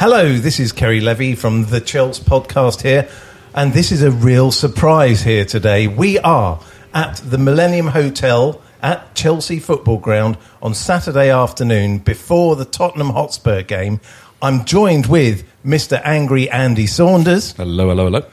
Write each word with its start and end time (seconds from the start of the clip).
Hello, 0.00 0.32
this 0.38 0.58
is 0.58 0.72
Ceri 0.72 1.02
Levy 1.02 1.34
from 1.34 1.66
the 1.66 1.78
Chels 1.78 2.20
podcast 2.20 2.80
here, 2.80 3.06
and 3.54 3.74
this 3.74 3.92
is 3.92 4.02
a 4.02 4.10
real 4.10 4.50
surprise 4.50 5.20
here 5.20 5.44
today. 5.44 5.88
We 5.88 6.18
are 6.20 6.58
at 6.94 7.16
the 7.16 7.36
Millennium 7.36 7.88
Hotel 7.88 8.62
at 8.80 9.14
Chelsea 9.14 9.58
Football 9.58 9.98
Ground 9.98 10.38
on 10.62 10.72
Saturday 10.72 11.28
afternoon 11.28 11.98
before 11.98 12.56
the 12.56 12.64
Tottenham 12.64 13.10
Hotspur 13.10 13.60
game. 13.60 14.00
I'm 14.40 14.64
joined 14.64 15.04
with 15.04 15.44
Mr. 15.66 16.00
Angry 16.02 16.48
Andy 16.48 16.86
Saunders. 16.86 17.52
Hello, 17.52 17.90
hello, 17.90 18.04
hello. 18.06 18.24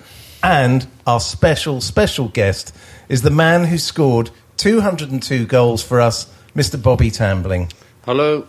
And 0.42 0.88
our 1.06 1.20
special, 1.20 1.82
special 1.82 2.30
guest 2.30 2.74
is 3.10 3.24
the 3.24 3.30
man 3.30 3.66
who 3.66 3.78
scored 3.78 4.30
202 4.56 5.46
goals 5.46 5.84
for 5.84 6.00
us, 6.00 6.34
Mr. 6.56 6.82
Bobby 6.82 7.12
Tambling. 7.12 7.70
Hello. 8.06 8.48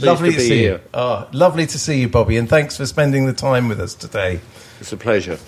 Pleased 0.00 0.06
lovely 0.06 0.30
to, 0.30 0.36
to, 0.36 0.42
be 0.42 0.48
see 0.48 0.58
here. 0.58 0.72
you. 0.72 0.80
Oh, 0.94 1.28
lovely 1.32 1.66
to 1.66 1.78
see 1.78 2.00
you, 2.00 2.08
Bobby, 2.08 2.36
and 2.36 2.48
thanks 2.48 2.76
for 2.76 2.86
spending 2.86 3.26
the 3.26 3.32
time 3.32 3.68
with 3.68 3.80
us 3.80 3.94
today. 3.94 4.40
It's 4.80 4.92
a 4.92 4.96
pleasure. 4.96 5.38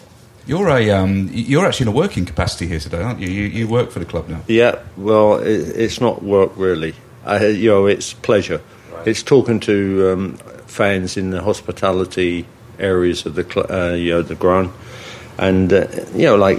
You're 0.46 0.68
a 0.68 0.90
um, 0.90 1.30
you're 1.32 1.64
actually 1.64 1.84
in 1.84 1.88
a 1.88 1.96
working 1.96 2.26
capacity 2.26 2.66
here 2.66 2.80
today, 2.80 3.00
aren't 3.00 3.20
you? 3.20 3.28
You, 3.28 3.44
you 3.44 3.68
work 3.68 3.90
for 3.90 3.98
the 3.98 4.04
club 4.04 4.28
now. 4.28 4.42
Yeah, 4.48 4.82
well, 4.96 5.38
it, 5.38 5.68
it's 5.76 6.00
not 6.00 6.22
work 6.22 6.52
really. 6.56 6.94
I, 7.24 7.46
you 7.46 7.70
know, 7.70 7.86
it's 7.86 8.12
pleasure. 8.12 8.60
It's 9.06 9.22
talking 9.22 9.58
to 9.60 10.12
um, 10.12 10.36
fans 10.66 11.16
in 11.16 11.30
the 11.30 11.42
hospitality 11.42 12.46
areas 12.78 13.24
of 13.26 13.34
the 13.36 13.44
cl- 13.44 13.72
uh, 13.72 13.94
you 13.94 14.10
know 14.10 14.22
the 14.22 14.34
ground, 14.34 14.70
and 15.38 15.72
uh, 15.72 15.86
you 16.14 16.26
know, 16.26 16.36
like 16.36 16.58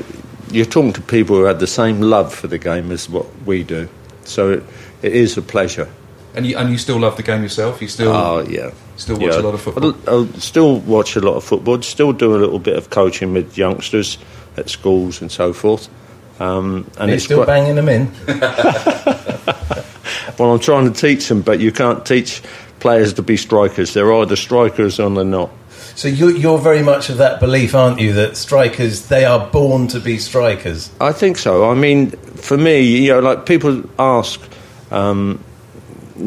you're 0.52 0.66
talking 0.66 0.94
to 0.94 1.02
people 1.02 1.36
who 1.36 1.44
had 1.44 1.60
the 1.60 1.68
same 1.68 2.02
love 2.02 2.34
for 2.34 2.48
the 2.48 2.58
game 2.58 2.92
as 2.92 3.10
what 3.10 3.28
we 3.46 3.64
do. 3.64 3.90
So 4.24 4.52
it, 4.52 4.64
it 5.02 5.14
is 5.14 5.38
a 5.38 5.42
pleasure. 5.42 5.90
And 6.36 6.46
you 6.48 6.58
and 6.58 6.72
you 6.72 6.78
still 6.78 7.00
love 7.00 7.16
the 7.18 7.24
game 7.24 7.44
yourself. 7.44 7.82
You 7.82 7.88
still 7.88 8.12
Oh 8.12 8.42
yeah. 8.50 8.72
still 8.98 9.18
watch 9.18 9.34
Yeah. 9.34 9.40
a 9.40 9.44
lot 9.44 9.54
of 9.54 9.62
football. 9.62 9.96
I, 10.08 10.24
I 10.36 10.40
still 10.40 10.80
watch 10.80 11.16
a 11.16 11.20
lot 11.22 11.36
of 11.36 11.44
football. 11.44 11.82
Still 11.84 12.12
do 12.14 12.36
a 12.36 12.40
little 12.40 12.60
bit 12.60 12.76
of 12.76 12.90
coaching 12.90 13.34
with 13.34 13.58
youngsters 13.58 14.18
at 14.58 14.70
schools 14.70 15.22
and 15.22 15.32
so 15.32 15.54
forth. 15.54 15.90
Um, 16.40 16.90
and 16.98 17.02
Are 17.04 17.08
you 17.10 17.14
it's 17.16 17.26
still 17.26 17.38
quite- 17.44 17.48
banging 17.48 17.76
them 17.76 17.90
in? 17.90 18.12
Well, 20.40 20.52
I'm 20.52 20.60
trying 20.60 20.92
to 20.92 21.00
teach 21.00 21.28
them, 21.28 21.42
but 21.42 21.60
you 21.60 21.72
can't 21.72 22.04
teach 22.06 22.42
players 22.80 23.14
to 23.14 23.22
be 23.22 23.38
strikers. 23.38 23.94
They're 23.94 24.12
either 24.14 24.36
strikers 24.36 25.00
or 25.00 25.10
they're 25.12 25.24
not. 25.24 25.52
So 25.96 26.08
you're, 26.08 26.32
you're 26.36 26.58
very 26.58 26.82
much 26.82 27.10
of 27.12 27.18
that 27.18 27.40
belief, 27.40 27.76
aren't 27.76 28.00
you, 28.00 28.14
that 28.14 28.36
strikers, 28.36 29.08
they 29.10 29.26
are 29.26 29.48
born 29.52 29.88
to 29.90 30.00
be 30.00 30.18
strikers? 30.18 30.90
I 31.00 31.12
think 31.12 31.38
so. 31.38 31.70
I 31.70 31.76
mean, 31.76 32.12
for 32.12 32.58
me, 32.58 32.82
you 32.82 33.10
know, 33.14 33.20
like 33.20 33.46
people 33.46 33.84
ask, 34.00 34.42
um, 34.90 35.40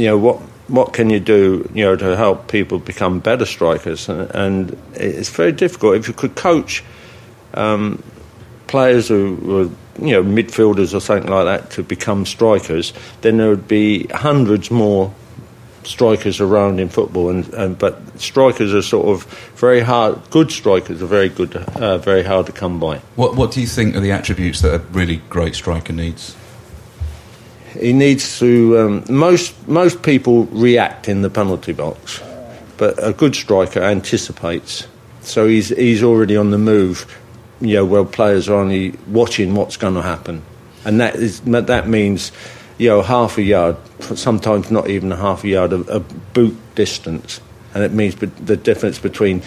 you 0.00 0.06
know, 0.06 0.18
what 0.18 0.40
what 0.68 0.92
can 0.92 1.10
you 1.10 1.20
do, 1.20 1.68
you 1.74 1.84
know, 1.84 1.96
to 1.96 2.16
help 2.16 2.48
people 2.48 2.78
become 2.78 3.20
better 3.20 3.46
strikers? 3.46 4.08
And, 4.08 4.30
and 4.34 4.82
it's 4.94 5.30
very 5.30 5.52
difficult. 5.52 5.96
If 5.96 6.08
you 6.08 6.14
could 6.14 6.34
coach 6.34 6.82
um, 7.54 8.02
players 8.66 9.08
who 9.08 9.36
were, 9.36 10.04
you 10.04 10.12
know, 10.12 10.24
midfielders 10.24 10.92
or 10.92 11.00
something 11.00 11.30
like 11.30 11.44
that 11.44 11.70
to 11.72 11.82
become 11.82 12.26
strikers, 12.26 12.92
then 13.20 13.36
there 13.36 13.48
would 13.48 13.68
be 13.68 14.06
hundreds 14.08 14.70
more 14.70 15.14
strikers 15.84 16.40
around 16.40 16.80
in 16.80 16.88
football. 16.88 17.30
And, 17.30 17.48
and 17.54 17.78
but 17.78 18.20
strikers 18.20 18.74
are 18.74 18.82
sort 18.82 19.06
of 19.06 19.24
very 19.54 19.80
hard. 19.80 20.18
Good 20.30 20.50
strikers 20.50 21.00
are 21.00 21.06
very 21.06 21.28
good, 21.28 21.54
uh, 21.56 21.98
very 21.98 22.24
hard 22.24 22.46
to 22.46 22.52
come 22.52 22.80
by. 22.80 22.98
What 23.14 23.36
what 23.36 23.52
do 23.52 23.60
you 23.60 23.68
think 23.68 23.94
are 23.94 24.00
the 24.00 24.12
attributes 24.12 24.60
that 24.62 24.74
a 24.74 24.78
really 24.78 25.22
great 25.30 25.54
striker 25.54 25.92
needs? 25.92 26.36
He 27.80 27.92
needs 27.92 28.38
to. 28.38 28.78
Um, 28.78 29.04
most 29.08 29.68
most 29.68 30.02
people 30.02 30.44
react 30.46 31.08
in 31.08 31.22
the 31.22 31.30
penalty 31.30 31.72
box, 31.72 32.22
but 32.76 32.94
a 33.02 33.12
good 33.12 33.34
striker 33.34 33.80
anticipates. 33.80 34.86
So 35.22 35.46
he's 35.46 35.68
he's 35.68 36.02
already 36.02 36.36
on 36.36 36.50
the 36.50 36.58
move. 36.58 37.06
You 37.60 37.76
know, 37.76 37.84
where 37.84 38.04
players 38.04 38.48
are 38.48 38.56
only 38.56 38.94
watching 39.08 39.54
what's 39.54 39.76
going 39.76 39.94
to 39.94 40.02
happen, 40.02 40.42
and 40.84 41.00
that 41.00 41.16
is 41.16 41.40
that 41.40 41.88
means, 41.88 42.32
you 42.78 42.88
know, 42.88 43.02
half 43.02 43.38
a 43.38 43.42
yard, 43.42 43.76
sometimes 44.00 44.70
not 44.70 44.90
even 44.90 45.10
a 45.10 45.16
half 45.16 45.42
a 45.42 45.48
yard, 45.48 45.72
a, 45.72 45.80
a 45.96 46.00
boot 46.00 46.56
distance, 46.74 47.40
and 47.74 47.82
it 47.82 47.92
means 47.92 48.16
the 48.16 48.56
difference 48.56 48.98
between 48.98 49.42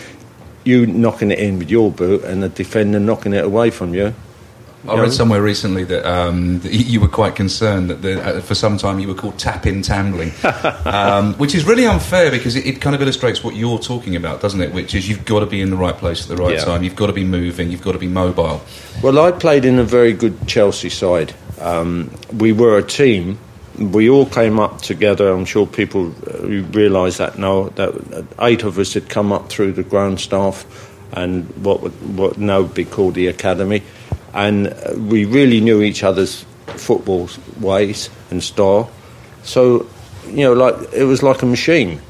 you 0.64 0.86
knocking 0.86 1.32
it 1.32 1.40
in 1.40 1.60
with 1.60 1.70
your 1.70 1.92
boot 1.92 2.24
and 2.24 2.44
the 2.44 2.50
defender 2.50 3.00
knocking 3.00 3.34
it 3.34 3.44
away 3.44 3.70
from 3.70 3.94
you. 3.94 4.14
I 4.88 5.00
read 5.00 5.12
somewhere 5.12 5.42
recently 5.42 5.84
that, 5.86 6.10
um, 6.10 6.60
that 6.60 6.72
you 6.72 7.02
were 7.02 7.10
quite 7.10 7.36
concerned 7.36 7.90
that 7.90 8.02
the, 8.02 8.22
uh, 8.38 8.42
for 8.42 8.56
some 8.56 8.78
time 8.78 9.00
you 9.00 9.08
were 9.10 9.14
called 9.14 9.38
tap-in 9.38 9.82
tambling, 9.82 10.32
um, 10.86 11.34
which 11.36 11.54
is 11.54 11.66
really 11.66 11.86
unfair 11.86 12.32
because 12.32 12.56
it, 12.56 12.66
it 12.66 12.80
kind 12.82 12.96
of 12.96 13.02
illustrates 13.02 13.44
what 13.44 13.56
you're 13.56 13.80
talking 13.80 14.16
about, 14.16 14.42
doesn't 14.42 14.62
it? 14.62 14.74
Which 14.74 14.96
is 14.96 15.10
you've 15.10 15.26
got 15.26 15.42
to 15.42 15.46
be 15.46 15.62
in 15.62 15.70
the 15.70 15.76
right 15.76 15.96
place 15.96 16.22
at 16.24 16.36
the 16.36 16.42
right 16.42 16.56
Yeah. 16.56 16.64
time, 16.64 16.84
you've 16.84 16.96
got 16.96 17.08
to 17.08 17.14
be 17.14 17.26
moving, 17.26 17.72
you've 17.72 17.82
got 17.82 17.92
to 17.92 18.00
be 18.00 18.08
mobile. 18.08 18.62
Well, 19.04 19.20
I 19.20 19.32
played 19.32 19.66
in 19.66 19.80
a 19.80 19.84
very 19.84 20.14
good 20.14 20.48
Chelsea 20.48 20.90
side. 20.90 21.34
Um, 21.60 22.10
we 22.38 22.54
were 22.54 22.78
a 22.78 22.84
team. 22.84 23.38
We 23.78 24.10
all 24.10 24.26
came 24.26 24.60
up 24.60 24.82
together. 24.82 25.30
I'm 25.32 25.46
sure 25.46 25.66
people 25.66 26.14
uh, 26.28 26.48
realise 26.72 27.18
that 27.18 27.38
now. 27.38 27.70
That 27.70 27.90
uh, 28.14 28.46
eight 28.46 28.64
of 28.64 28.78
us 28.80 28.94
had 28.94 29.10
come 29.10 29.32
up 29.34 29.50
through 29.50 29.74
the 29.74 29.84
ground 29.84 30.20
staff 30.22 30.66
and 31.12 31.46
what 31.64 31.82
would, 31.82 32.18
what 32.18 32.38
now 32.38 32.62
would 32.62 32.74
be 32.74 32.86
called 32.86 33.16
the 33.16 33.28
academy, 33.28 33.82
and 34.34 34.74
we 35.10 35.26
really 35.26 35.62
knew 35.62 35.82
each 35.82 36.04
other's 36.04 36.46
football 36.68 37.30
ways 37.60 38.10
and 38.32 38.44
style. 38.44 38.90
So, 39.44 39.88
you 40.28 40.44
know, 40.44 40.54
like 40.54 40.76
it 40.94 41.04
was 41.04 41.24
like 41.24 41.42
a 41.42 41.46
machine, 41.46 42.02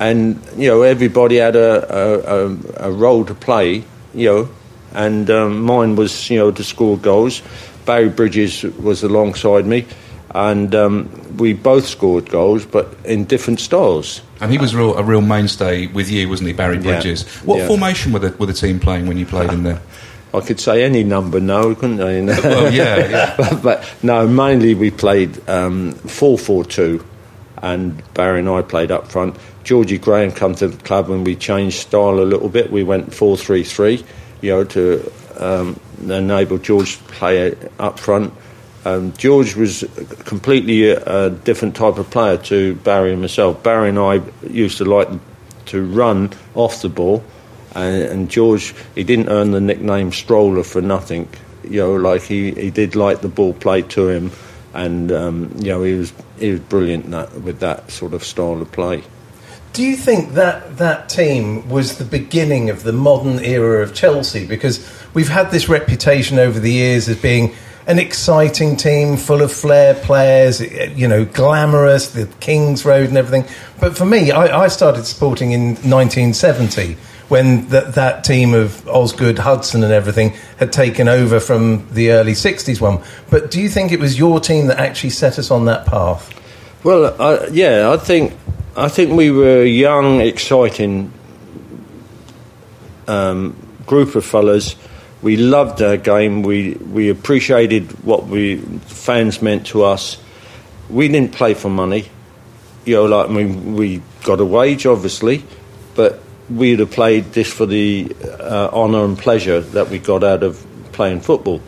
and 0.00 0.40
you 0.56 0.68
know 0.68 0.82
everybody 0.82 1.36
had 1.36 1.56
a 1.56 2.48
a, 2.48 2.88
a, 2.88 2.90
role 2.90 3.24
to 3.24 3.34
play. 3.34 3.84
You 4.14 4.28
know, 4.28 4.48
and 4.94 5.28
um, 5.30 5.62
mine 5.62 5.96
was 5.96 6.30
you 6.30 6.38
know 6.38 6.50
to 6.50 6.64
score 6.64 6.96
goals. 6.96 7.42
Barry 7.84 8.08
Bridges 8.08 8.62
was 8.62 9.02
alongside 9.02 9.66
me, 9.66 9.86
and 10.34 10.74
um, 10.74 11.08
we 11.36 11.52
both 11.52 11.86
scored 11.86 12.30
goals, 12.30 12.64
but 12.64 12.96
in 13.04 13.24
different 13.24 13.60
styles. 13.60 14.22
And 14.40 14.50
he 14.50 14.58
was 14.58 14.74
real, 14.74 14.96
a 14.96 15.02
real 15.02 15.22
mainstay 15.22 15.86
with 15.86 16.10
you, 16.10 16.28
wasn't 16.28 16.48
he, 16.48 16.52
Barry 16.52 16.76
Yeah. 16.76 16.82
Bridges? 16.82 17.22
What 17.44 17.58
Yeah. 17.58 17.68
formation 17.68 18.12
were 18.12 18.18
the, 18.18 18.36
were 18.36 18.46
the 18.46 18.52
team 18.52 18.78
playing 18.80 19.06
when 19.06 19.16
you 19.16 19.24
played 19.24 19.50
in 19.50 19.62
there? 19.62 19.80
I 20.36 20.40
could 20.40 20.60
say 20.60 20.84
any 20.84 21.02
number 21.02 21.40
now, 21.40 21.72
couldn't 21.74 22.00
I? 22.00 22.20
well, 22.42 22.72
yeah, 22.72 23.08
yeah. 23.08 23.34
but, 23.38 23.62
but, 23.62 23.94
no, 24.02 24.28
mainly 24.28 24.74
we 24.74 24.90
played 24.90 25.48
um, 25.48 25.92
4 25.92 26.36
4 26.36 26.64
2, 26.64 27.04
and 27.62 28.14
Barry 28.14 28.40
and 28.40 28.48
I 28.48 28.62
played 28.62 28.90
up 28.90 29.08
front. 29.08 29.36
Georgie 29.64 29.98
Graham 29.98 30.30
come 30.30 30.54
to 30.56 30.68
the 30.68 30.82
club 30.84 31.10
and 31.10 31.26
we 31.26 31.34
changed 31.34 31.78
style 31.78 32.20
a 32.20 32.28
little 32.28 32.48
bit. 32.48 32.70
We 32.70 32.84
went 32.84 33.14
4 33.14 33.36
3 33.36 33.64
3, 33.64 34.04
you 34.42 34.50
know, 34.50 34.64
to 34.64 35.12
um, 35.38 35.80
enable 36.02 36.58
George 36.58 36.98
to 36.98 37.04
play 37.04 37.54
up 37.78 37.98
front. 37.98 38.32
Um, 38.84 39.12
George 39.14 39.56
was 39.56 39.84
completely 40.24 40.90
a, 40.90 41.26
a, 41.26 41.30
different 41.30 41.74
type 41.74 41.98
of 41.98 42.08
player 42.10 42.36
to 42.36 42.76
Barry 42.76 43.12
and 43.12 43.20
myself. 43.20 43.60
Barry 43.62 43.88
and 43.88 43.98
I 43.98 44.20
used 44.48 44.78
to 44.78 44.84
like 44.84 45.08
to 45.66 45.84
run 45.84 46.30
off 46.54 46.82
the 46.82 46.88
ball, 46.88 47.24
and, 47.76 48.02
and 48.02 48.30
George 48.30 48.74
he 48.94 49.04
didn't 49.04 49.28
earn 49.28 49.50
the 49.50 49.60
nickname 49.60 50.10
Stroller 50.10 50.64
for 50.64 50.80
nothing. 50.80 51.28
You 51.62 51.80
know, 51.80 51.94
like 51.94 52.22
he, 52.22 52.52
he 52.52 52.70
did 52.70 52.96
like 52.96 53.20
the 53.20 53.28
ball 53.28 53.52
played 53.52 53.90
to 53.90 54.08
him, 54.08 54.30
and 54.74 55.12
um, 55.12 55.52
you 55.58 55.68
know 55.68 55.82
he 55.82 55.94
was 55.94 56.12
he 56.38 56.52
was 56.52 56.60
brilliant 56.60 57.10
that, 57.10 57.32
with 57.42 57.60
that 57.60 57.90
sort 57.90 58.14
of 58.14 58.24
style 58.24 58.60
of 58.62 58.72
play. 58.72 59.04
Do 59.72 59.82
you 59.82 59.96
think 59.96 60.32
that 60.34 60.78
that 60.78 61.10
team 61.10 61.68
was 61.68 61.98
the 61.98 62.04
beginning 62.04 62.70
of 62.70 62.82
the 62.82 62.92
modern 62.92 63.40
era 63.40 63.82
of 63.82 63.94
Chelsea? 63.94 64.46
Because 64.46 64.80
we've 65.12 65.28
had 65.28 65.50
this 65.50 65.68
reputation 65.68 66.38
over 66.38 66.58
the 66.58 66.72
years 66.72 67.10
as 67.10 67.20
being 67.20 67.54
an 67.86 67.98
exciting 67.98 68.76
team 68.76 69.18
full 69.18 69.42
of 69.42 69.52
flair 69.52 69.92
players, 69.94 70.60
you 70.96 71.06
know, 71.06 71.26
glamorous, 71.26 72.08
the 72.08 72.26
King's 72.40 72.86
Road 72.86 73.08
and 73.08 73.18
everything. 73.18 73.44
But 73.78 73.98
for 73.98 74.06
me, 74.06 74.30
I, 74.30 74.62
I 74.64 74.68
started 74.68 75.04
supporting 75.04 75.52
in 75.52 75.74
1970 75.74 76.96
when 77.28 77.68
that 77.68 77.94
that 77.94 78.24
team 78.24 78.54
of 78.54 78.86
Osgood, 78.88 79.38
Hudson, 79.38 79.82
and 79.82 79.92
everything 79.92 80.34
had 80.58 80.72
taken 80.72 81.08
over 81.08 81.40
from 81.40 81.88
the 81.92 82.10
early 82.10 82.32
60s 82.32 82.80
one. 82.80 83.02
But 83.30 83.50
do 83.50 83.60
you 83.60 83.68
think 83.68 83.92
it 83.92 84.00
was 84.00 84.18
your 84.18 84.40
team 84.40 84.68
that 84.68 84.78
actually 84.78 85.10
set 85.10 85.38
us 85.38 85.50
on 85.50 85.64
that 85.66 85.86
path? 85.86 86.32
Well, 86.84 87.14
uh, 87.20 87.46
yeah, 87.50 87.90
I 87.90 87.96
think 87.96 88.32
I 88.76 88.88
think 88.88 89.12
we 89.12 89.30
were 89.30 89.62
a 89.62 89.66
young, 89.66 90.20
exciting 90.20 91.12
um, 93.08 93.56
group 93.86 94.14
of 94.14 94.24
fellas 94.24 94.76
we 95.22 95.36
loved 95.36 95.82
our 95.82 95.96
game. 95.96 96.42
We 96.42 96.74
we 96.74 97.08
appreciated 97.08 98.04
what 98.04 98.26
we 98.26 98.58
fans 98.86 99.42
meant 99.42 99.66
to 99.68 99.82
us. 99.82 100.18
We 100.88 101.08
didn't 101.08 101.32
play 101.32 101.54
for 101.54 101.68
money, 101.68 102.08
you 102.84 102.94
know. 102.94 103.06
Like 103.06 103.30
I 103.30 103.32
mean, 103.32 103.74
we 103.74 104.02
got 104.22 104.40
a 104.40 104.44
wage, 104.44 104.86
obviously, 104.86 105.42
but 105.94 106.22
we'd 106.50 106.78
have 106.78 106.90
played 106.90 107.32
this 107.32 107.52
for 107.52 107.66
the 107.66 108.14
uh, 108.22 108.68
honour 108.72 109.04
and 109.04 109.18
pleasure 109.18 109.60
that 109.60 109.90
we 109.90 109.98
got 109.98 110.22
out 110.22 110.42
of 110.42 110.64
playing 110.92 111.20
football. 111.20 111.60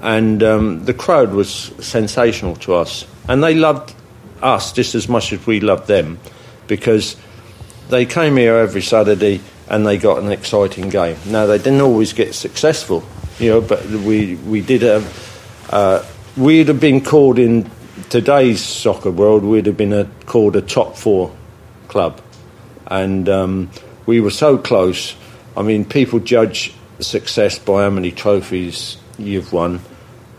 And 0.00 0.42
um, 0.42 0.84
the 0.84 0.94
crowd 0.94 1.32
was 1.32 1.50
sensational 1.80 2.56
to 2.56 2.74
us, 2.74 3.06
and 3.28 3.42
they 3.42 3.54
loved 3.54 3.94
us 4.42 4.72
just 4.72 4.94
as 4.94 5.08
much 5.08 5.32
as 5.32 5.46
we 5.46 5.60
loved 5.60 5.86
them, 5.86 6.18
because 6.66 7.16
they 7.88 8.06
came 8.06 8.36
here 8.36 8.56
every 8.56 8.82
Saturday 8.82 9.40
and 9.68 9.86
they 9.86 9.96
got 9.98 10.22
an 10.22 10.32
exciting 10.32 10.88
game. 10.88 11.16
Now 11.26 11.46
they 11.46 11.58
didn't 11.58 11.80
always 11.82 12.12
get 12.12 12.34
successful, 12.34 13.04
you 13.38 13.50
know, 13.50 13.60
but 13.60 13.84
we 13.86 14.34
we 14.36 14.60
did 14.60 14.82
have 14.82 15.66
uh, 15.70 16.04
we'd 16.36 16.68
have 16.68 16.80
been 16.80 17.00
called 17.00 17.38
in 17.38 17.70
today's 18.10 18.60
soccer 18.60 19.10
world 19.10 19.42
we'd 19.44 19.66
have 19.66 19.76
been 19.76 19.92
a, 19.92 20.04
called 20.26 20.56
a 20.56 20.62
top 20.62 20.96
four 20.96 21.34
club, 21.88 22.20
and 22.86 23.28
um, 23.28 23.70
we 24.06 24.20
were 24.20 24.30
so 24.30 24.58
close. 24.58 25.14
I 25.56 25.62
mean, 25.62 25.84
people 25.84 26.18
judge 26.18 26.74
success 27.00 27.58
by 27.58 27.84
how 27.84 27.90
many 27.90 28.10
trophies 28.10 28.96
you've 29.18 29.52
won. 29.52 29.80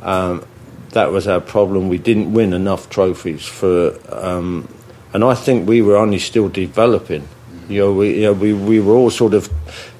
Um, 0.01 0.45
that 0.89 1.11
was 1.11 1.27
our 1.27 1.41
problem. 1.41 1.89
We 1.89 1.97
didn't 1.97 2.33
win 2.33 2.53
enough 2.53 2.89
trophies 2.89 3.45
for, 3.45 3.97
um, 4.09 4.67
and 5.13 5.23
I 5.23 5.33
think 5.33 5.67
we 5.67 5.81
were 5.81 5.97
only 5.97 6.19
still 6.19 6.49
developing. 6.49 7.27
You 7.67 7.79
know, 7.79 7.93
we, 7.93 8.15
you 8.15 8.21
know, 8.23 8.33
we, 8.33 8.53
we 8.53 8.79
were 8.79 8.93
all 8.93 9.09
sort 9.09 9.33
of 9.33 9.51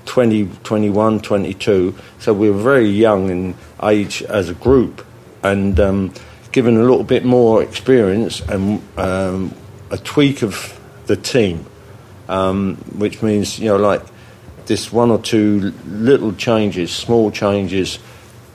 20, 0.06 0.50
21, 0.64 1.22
22, 1.22 1.96
so 2.20 2.34
we 2.34 2.50
were 2.50 2.62
very 2.62 2.90
young 2.90 3.30
in 3.30 3.56
age 3.82 4.22
as 4.24 4.50
a 4.50 4.54
group, 4.54 5.06
and 5.42 5.80
um, 5.80 6.14
given 6.52 6.78
a 6.78 6.82
little 6.82 7.04
bit 7.04 7.26
more 7.26 7.64
experience 7.64 8.42
and 8.42 8.82
um, 8.98 9.54
a 9.90 9.98
tweak 9.98 10.42
of 10.44 10.80
the 11.08 11.16
team, 11.16 11.66
um, 12.34 12.76
which 12.98 13.22
means, 13.22 13.60
you 13.60 13.68
know, 13.68 13.78
like 13.78 14.02
this 14.66 14.92
one 14.92 15.12
or 15.12 15.20
two 15.20 15.74
little 15.86 16.34
changes, 16.34 16.94
small 16.94 17.30
changes, 17.32 18.00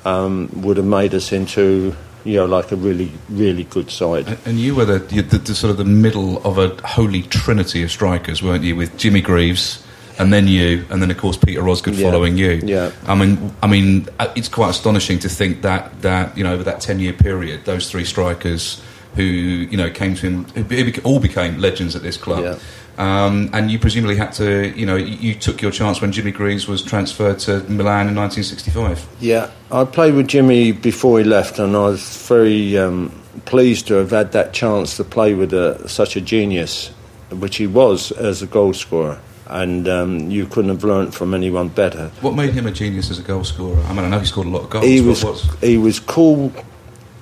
um, 0.04 0.48
would 0.62 0.76
have 0.76 0.86
made 0.86 1.14
us 1.14 1.32
into 1.32 1.94
you 2.24 2.34
know, 2.34 2.46
like 2.46 2.72
a 2.72 2.76
really, 2.76 3.10
really 3.30 3.64
good 3.64 3.90
side. 3.90 4.38
And 4.44 4.58
you 4.58 4.74
were 4.74 4.84
the, 4.84 4.98
the, 4.98 5.38
the, 5.38 5.54
sort 5.54 5.70
of 5.70 5.78
the 5.78 5.84
middle 5.84 6.44
of 6.46 6.58
a 6.58 6.68
holy 6.86 7.22
trinity 7.22 7.82
of 7.82 7.90
strikers, 7.90 8.42
weren't 8.42 8.64
you? 8.64 8.76
With 8.76 8.98
Jimmy 8.98 9.22
Greaves, 9.22 9.82
and 10.18 10.32
then 10.32 10.48
you, 10.48 10.84
and 10.90 11.00
then 11.00 11.10
of 11.10 11.16
course 11.16 11.36
Peter 11.36 11.66
Osgood 11.66 11.94
yeah. 11.94 12.10
following 12.10 12.36
you. 12.36 12.60
Yeah. 12.64 12.90
I 13.06 13.14
mean, 13.14 13.54
I 13.62 13.66
mean, 13.66 14.08
uh, 14.18 14.32
it's 14.36 14.48
quite 14.48 14.70
astonishing 14.70 15.20
to 15.20 15.28
think 15.28 15.62
that 15.62 16.02
that 16.02 16.36
you 16.36 16.44
know 16.44 16.52
over 16.52 16.64
that 16.64 16.80
ten 16.80 16.98
year 16.98 17.12
period, 17.12 17.64
those 17.64 17.90
three 17.90 18.04
strikers 18.04 18.82
who 19.14 19.22
you 19.22 19.76
know 19.76 19.90
came 19.90 20.14
to 20.16 20.26
him, 20.26 20.44
who 20.44 21.00
all 21.02 21.20
became 21.20 21.58
legends 21.58 21.96
at 21.96 22.02
this 22.02 22.16
club. 22.16 22.44
Yeah. 22.44 22.58
Um, 22.98 23.48
and 23.52 23.70
you 23.70 23.78
presumably 23.78 24.16
had 24.16 24.32
to, 24.34 24.76
you 24.76 24.84
know, 24.84 24.96
you, 24.96 25.34
took 25.34 25.62
your 25.62 25.70
chance 25.70 26.00
when 26.00 26.10
Jimmy 26.10 26.32
Greaves 26.32 26.66
was 26.66 26.82
transferred 26.82 27.38
to 27.40 27.60
Milan 27.70 28.08
in 28.08 28.16
1965. 28.16 29.06
Yeah, 29.20 29.50
I 29.70 29.84
played 29.84 30.14
with 30.14 30.26
Jimmy 30.26 30.72
before 30.72 31.20
he 31.20 31.24
left, 31.24 31.60
and 31.60 31.76
I 31.76 31.80
was 31.80 32.26
very 32.26 32.76
um, 32.76 33.12
pleased 33.44 33.86
to 33.86 33.94
have 33.94 34.10
had 34.10 34.32
that 34.32 34.52
chance 34.52 34.96
to 34.96 35.04
play 35.04 35.34
with 35.34 35.52
a, 35.52 35.88
such 35.88 36.16
a 36.16 36.20
genius, 36.20 36.88
which 37.30 37.56
he 37.56 37.68
was 37.68 38.10
as 38.10 38.42
a 38.42 38.48
goal 38.48 38.72
scorer. 38.72 39.20
And 39.46 39.88
um, 39.88 40.30
you 40.30 40.46
couldn't 40.46 40.70
have 40.70 40.82
learnt 40.82 41.14
from 41.14 41.34
anyone 41.34 41.68
better. 41.68 42.10
What 42.20 42.34
made 42.34 42.52
him 42.52 42.66
a 42.66 42.72
genius 42.72 43.10
as 43.10 43.20
a 43.20 43.22
goal 43.22 43.44
scorer? 43.44 43.80
I 43.84 43.92
mean, 43.92 44.04
I 44.04 44.08
know 44.08 44.18
he 44.18 44.26
scored 44.26 44.48
a 44.48 44.50
lot 44.50 44.64
of 44.64 44.70
goals. 44.70 44.84
He 44.84 45.00
was 45.00 45.22
he 45.60 45.78
was 45.78 46.00
cool 46.00 46.52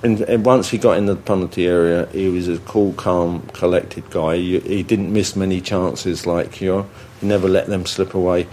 and, 0.07 0.21
and, 0.23 0.45
once 0.45 0.71
he 0.71 0.79
got 0.79 0.97
in 0.97 1.07
the 1.07 1.17
penalty 1.17 1.67
area, 1.67 2.07
he 2.13 2.29
was 2.29 2.49
a 2.49 2.59
cool, 2.59 2.93
calm, 2.93 3.43
collected 3.53 4.09
guy. 4.11 4.37
He, 4.37 4.61
he 4.61 4.83
didn't 4.83 5.13
miss 5.13 5.35
many 5.35 5.61
chances, 5.61 6.27
like 6.27 6.61
you 6.61 6.87
he 7.21 7.27
never 7.27 7.49
let 7.49 7.67
them 7.67 7.85
slip 7.87 8.15
away. 8.15 8.47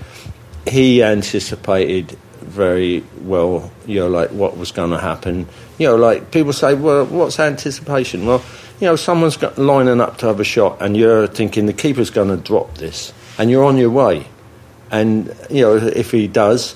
He 0.68 1.04
anticipated 1.04 2.18
very 2.42 3.04
well, 3.22 3.72
you 3.86 4.00
know, 4.00 4.08
like 4.08 4.32
what 4.32 4.58
was 4.58 4.72
going 4.72 4.92
to 4.92 4.98
happen. 4.98 5.48
You 5.78 5.88
know, 5.88 5.96
like 5.96 6.32
people 6.32 6.54
say, 6.54 6.74
well, 6.74 7.06
what's 7.06 7.40
anticipation? 7.40 8.26
Well, 8.26 8.44
you 8.80 8.88
know, 8.88 8.96
someone's 8.96 9.38
got, 9.38 9.58
lining 9.58 10.02
up 10.02 10.18
to 10.20 10.28
have 10.28 10.40
a 10.40 10.44
shot, 10.44 10.82
and 10.82 10.98
you're 10.98 11.28
thinking 11.28 11.68
the 11.68 11.74
keeper's 11.74 12.10
going 12.10 12.30
to 12.30 12.38
drop 12.38 12.78
this, 12.78 13.14
and 13.38 13.52
you're 13.52 13.64
on 13.64 13.78
your 13.78 13.92
way. 13.92 14.26
And 14.92 15.36
you 15.50 15.62
know, 15.62 15.76
if 15.78 16.12
he 16.12 16.28
does, 16.28 16.76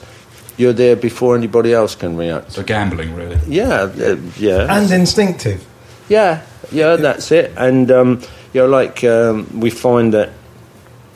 you're 0.57 0.73
there 0.73 0.95
before 0.95 1.35
anybody 1.35 1.71
else 1.71 1.95
can 1.95 2.17
react. 2.17 2.51
So 2.51 2.63
gambling, 2.63 3.15
really. 3.15 3.39
Yeah, 3.47 3.83
uh, 3.83 4.17
yeah. 4.37 4.75
And 4.75 4.91
instinctive. 4.91 5.65
Yeah, 6.09 6.41
yeah, 6.71 6.95
that's 6.95 7.31
it. 7.31 7.53
And 7.55 7.89
um, 7.91 8.21
you 8.53 8.61
know, 8.61 8.67
like 8.67 9.03
um, 9.03 9.59
we 9.59 9.69
find 9.69 10.13
that, 10.13 10.31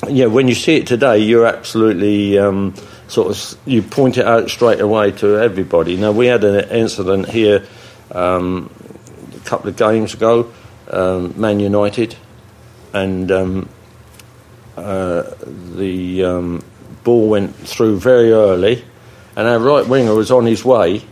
yeah, 0.07 0.27
when 0.27 0.48
you 0.48 0.55
see 0.55 0.75
it 0.77 0.88
today, 0.88 1.17
you're 1.17 1.48
absolutely 1.48 2.38
um, 2.38 2.75
sort 3.07 3.36
of 3.36 3.60
you 3.65 3.81
point 3.81 4.17
it 4.17 4.25
out 4.25 4.50
straight 4.50 4.79
away 4.79 5.12
to 5.13 5.38
everybody. 5.38 5.98
Now 5.98 6.12
we 6.12 6.27
had 6.27 6.43
an 6.43 6.69
incident 6.69 7.29
here 7.29 7.65
um, 8.12 8.69
a 9.36 9.39
couple 9.39 9.69
of 9.69 9.75
games 9.75 10.13
ago, 10.13 10.51
um, 10.89 11.33
Man 11.39 11.60
United, 11.60 12.15
and 12.93 13.31
um, 13.31 13.69
uh, 14.77 15.24
the 15.75 16.62
ball 17.03 17.29
went 17.29 17.55
through 17.55 18.00
very 18.00 18.31
early 18.31 18.83
and 19.35 19.47
our 19.47 19.59
right 19.59 19.88
winger 19.88 20.13
was 20.13 20.31
on 20.31 20.45
his 20.45 20.63
way 20.65 21.03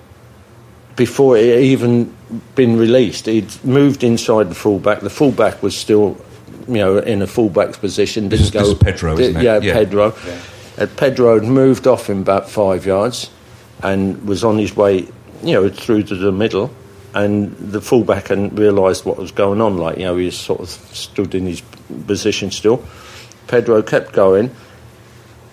before 0.95 1.37
it 1.37 1.61
even 1.61 2.13
been 2.55 2.77
released. 2.77 3.25
He'd 3.25 3.63
moved 3.63 4.03
inside 4.03 4.49
the 4.49 4.55
fullback. 4.55 4.99
The 4.99 5.09
fullback 5.09 5.63
was 5.63 5.75
still, 5.77 6.17
you 6.67 6.75
know, 6.75 6.97
in 6.97 7.21
a 7.21 7.27
fullback's 7.27 7.77
position. 7.77 8.29
Didn't 8.29 8.41
this, 8.41 8.51
go. 8.51 8.73
This 8.73 8.83
Pedro, 8.83 9.15
did, 9.15 9.29
isn't 9.29 9.41
it? 9.41 9.43
Yeah, 9.43 9.59
yeah. 9.59 9.73
Pedro. 9.73 10.15
Yeah. 10.25 10.41
Uh, 10.77 10.87
Pedro 10.97 11.39
had 11.39 11.47
moved 11.47 11.87
off 11.87 12.09
him 12.09 12.21
about 12.21 12.49
five 12.49 12.85
yards, 12.85 13.29
and 13.81 14.27
was 14.27 14.43
on 14.43 14.57
his 14.57 14.75
way, 14.75 15.07
you 15.41 15.53
know, 15.53 15.69
through 15.69 16.03
to 16.03 16.15
the 16.15 16.31
middle. 16.31 16.71
And 17.13 17.57
the 17.57 17.81
fullback 17.81 18.27
hadn't 18.27 18.55
realised 18.55 19.03
what 19.03 19.17
was 19.17 19.31
going 19.31 19.61
on. 19.61 19.77
Like, 19.77 19.97
you 19.97 20.03
know, 20.03 20.17
he 20.17 20.29
sort 20.29 20.59
of 20.59 20.69
stood 20.69 21.33
in 21.33 21.47
his 21.47 21.61
position 22.05 22.51
still. 22.51 22.83
Pedro 23.47 23.81
kept 23.81 24.13
going 24.13 24.53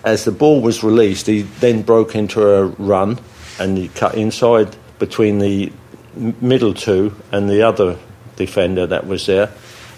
as 0.07 0.23
the 0.23 0.31
ball 0.31 0.61
was 0.61 0.83
released, 0.83 1.27
he 1.27 1.41
then 1.41 1.81
broke 1.81 2.15
into 2.15 2.41
a 2.47 2.65
run 2.65 3.19
and 3.59 3.77
he 3.77 3.89
cut 3.89 4.15
inside 4.15 4.73
between 4.99 5.39
the 5.39 5.71
middle 6.15 6.73
two 6.73 7.13
and 7.33 7.49
the 7.49 7.61
other 7.61 7.97
defender 8.37 8.87
that 8.87 9.05
was 9.05 9.25
there, 9.25 9.51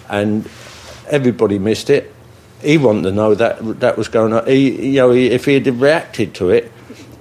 and 0.09 0.49
everybody 1.09 1.59
missed 1.59 1.91
it. 1.91 2.11
He 2.61 2.77
wanted 2.77 3.03
to 3.03 3.11
know 3.11 3.35
that 3.35 3.79
that 3.81 3.97
was 3.97 4.07
going 4.07 4.33
on. 4.33 4.47
He, 4.47 4.93
you 4.93 4.97
know, 5.01 5.11
he, 5.11 5.27
if 5.27 5.45
he 5.45 5.53
had 5.53 5.67
reacted 5.67 6.33
to 6.35 6.49
it, 6.49 6.71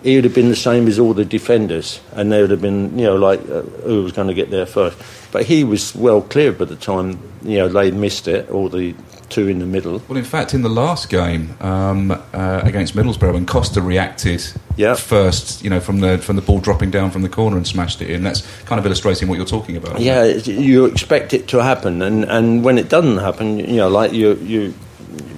he 0.02 0.14
would 0.14 0.24
have 0.24 0.34
been 0.34 0.48
the 0.48 0.56
same 0.56 0.88
as 0.88 0.98
all 0.98 1.12
the 1.12 1.26
defenders, 1.26 2.00
and 2.12 2.32
they 2.32 2.40
would 2.40 2.50
have 2.50 2.62
been, 2.62 2.98
you 2.98 3.04
know, 3.04 3.16
like 3.16 3.40
uh, 3.50 3.62
who 3.84 4.02
was 4.02 4.12
going 4.12 4.28
to 4.28 4.34
get 4.34 4.50
there 4.50 4.66
first. 4.66 4.96
But 5.30 5.44
he 5.44 5.62
was 5.62 5.94
well 5.94 6.22
clear 6.22 6.52
by 6.52 6.64
the 6.64 6.76
time, 6.76 7.20
you 7.42 7.58
know, 7.58 7.68
they 7.68 7.90
missed 7.90 8.28
it, 8.28 8.48
all 8.48 8.70
the 8.70 8.94
two 9.28 9.48
in 9.48 9.58
the 9.58 9.66
middle. 9.66 10.02
Well, 10.08 10.18
in 10.18 10.24
fact, 10.24 10.54
in 10.54 10.62
the 10.62 10.68
last 10.68 11.08
game 11.10 11.56
um, 11.60 12.10
uh, 12.10 12.60
against 12.64 12.94
Middlesbrough, 12.94 13.34
when 13.34 13.46
Costa 13.46 13.80
reacted 13.82 14.42
Yeah. 14.76 14.94
first, 14.94 15.62
you 15.62 15.70
know, 15.70 15.80
from 15.80 16.00
the 16.00 16.18
from 16.18 16.36
the 16.36 16.42
ball 16.42 16.60
dropping 16.60 16.90
down 16.90 17.10
from 17.10 17.22
the 17.22 17.28
corner 17.28 17.56
and 17.56 17.66
smashed 17.66 18.00
it 18.02 18.10
in, 18.10 18.22
that's 18.22 18.42
kind 18.64 18.78
of 18.78 18.86
illustrating 18.86 19.28
what 19.28 19.36
you're 19.36 19.46
talking 19.46 19.76
about. 19.76 20.00
Yeah, 20.00 20.24
it? 20.24 20.46
you 20.46 20.86
expect 20.86 21.34
it 21.34 21.48
to 21.48 21.62
happen, 21.62 22.02
and, 22.02 22.24
and 22.24 22.64
when 22.64 22.78
it 22.78 22.88
doesn't 22.88 23.18
happen, 23.18 23.58
you 23.58 23.76
know, 23.76 23.88
like 23.88 24.12
you 24.12 24.34
you, 24.36 24.74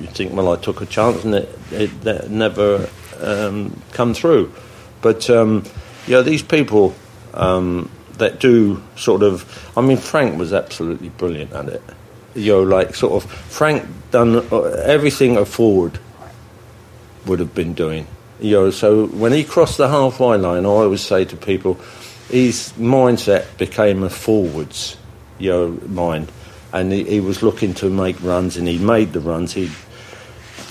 you 0.01 0.07
think, 0.15 0.33
well, 0.33 0.53
I 0.53 0.57
took 0.57 0.81
a 0.81 0.87
chance, 0.87 1.25
and 1.25 1.35
it, 1.35 1.49
it 1.73 2.03
that 2.03 2.31
never 2.31 2.89
um, 3.21 3.81
come 3.93 4.15
through. 4.15 4.53
But 5.03 5.29
um, 5.31 5.65
you 6.07 6.15
know, 6.15 6.23
these 6.23 6.43
people 6.43 6.95
um, 7.35 7.91
that 8.19 8.39
do 8.41 8.83
sort 8.97 9.23
of, 9.23 9.45
I 9.77 9.81
mean, 9.81 9.97
Frank 9.97 10.39
was 10.39 10.53
absolutely 10.53 11.09
brilliant 11.09 11.53
at 11.53 11.69
it. 11.69 11.83
You 12.35 12.53
know, 12.53 12.63
like 12.63 12.95
sort 12.95 13.23
of 13.23 13.31
Frank 13.31 13.89
done 14.11 14.37
uh, 14.53 14.61
everything 14.85 15.37
a 15.37 15.45
forward 15.45 15.99
would 17.27 17.41
have 17.41 17.55
been 17.55 17.75
doing. 17.75 18.07
You 18.41 18.53
know, 18.53 18.71
so 18.71 19.07
when 19.07 19.33
he 19.33 19.45
crossed 19.45 19.77
the 19.77 19.89
halfway 19.89 20.39
line, 20.39 20.65
I 20.65 20.69
always 20.69 21.03
say 21.03 21.25
to 21.27 21.37
people, 21.37 21.75
his 22.31 22.73
mindset 22.79 23.59
became 23.59 24.03
a 24.03 24.09
forwards, 24.09 24.97
you 25.39 25.51
know, 25.51 25.79
mind, 25.89 26.33
and 26.73 26.93
he, 26.93 27.05
he 27.05 27.21
was 27.21 27.43
looking 27.43 27.75
to 27.75 27.91
make 27.91 28.23
runs, 28.23 28.57
and 28.57 28.67
he 28.67 28.79
made 28.79 29.13
the 29.13 29.21
runs. 29.21 29.53
He'd 29.53 29.73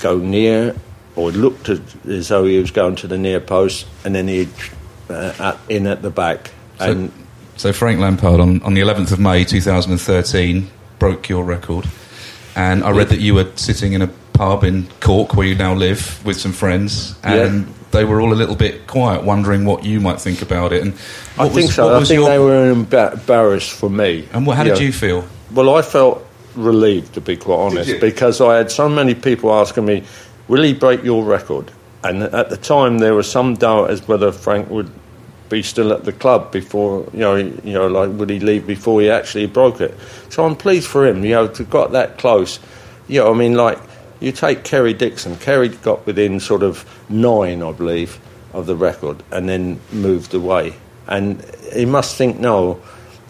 go 0.00 0.18
near, 0.18 0.74
or 1.14 1.30
looked 1.30 1.68
as 1.68 2.28
though 2.28 2.44
he 2.44 2.58
was 2.58 2.72
going 2.72 2.96
to 2.96 3.06
the 3.06 3.18
near 3.18 3.38
post, 3.38 3.86
and 4.04 4.14
then 4.14 4.26
he'd 4.26 4.48
uh, 5.08 5.34
at, 5.38 5.58
in 5.68 5.86
at 5.86 6.02
the 6.02 6.10
back, 6.10 6.50
So, 6.78 6.90
and 6.90 7.12
so 7.56 7.72
Frank 7.72 8.00
Lampard 8.00 8.40
on, 8.40 8.62
on 8.62 8.74
the 8.74 8.80
11th 8.80 9.12
of 9.12 9.20
May 9.20 9.44
2013 9.44 10.70
broke 11.00 11.28
your 11.28 11.42
record, 11.42 11.86
and 12.54 12.84
I 12.84 12.90
read 12.90 13.08
that 13.08 13.18
you 13.18 13.34
were 13.34 13.48
sitting 13.56 13.94
in 13.94 14.02
a 14.02 14.06
pub 14.34 14.62
in 14.62 14.86
Cork 15.00 15.34
where 15.34 15.46
you 15.46 15.56
now 15.56 15.74
live 15.74 16.24
with 16.24 16.36
some 16.38 16.52
friends, 16.52 17.16
and 17.24 17.66
Yeah. 17.66 17.72
they 17.90 18.04
were 18.04 18.20
all 18.20 18.32
a 18.32 18.38
little 18.42 18.54
bit 18.54 18.86
quiet, 18.86 19.24
wondering 19.24 19.64
what 19.64 19.84
you 19.84 19.98
might 20.00 20.20
think 20.20 20.42
about 20.42 20.72
it. 20.72 20.82
And 20.82 20.92
I 21.38 21.48
think 21.48 21.66
was- 21.66 21.74
so. 21.74 21.96
I 21.96 22.04
think 22.04 22.20
your- 22.20 22.28
they 22.28 22.38
were 22.38 22.70
embarrassed 22.70 23.72
for 23.72 23.90
me. 23.90 24.28
And 24.32 24.46
what, 24.46 24.56
how 24.56 24.62
did 24.64 24.78
you 24.78 24.92
feel? 24.92 25.24
Well, 25.52 25.74
I 25.74 25.82
felt 25.82 26.24
relieved, 26.54 27.14
to 27.14 27.20
be 27.20 27.36
quite 27.36 27.56
honest, 27.56 27.98
because 28.00 28.40
I 28.40 28.56
had 28.58 28.70
so 28.70 28.88
many 28.88 29.14
people 29.14 29.52
asking 29.52 29.86
me, 29.86 30.02
"Will 30.48 30.62
he 30.62 30.74
break 30.74 31.02
your 31.02 31.24
record?" 31.24 31.72
And 32.04 32.22
at 32.22 32.48
the 32.50 32.56
time, 32.56 32.98
there 32.98 33.14
was 33.14 33.30
some 33.30 33.54
doubt 33.56 33.90
as 33.90 34.06
whether 34.08 34.32
Frank 34.32 34.70
would 34.70 34.90
be 35.50 35.62
still 35.62 35.92
at 35.92 36.04
the 36.04 36.12
club 36.12 36.50
before, 36.50 37.06
you 37.12 37.18
know, 37.20 37.34
you 37.36 37.72
know, 37.74 37.86
like 37.88 38.10
would 38.18 38.30
he 38.30 38.40
leave 38.40 38.66
before 38.66 39.02
he 39.02 39.10
actually 39.10 39.46
broke 39.46 39.82
it? 39.82 39.94
So 40.30 40.44
I'm 40.46 40.56
pleased 40.56 40.86
for 40.88 41.06
him, 41.06 41.22
you 41.24 41.32
know, 41.32 41.48
to 41.48 41.64
got 41.64 41.92
that 41.92 42.16
close. 42.16 42.58
You 43.08 43.20
know, 43.20 43.30
I 43.30 43.36
mean, 43.36 43.54
like 43.54 43.78
you 44.20 44.32
take 44.32 44.64
Kerry 44.64 44.94
Dixon. 44.94 45.36
Kerry 45.36 45.68
got 45.68 46.06
within 46.06 46.40
sort 46.40 46.62
of 46.62 46.84
nine, 47.10 47.62
I 47.62 47.72
believe, 47.72 48.18
of 48.54 48.64
the 48.66 48.76
record, 48.76 49.22
and 49.30 49.48
then 49.48 49.80
moved 49.92 50.32
away. 50.32 50.74
And 51.06 51.44
he 51.74 51.84
must 51.84 52.16
think, 52.16 52.38
no, 52.38 52.80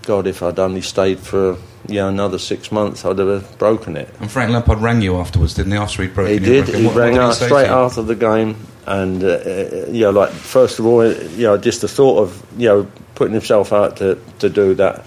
God, 0.03 0.27
if 0.27 0.43
I'd 0.43 0.59
only 0.59 0.83
stayed 0.83 1.19
for 1.19 1.57
you 1.89 1.95
know 1.95 2.09
another 2.09 2.39
six 2.39 2.71
months, 2.71 3.05
I'd 3.07 3.19
have 3.19 3.59
broken 3.59 3.97
it. 3.97 4.15
And 4.21 4.31
Frank 4.31 4.53
Lampard 4.53 4.81
rang 4.81 5.01
you 5.01 5.17
afterwards, 5.17 5.55
didn't 5.55 5.73
he? 5.73 5.79
After 5.79 6.03
he'd 6.03 6.15
broken 6.15 6.33
He 6.35 6.39
did. 6.39 6.69
He 6.69 6.85
What- 6.85 6.95
what 6.95 7.01
rang 7.01 7.13
did 7.15 7.23
out 7.23 7.35
straight 7.35 7.69
after 7.69 8.03
the 8.03 8.15
game, 8.15 8.57
and 8.91 9.23
uh, 9.23 9.29
uh, 9.29 9.87
you 9.89 10.01
know, 10.01 10.11
like 10.11 10.31
first 10.31 10.81
of 10.81 10.87
all, 10.87 11.07
you 11.07 11.45
know, 11.45 11.57
just 11.57 11.81
the 11.81 11.89
thought 11.89 12.19
of 12.19 12.45
you 12.59 12.67
know 12.67 12.91
putting 13.15 13.35
himself 13.35 13.73
out 13.73 13.97
to 13.99 14.21
to 14.41 14.49
do 14.51 14.75
that, 14.75 15.07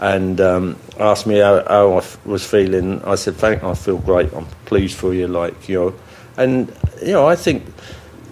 and 0.00 0.40
um, 0.40 0.76
asked 0.98 1.28
me 1.28 1.38
how, 1.38 1.62
how 1.68 1.92
I 1.92 1.98
f- 1.98 2.26
was 2.26 2.44
feeling. 2.44 3.00
I 3.04 3.14
said, 3.14 3.36
"Frank, 3.36 3.62
I 3.62 3.74
feel 3.74 3.98
great. 3.98 4.32
I'm 4.34 4.46
pleased 4.64 4.98
for 4.98 5.14
you." 5.14 5.28
Like 5.28 5.68
you 5.68 5.78
know, 5.78 5.94
and 6.36 6.76
you 7.00 7.12
know, 7.12 7.28
I 7.28 7.36
think 7.36 7.64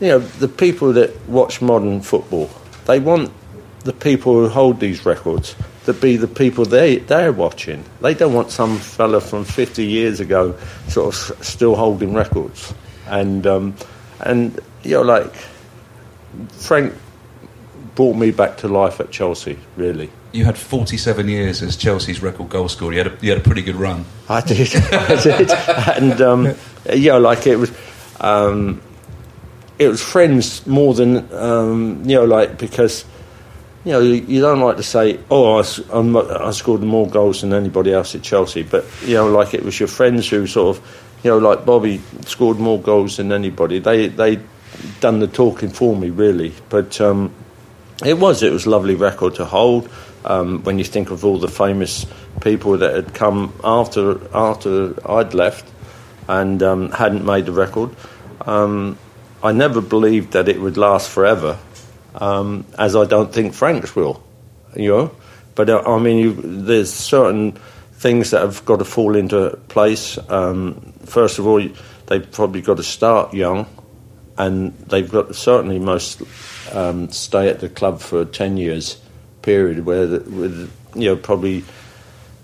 you 0.01 0.09
know 0.09 0.19
the 0.19 0.49
people 0.49 0.93
that 0.95 1.29
watch 1.29 1.63
modern 1.63 2.01
football, 2.01 2.51
they 2.87 2.99
want 2.99 3.31
the 3.85 3.93
people 3.93 4.33
who 4.33 4.49
hold 4.49 4.81
these 4.81 5.07
records 5.07 5.55
to 5.85 5.93
be 5.93 6.17
the 6.17 6.27
people 6.27 6.65
they 6.65 6.97
they're 6.97 7.33
watching. 7.33 7.85
They 8.01 8.15
don't 8.15 8.35
want 8.35 8.51
some 8.51 8.79
fella 8.79 9.21
from 9.21 9.45
50 9.45 9.87
years 9.87 10.19
ago 10.19 10.59
sort 10.89 11.15
of 11.15 11.47
still 11.47 11.77
holding 11.77 12.15
records. 12.15 12.75
And 13.07 13.47
um, 13.47 13.77
and 14.21 14.61
you 14.83 14.93
know, 14.93 15.03
like 15.03 15.35
Frank 16.53 16.95
brought 17.95 18.17
me 18.17 18.31
back 18.31 18.59
to 18.59 18.69
life 18.69 19.01
at 19.01 19.11
Chelsea. 19.11 19.59
Really, 19.77 20.11
You 20.33 20.45
had 20.45 20.57
47 20.57 21.29
years 21.29 21.63
as 21.63 21.77
Chelsea's 21.77 22.23
record 22.23 22.49
goal 22.49 22.69
scorer. 22.69 22.93
You 22.93 22.99
had 22.99 23.07
a, 23.09 23.19
you 23.21 23.31
had 23.31 23.39
a 23.41 23.43
pretty 23.45 23.63
good 23.63 23.77
run. 23.77 24.05
I 24.29 24.41
did, 24.41 24.75
I 24.93 25.23
did, 25.23 25.51
and 25.51 26.21
um, 26.21 26.55
you 26.93 27.11
know, 27.11 27.19
like 27.21 27.47
it 27.47 27.57
was. 27.57 27.73
Um, 28.21 28.83
it 29.79 29.87
was 29.87 30.03
friends 30.03 30.67
more 30.67 30.93
than 30.93 31.33
um, 31.33 32.03
you 32.05 32.17
know, 32.17 32.25
like 32.25 32.59
because 32.59 33.05
you 33.85 33.93
know 33.93 34.01
you, 34.01 34.15
you 34.15 34.41
don't 34.41 34.59
like 34.61 34.77
to 34.77 34.83
say, 34.83 35.21
"Oh, 35.31 35.59
I, 35.59 36.49
I 36.49 36.51
scored 36.51 36.83
more 36.83 37.09
goals 37.09 37.43
than 37.43 37.53
anybody 37.53 37.93
else 37.93 38.13
at 38.17 38.23
Chelsea," 38.23 38.65
but 38.65 38.85
you 39.05 39.15
know, 39.15 39.29
like 39.29 39.55
it 39.55 39.63
was 39.65 39.79
your 39.79 39.87
friends 39.89 40.29
who 40.29 40.49
sort 40.49 40.77
of, 40.77 41.05
you 41.23 41.31
know, 41.31 41.39
like 41.39 41.65
Bobby 41.65 42.01
scored 42.27 42.59
more 42.59 42.81
goals 42.81 43.19
than 43.19 43.31
anybody. 43.31 43.79
They 43.79 44.09
they 44.09 44.41
done 45.01 45.21
the 45.21 45.27
talking 45.27 45.71
for 45.71 45.97
me, 45.97 46.11
really. 46.11 46.53
But 46.69 47.01
um, 47.01 47.33
it 48.05 48.19
was 48.19 48.43
it 48.43 48.53
was 48.53 48.67
a 48.67 48.71
lovely 48.71 48.95
record 48.95 49.37
to 49.37 49.45
hold. 49.45 49.89
Um, 50.25 50.65
when 50.65 50.79
you 50.79 50.85
think 50.85 51.11
of 51.11 51.25
all 51.25 51.39
the 51.39 51.49
famous 51.49 52.05
people 52.41 52.79
that 52.79 52.95
had 52.95 53.15
come 53.15 53.55
after 53.63 54.21
after 54.35 54.95
I'd 55.09 55.33
left 55.33 55.71
and 56.29 56.63
um, 56.63 56.91
hadn't 56.91 57.25
made 57.25 57.47
the 57.47 57.53
record. 57.53 57.91
Um, 58.43 58.99
I 59.43 59.53
never 59.53 59.81
believed 59.81 60.33
that 60.33 60.49
it 60.49 60.61
would 60.61 60.77
last 60.77 61.09
forever, 61.09 61.59
um, 62.15 62.67
as 62.79 62.95
I 62.95 63.05
don't 63.05 63.33
think 63.33 63.55
Frank's 63.55 63.95
will, 63.97 64.23
you 64.77 64.89
know. 64.89 65.11
But 65.55 65.71
uh, 65.71 65.83
I 65.87 65.99
mean, 65.99 66.19
you, 66.19 66.35
there's 66.35 66.93
certain 66.93 67.59
things 67.93 68.31
that 68.31 68.43
have 68.43 68.65
got 68.65 68.79
to 68.79 68.85
fall 68.85 69.17
into 69.17 69.59
place. 69.69 70.19
Um, 70.29 70.93
first 71.05 71.39
of 71.39 71.47
all, 71.47 71.67
they've 72.07 72.31
probably 72.31 72.63
got 72.63 72.77
to 72.77 72.83
start 72.83 73.35
young, 73.35 73.67
and 74.39 74.73
they've 74.87 75.11
got 75.11 75.35
certainly 75.35 75.79
most 75.79 76.23
um, 76.73 77.11
stay 77.11 77.49
at 77.49 77.61
the 77.61 77.69
club 77.69 78.01
for 78.01 78.23
a 78.23 78.25
ten 78.25 78.57
years 78.57 78.99
period 79.43 79.85
where 79.85 80.07
the, 80.07 80.21
with 80.31 80.73
you 80.95 81.07
know 81.07 81.17
probably 81.17 81.65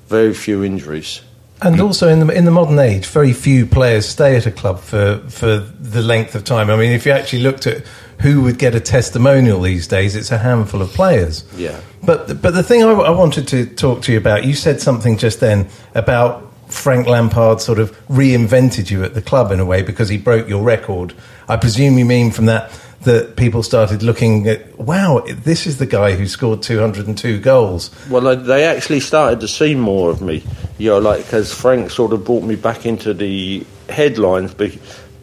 very 0.09 0.35
few 0.35 0.63
injuries. 0.63 1.23
And 1.63 1.81
also 1.81 2.09
in 2.09 2.27
the 2.27 2.37
in 2.37 2.45
the 2.45 2.51
modern 2.51 2.79
age, 2.79 3.07
very 3.07 3.33
few 3.33 3.65
players 3.65 4.07
stay 4.07 4.37
at 4.37 4.45
a 4.45 4.51
club 4.51 4.81
for, 4.81 5.19
for 5.29 5.59
the 5.59 6.03
length 6.03 6.35
of 6.35 6.45
time. 6.45 6.69
I 6.69 6.77
mean, 6.77 6.93
if 6.93 7.07
you 7.07 7.13
actually 7.13 7.43
looked 7.43 7.67
at 7.67 7.87
who 8.21 8.43
would 8.43 8.59
get 8.59 8.75
a 8.75 8.81
testimonial 8.81 9.61
these 9.61 9.87
days, 9.87 10.17
it's 10.17 10.31
a 10.31 10.39
handful 10.39 10.83
of 10.83 10.91
players. 10.91 11.45
Yeah. 11.57 11.81
But 12.03 12.43
but 12.43 12.55
the 12.55 12.63
thing 12.63 12.83
I, 12.83 12.91
I 12.91 13.11
wanted 13.11 13.49
to 13.49 13.67
talk 13.67 14.03
to 14.03 14.13
you 14.13 14.19
about, 14.19 14.45
you 14.45 14.55
said 14.55 14.81
something 14.81 15.17
just 15.17 15.41
then 15.41 15.69
about 15.95 16.54
Frank 16.75 17.07
Lampard 17.07 17.61
sort 17.61 17.79
of 17.79 17.91
reinvented 18.09 18.91
you 18.91 19.05
at 19.05 19.15
the 19.15 19.23
club 19.23 19.53
in 19.53 19.61
a 19.61 19.65
way 19.65 19.83
because 19.83 20.09
he 20.09 20.19
broke 20.19 20.49
your 20.49 20.63
record. 20.63 21.15
I 21.49 21.57
presume 21.57 21.99
you 21.99 22.05
mean 22.05 22.31
from 22.31 22.47
that 22.47 22.71
that 23.03 23.37
people 23.37 23.63
started 23.63 24.03
looking 24.03 24.49
at, 24.49 24.79
wow, 24.79 25.23
this 25.29 25.67
is 25.67 25.77
the 25.79 25.85
guy 25.87 26.13
who 26.15 26.27
scored 26.27 26.63
202 26.63 27.39
goals. 27.39 27.91
Well, 28.09 28.23
they- 28.23 28.37
they 28.43 28.65
actually 28.65 29.01
started 29.01 29.41
to 29.41 29.49
see 29.49 29.75
more 29.75 30.11
of 30.11 30.23
me, 30.23 30.43
you 30.79 30.89
know, 30.91 30.99
like 31.01 31.25
because 31.27 31.53
Frank 31.53 31.91
sort 31.91 32.13
of 32.15 32.25
brought 32.25 32.45
me 32.45 32.55
back 32.57 32.87
into 32.87 33.13
the 33.13 33.63
headlines 33.91 34.55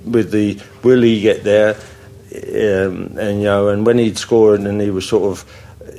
with 0.06 0.32
the 0.32 0.60
will 0.84 1.02
he 1.02 1.22
get 1.22 1.44
there, 1.44 1.76
um, 2.36 3.18
and 3.20 3.40
you 3.40 3.46
know, 3.46 3.68
and 3.70 3.86
when 3.86 3.98
he'd 3.98 4.18
scored 4.18 4.60
and 4.62 4.80
he 4.80 4.90
was 4.92 5.08
sort 5.08 5.24
of, 5.32 5.46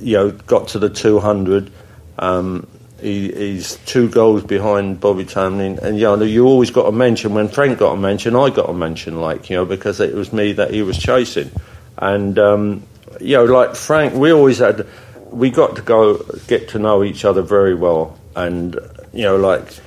you 0.00 0.16
know, 0.16 0.30
got 0.46 0.68
to 0.68 0.78
the 0.78 0.88
two 0.88 1.18
hundred. 1.18 1.70
Um, 2.18 2.66
he, 3.02 3.32
he's 3.32 3.76
two 3.84 4.08
goals 4.08 4.44
behind 4.44 5.00
Bobby 5.00 5.24
Tambling, 5.24 5.78
and 5.78 5.98
you 5.98 6.04
know, 6.04 6.22
you 6.22 6.46
always 6.46 6.70
got 6.70 6.86
a 6.86 6.92
mention. 6.92 7.34
When 7.34 7.48
Frank 7.48 7.78
got 7.78 7.92
a 7.92 7.96
mention, 7.96 8.36
I 8.36 8.50
got 8.50 8.70
a 8.70 8.72
mention, 8.72 9.20
like 9.20 9.50
you 9.50 9.56
know, 9.56 9.64
because 9.64 10.00
it 10.00 10.14
was 10.14 10.32
me 10.32 10.52
that 10.52 10.70
he 10.70 10.82
was 10.82 10.96
chasing, 10.96 11.50
and 11.98 12.38
um, 12.38 12.82
you 13.20 13.36
know, 13.36 13.44
like 13.44 13.74
Frank, 13.74 14.14
we 14.14 14.32
always 14.32 14.58
had, 14.58 14.86
we 15.30 15.50
got 15.50 15.76
to 15.76 15.82
go 15.82 16.18
get 16.46 16.68
to 16.70 16.78
know 16.78 17.02
each 17.02 17.24
other 17.24 17.42
very 17.42 17.74
well, 17.74 18.18
and 18.36 18.78
you 19.12 19.22
know, 19.24 19.36
like, 19.36 19.78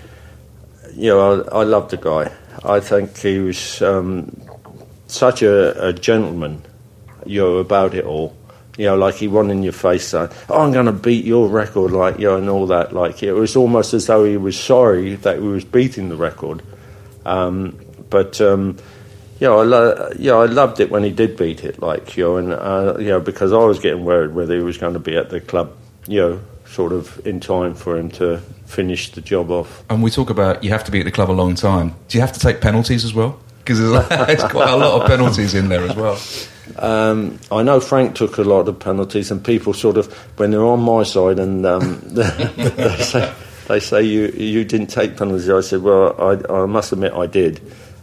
you 0.94 1.10
know, 1.10 1.44
I, 1.44 1.60
I 1.60 1.64
love 1.64 1.90
the 1.90 1.98
guy. 1.98 2.32
I 2.64 2.80
think 2.80 3.18
he 3.18 3.40
was 3.40 3.82
um, 3.82 4.36
such 5.08 5.42
a, 5.42 5.88
a 5.88 5.94
gentleman, 5.94 6.64
you 7.26 7.42
know, 7.42 7.58
about 7.58 7.94
it 7.94 8.06
all. 8.06 8.36
You 8.78 8.86
know, 8.88 8.98
like 8.98 9.16
he 9.16 9.28
won 9.28 9.50
in 9.52 9.64
your 9.64 9.74
face 9.74 10.08
saying, 10.08 10.30
"Oh, 10.50 10.62
I'm 10.62 10.74
going 10.74 10.88
to 10.88 10.92
beat 10.92 11.24
your 11.24 11.48
record," 11.48 11.92
like 11.92 12.20
you 12.20 12.26
know, 12.28 12.38
and 12.38 12.50
all 12.50 12.68
that. 12.68 12.94
Like 12.94 13.24
it 13.24 13.34
was 13.34 13.56
almost 13.56 13.94
as 13.94 14.08
though 14.08 14.26
he 14.26 14.38
was 14.38 14.60
sorry 14.60 15.16
that 15.16 15.40
he 15.40 15.48
was 15.48 15.64
beating 15.64 16.10
the 16.10 16.18
record. 16.18 16.62
Um, 17.26 17.80
but 18.10 18.40
um, 18.42 18.78
yeah, 19.40 19.50
I 19.50 19.64
lo- 19.64 20.12
yeah, 20.18 20.34
I 20.34 20.46
loved 20.46 20.80
it 20.80 20.90
when 20.90 21.04
he 21.04 21.12
did 21.12 21.38
beat 21.38 21.64
it, 21.64 21.82
like 21.82 22.18
you 22.18 22.24
know, 22.24 22.38
and 22.38 22.54
uh, 22.54 22.96
you 23.00 23.08
know, 23.08 23.20
because 23.20 23.54
I 23.54 23.58
was 23.58 23.80
getting 23.80 24.06
worried 24.06 24.34
whether 24.34 24.56
he 24.56 24.62
was 24.62 24.78
going 24.78 24.94
to 24.94 25.00
be 25.00 25.16
at 25.16 25.30
the 25.30 25.42
club, 25.42 25.76
you 26.08 26.20
know, 26.20 26.42
sort 26.66 26.92
of 26.92 27.26
in 27.26 27.40
time 27.40 27.76
for 27.76 27.98
him 27.98 28.10
to 28.12 28.40
finish 28.66 29.12
the 29.12 29.22
job 29.22 29.52
off. 29.52 29.84
And 29.90 30.04
we 30.04 30.10
talk 30.10 30.30
about 30.30 30.64
you 30.64 30.70
have 30.72 30.84
to 30.86 30.92
be 30.92 31.00
at 31.00 31.06
the 31.06 31.12
club 31.12 31.30
a 31.30 31.34
long 31.34 31.56
time. 31.56 31.96
Do 32.08 32.18
you 32.18 32.22
have 32.22 32.34
to 32.34 32.40
take 32.40 32.62
penalties 32.62 33.06
as 33.06 33.14
well? 33.14 33.40
Because 33.66 33.80
there's, 33.80 34.10
there's 34.28 34.44
quite 34.52 34.70
a 34.70 34.76
lot 34.76 35.02
of 35.02 35.08
penalties 35.08 35.56
in 35.56 35.70
there 35.70 35.82
as 35.82 35.96
well. 35.96 36.20
Um, 36.78 37.40
I 37.52 37.64
know 37.64 37.80
Frank 37.80 38.16
took 38.16 38.38
a 38.38 38.44
lot 38.44 38.68
of 38.68 38.78
penalties, 38.80 39.32
and 39.32 39.44
people 39.44 39.74
sort 39.74 39.98
of, 39.98 40.14
when 40.38 40.52
they're 40.52 40.64
on 40.64 40.82
my 40.82 41.02
side, 41.02 41.40
and 41.40 41.66
um, 41.66 42.00
they 42.06 42.98
say, 43.00 43.34
they 43.68 43.80
say 43.80 44.04
you 44.04 44.28
you 44.28 44.64
didn't 44.66 44.88
take 44.88 45.18
penalties. 45.18 45.50
I 45.50 45.62
said, 45.62 45.82
well, 45.82 46.16
I, 46.22 46.62
I 46.62 46.66
must 46.68 46.92
admit 46.92 47.14
I 47.14 47.26
did, 47.26 47.60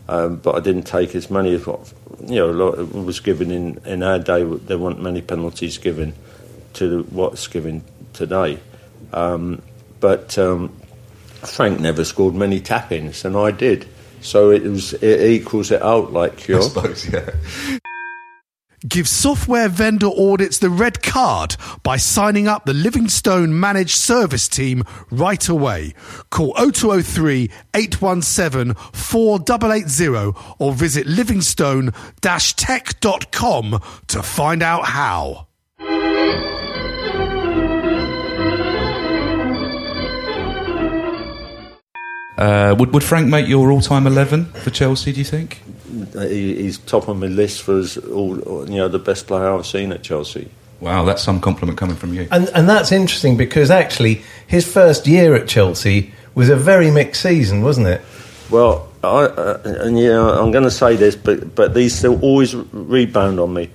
um, 0.09 0.37
but 0.37 0.57
I 0.57 0.61
didn't 0.61 0.83
take 0.83 1.15
as 1.15 1.31
many 1.31 1.55
as 1.55 1.65
what 1.65 1.93
you 2.27 2.37
know 2.37 2.71
was 3.05 3.21
given 3.21 3.53
in, 3.53 3.79
in 3.85 4.03
our 4.03 4.19
day. 4.19 4.43
There 4.43 4.79
weren't 4.79 5.01
many 5.01 5.23
penalties 5.23 5.79
given 5.79 6.15
to 6.75 7.05
what's 7.05 7.47
given 7.47 7.85
today. 8.15 8.59
Um, 9.13 9.63
but 10.01 10.37
um, 10.39 10.69
Frank 11.45 11.79
never 11.79 12.05
scored 12.05 12.35
many 12.35 12.59
tap-ins, 12.59 13.25
and 13.25 13.37
I 13.37 13.53
did. 13.53 13.87
So 14.23 14.51
it 14.51 14.63
was 14.63 14.95
it 14.95 15.21
equals 15.31 15.71
it 15.71 15.83
out, 15.83 16.13
like 16.13 16.49
you 16.49 16.57
I 16.57 16.59
know. 16.59 16.65
suppose, 16.69 17.09
yeah. 17.13 17.31
Give 18.89 19.07
software 19.07 19.69
vendor 19.69 20.09
audits 20.09 20.59
the 20.59 20.69
red 20.69 21.05
card 21.05 21.55
by 21.85 21.99
signing 21.99 22.49
up 22.49 22.65
the 22.65 22.75
Livingstone 22.75 23.61
Managed 23.61 23.95
Service 23.95 24.49
Team 24.49 24.83
right 25.09 25.49
away. 25.49 25.95
Call 26.31 26.53
0203 26.55 27.49
817 27.75 28.75
4880 28.93 30.33
or 30.59 30.73
visit 30.73 31.07
livingstone-tech.com 31.07 33.81
to 34.09 34.23
find 34.23 34.63
out 34.65 34.87
how. 34.87 35.47
Uh, 42.39 42.75
would, 42.79 42.93
would 42.95 43.05
Frank 43.05 43.29
make 43.29 43.47
your 43.47 43.71
all-time 43.71 44.07
11 44.07 44.47
for 44.47 44.71
Chelsea, 44.71 45.13
do 45.13 45.19
you 45.19 45.25
think? 45.25 45.63
He, 46.15 46.55
he's 46.55 46.79
top 46.79 47.09
on 47.09 47.21
my 47.21 47.27
list 47.27 47.63
for 47.63 47.79
as 47.79 47.99
all 47.99 48.37
you 48.69 48.77
know 48.79 48.89
the 48.89 48.99
best 48.99 49.27
player 49.27 49.53
I've 49.53 49.67
seen 49.67 49.93
at 49.93 50.03
Chelsea. 50.03 50.49
Wow, 50.81 51.05
that's 51.05 51.23
some 51.23 51.41
compliment 51.41 51.79
coming 51.79 51.95
from 51.97 52.15
you. 52.15 52.27
And, 52.31 52.49
and 52.55 52.69
that's 52.69 52.91
interesting 52.91 53.37
because 53.37 53.71
actually 53.71 54.23
his 54.47 54.67
first 54.71 55.07
year 55.07 55.35
at 55.35 55.47
Chelsea 55.47 56.13
was 56.35 56.49
a 56.49 56.57
very 56.57 56.91
mixed 56.91 57.23
season, 57.23 57.63
wasn't 57.63 57.87
it? 57.89 58.01
Well, 58.51 58.89
I, 59.05 59.07
uh, 59.25 59.61
and 59.65 59.99
yeah, 59.99 60.19
I'm 60.31 60.51
going 60.51 60.65
to 60.65 60.71
say 60.71 60.97
this, 60.97 61.15
but 61.15 61.55
but 61.55 61.75
these 61.75 61.95
still 61.95 62.19
always 62.23 62.55
rebound 62.55 63.39
on 63.39 63.53
me. 63.53 63.71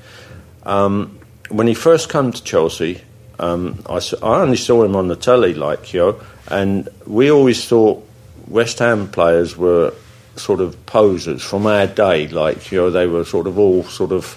Um, 0.64 1.20
when 1.50 1.68
he 1.68 1.74
first 1.76 2.10
came 2.12 2.32
to 2.32 2.44
Chelsea, 2.44 3.02
um, 3.40 3.84
I, 3.88 3.98
s- 3.98 4.14
I 4.22 4.42
only 4.42 4.58
saw 4.58 4.84
him 4.84 4.96
on 4.96 5.08
the 5.08 5.16
telly, 5.16 5.54
like 5.54 5.94
you 5.94 6.00
know, 6.00 6.22
and 6.48 6.90
we 7.06 7.30
always 7.32 7.66
thought 7.68 8.07
West 8.48 8.80
Ham 8.80 9.10
players 9.10 9.58
were 9.58 9.94
sort 10.36 10.62
of 10.62 10.86
posers. 10.86 11.44
From 11.44 11.66
our 11.66 11.88
day, 11.88 12.28
like 12.28 12.72
you 12.72 12.80
know, 12.80 12.90
they 12.90 13.08
were 13.08 13.26
sort 13.26 13.48
of 13.48 13.58
all 13.58 13.84
sort 13.84 14.12
of 14.12 14.36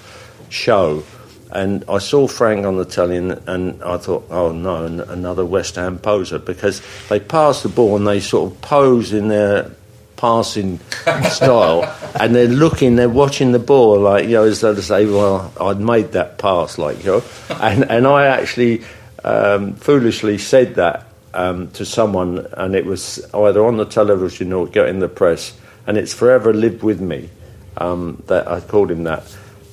show. 0.49 1.05
And 1.53 1.85
I 1.89 1.99
saw 1.99 2.29
Frank 2.29 2.65
on 2.65 2.77
the 2.77 2.85
telly, 2.85 3.17
and, 3.17 3.33
and 3.49 3.83
I 3.83 3.97
thought, 3.97 4.27
oh 4.31 4.53
no, 4.53 4.85
another 4.85 5.45
West 5.45 5.75
Ham 5.75 5.99
poser, 5.99 6.39
because 6.39 6.81
they 7.09 7.19
pass 7.19 7.63
the 7.63 7.69
ball 7.69 7.97
and 7.97 8.07
they 8.07 8.21
sort 8.21 8.53
of 8.53 8.61
pose 8.61 9.13
in 9.13 9.29
their 9.29 9.73
passing 10.17 10.79
style, 11.31 11.83
and 12.21 12.35
they're 12.35 12.47
looking, 12.47 12.95
they're 12.95 13.09
watching 13.09 13.51
the 13.51 13.59
ball, 13.59 13.99
like 13.99 14.27
you 14.27 14.33
know, 14.33 14.45
as 14.45 14.61
though 14.61 14.75
to 14.75 14.83
say, 14.83 15.07
well, 15.07 15.53
I'd 15.61 15.81
made 15.81 16.13
that 16.13 16.39
pass, 16.39 16.79
like 16.79 17.05
you 17.05 17.11
know, 17.11 17.23
and 17.51 17.91
and 17.91 18.07
I 18.07 18.27
actually 18.27 18.85
um, 19.25 19.75
foolishly 19.75 20.39
said 20.39 20.77
that 20.77 21.10
um, 21.35 21.71
to 21.73 21.85
someone, 21.85 22.47
and 22.53 22.75
it 22.75 22.87
was 22.87 23.25
either 23.35 23.65
on 23.65 23.77
the 23.77 23.85
television 23.85 24.53
or 24.53 24.67
got 24.67 24.89
in 24.89 25.01
the 25.01 25.09
press, 25.09 25.57
and 25.87 25.97
it's 25.97 26.15
forever 26.15 26.53
lived 26.53 26.83
with 26.83 27.01
me 27.01 27.29
um, 27.77 28.23
that 28.27 28.49
I 28.49 28.61
called 28.61 28.91
him 28.91 29.05
that, 29.05 29.25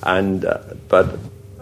and 0.02 0.44
uh, 0.44 0.58
but 0.88 1.18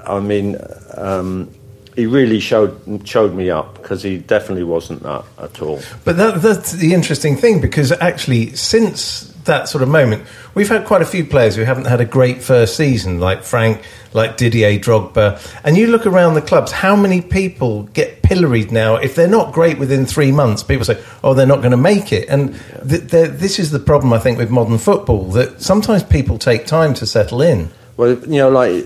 I 0.07 0.21
mean. 0.21 0.57
Um, 0.97 1.51
he 1.97 2.05
really 2.05 2.41
showed 2.41 3.03
showed 3.09 3.35
me 3.35 3.49
up 3.49 3.75
because 3.75 4.03
he 4.03 4.19
definitely 4.19 4.65
wasn't 4.65 5.03
that 5.03 5.25
at 5.39 5.63
all. 5.63 5.81
But 6.05 6.19
that, 6.19 6.43
that's 6.43 6.73
the 6.73 6.93
interesting 6.93 7.37
thing 7.37 7.63
because 7.63 7.91
actually, 7.91 8.55
since 8.55 9.35
that 9.47 9.69
sort 9.69 9.83
of 9.83 9.89
moment, 9.89 10.25
we've 10.55 10.69
had 10.69 10.85
quite 10.85 11.03
a 11.03 11.07
few 11.07 11.25
players 11.25 11.57
who 11.57 11.63
haven't 11.63 11.87
had 11.87 12.01
a 12.01 12.05
great 12.05 12.43
first 12.43 12.77
season, 12.77 13.19
like 13.19 13.43
Frank, 13.43 13.83
like 14.13 14.37
Didier 14.37 14.79
Drogba. 14.79 15.41
And 15.65 15.77
you 15.77 15.89
look 15.89 16.07
around 16.07 16.35
the 16.35 16.43
clubs, 16.43 16.71
how 16.71 16.95
many 16.95 17.21
people 17.21 17.85
get 17.85 18.23
pilloried 18.23 18.71
now? 18.71 18.97
If 18.97 19.15
they're 19.15 19.29
not 19.29 19.53
great 19.53 19.79
within 19.79 20.07
three 20.07 20.33
months, 20.33 20.63
people 20.63 20.85
say, 20.85 21.03
oh, 21.25 21.35
they're 21.35 21.47
not 21.47 21.59
going 21.59 21.73
to 21.73 21.77
make 21.77 22.13
it. 22.13 22.29
And 22.29 22.55
th- 22.89 23.11
th- 23.11 23.31
this 23.31 23.59
is 23.59 23.71
the 23.71 23.79
problem, 23.81 24.13
I 24.13 24.19
think, 24.19 24.39
with 24.39 24.51
modern 24.51 24.79
football 24.79 25.31
that 25.33 25.63
sometimes 25.63 26.03
people 26.03 26.39
take 26.39 26.67
time 26.67 26.95
to 26.95 27.07
settle 27.07 27.43
in. 27.43 27.71
Well, 27.97 28.19
you 28.21 28.39
know, 28.39 28.51
like 28.51 28.85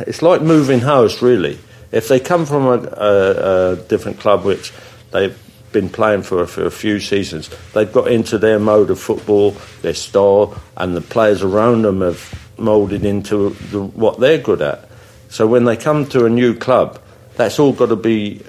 it's 0.00 0.22
like 0.22 0.42
moving 0.42 0.80
house, 0.80 1.22
really. 1.22 1.58
If 1.92 2.08
they 2.08 2.20
come 2.20 2.46
from 2.46 2.66
a, 2.66 2.78
a, 2.78 3.72
a 3.72 3.76
different 3.76 4.18
club, 4.18 4.44
which 4.44 4.72
they've 5.12 5.38
been 5.76 5.90
playing 5.90 6.22
for, 6.22 6.46
for 6.46 6.64
a 6.64 6.70
few 6.70 6.98
seasons, 6.98 7.50
they've 7.74 7.92
got 7.92 8.10
into 8.10 8.38
their 8.38 8.58
mode 8.58 8.88
of 8.88 8.98
football, 8.98 9.50
their 9.82 9.92
style, 9.92 10.58
and 10.74 10.96
the 10.96 11.02
players 11.02 11.42
around 11.42 11.82
them 11.82 12.00
have 12.00 12.50
moulded 12.56 13.04
into 13.04 13.50
the, 13.70 13.82
what 13.82 14.18
they're 14.18 14.38
good 14.38 14.62
at. 14.62 14.88
So 15.28 15.46
when 15.46 15.64
they 15.64 15.76
come 15.76 16.06
to 16.06 16.24
a 16.24 16.30
new 16.30 16.54
club, 16.54 16.98
that's 17.34 17.58
all 17.58 17.74
got 17.74 17.90
to 17.90 17.96
be 17.96 18.42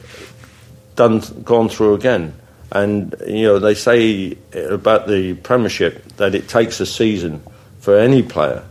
done, 0.96 1.20
gone 1.44 1.68
through 1.68 1.96
again. 1.96 2.34
And 2.72 3.14
you 3.28 3.44
know, 3.44 3.60
they 3.60 3.76
say 3.76 4.38
about 4.54 5.08
the 5.08 5.34
Premiership 5.34 6.04
that 6.16 6.34
it 6.34 6.48
takes 6.48 6.80
a 6.80 6.86
season 6.86 7.44
for 7.80 7.98
any 8.00 8.24
player 8.24 8.64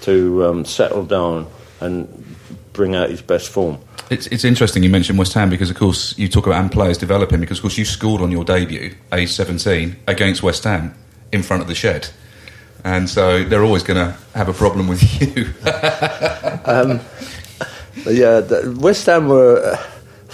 to 0.00 0.46
um, 0.46 0.64
settle 0.64 1.04
down 1.04 1.46
and 1.78 2.36
bring 2.72 2.96
out 2.96 3.10
his 3.10 3.22
best 3.22 3.50
form. 3.50 3.78
It's, 4.10 4.26
it's 4.26 4.44
interesting 4.44 4.82
you 4.82 4.90
mentioned 4.90 5.18
West 5.18 5.34
Ham 5.34 5.50
because, 5.50 5.70
of 5.70 5.76
course, 5.76 6.18
you 6.18 6.28
talk 6.28 6.46
about 6.46 6.60
and 6.60 6.70
players 6.70 6.98
developing 6.98 7.40
because, 7.40 7.58
of 7.58 7.62
course, 7.62 7.78
you 7.78 7.84
scored 7.84 8.20
on 8.20 8.30
your 8.32 8.44
debut, 8.44 8.94
age 9.12 9.30
17, 9.30 9.96
against 10.08 10.42
West 10.42 10.64
Ham 10.64 10.94
in 11.30 11.42
front 11.44 11.62
of 11.62 11.68
the 11.68 11.74
shed. 11.76 12.08
And 12.84 13.08
so 13.08 13.44
they're 13.44 13.62
always 13.62 13.82
going 13.84 13.98
to 13.98 14.16
have 14.34 14.48
a 14.48 14.52
problem 14.52 14.88
with 14.88 15.02
you. 15.36 15.52
But 18.04 18.14
yeah, 18.14 18.40
the, 18.40 18.76
West 18.80 19.06
Ham 19.06 19.28
were. 19.28 19.58
Uh, 19.74 19.86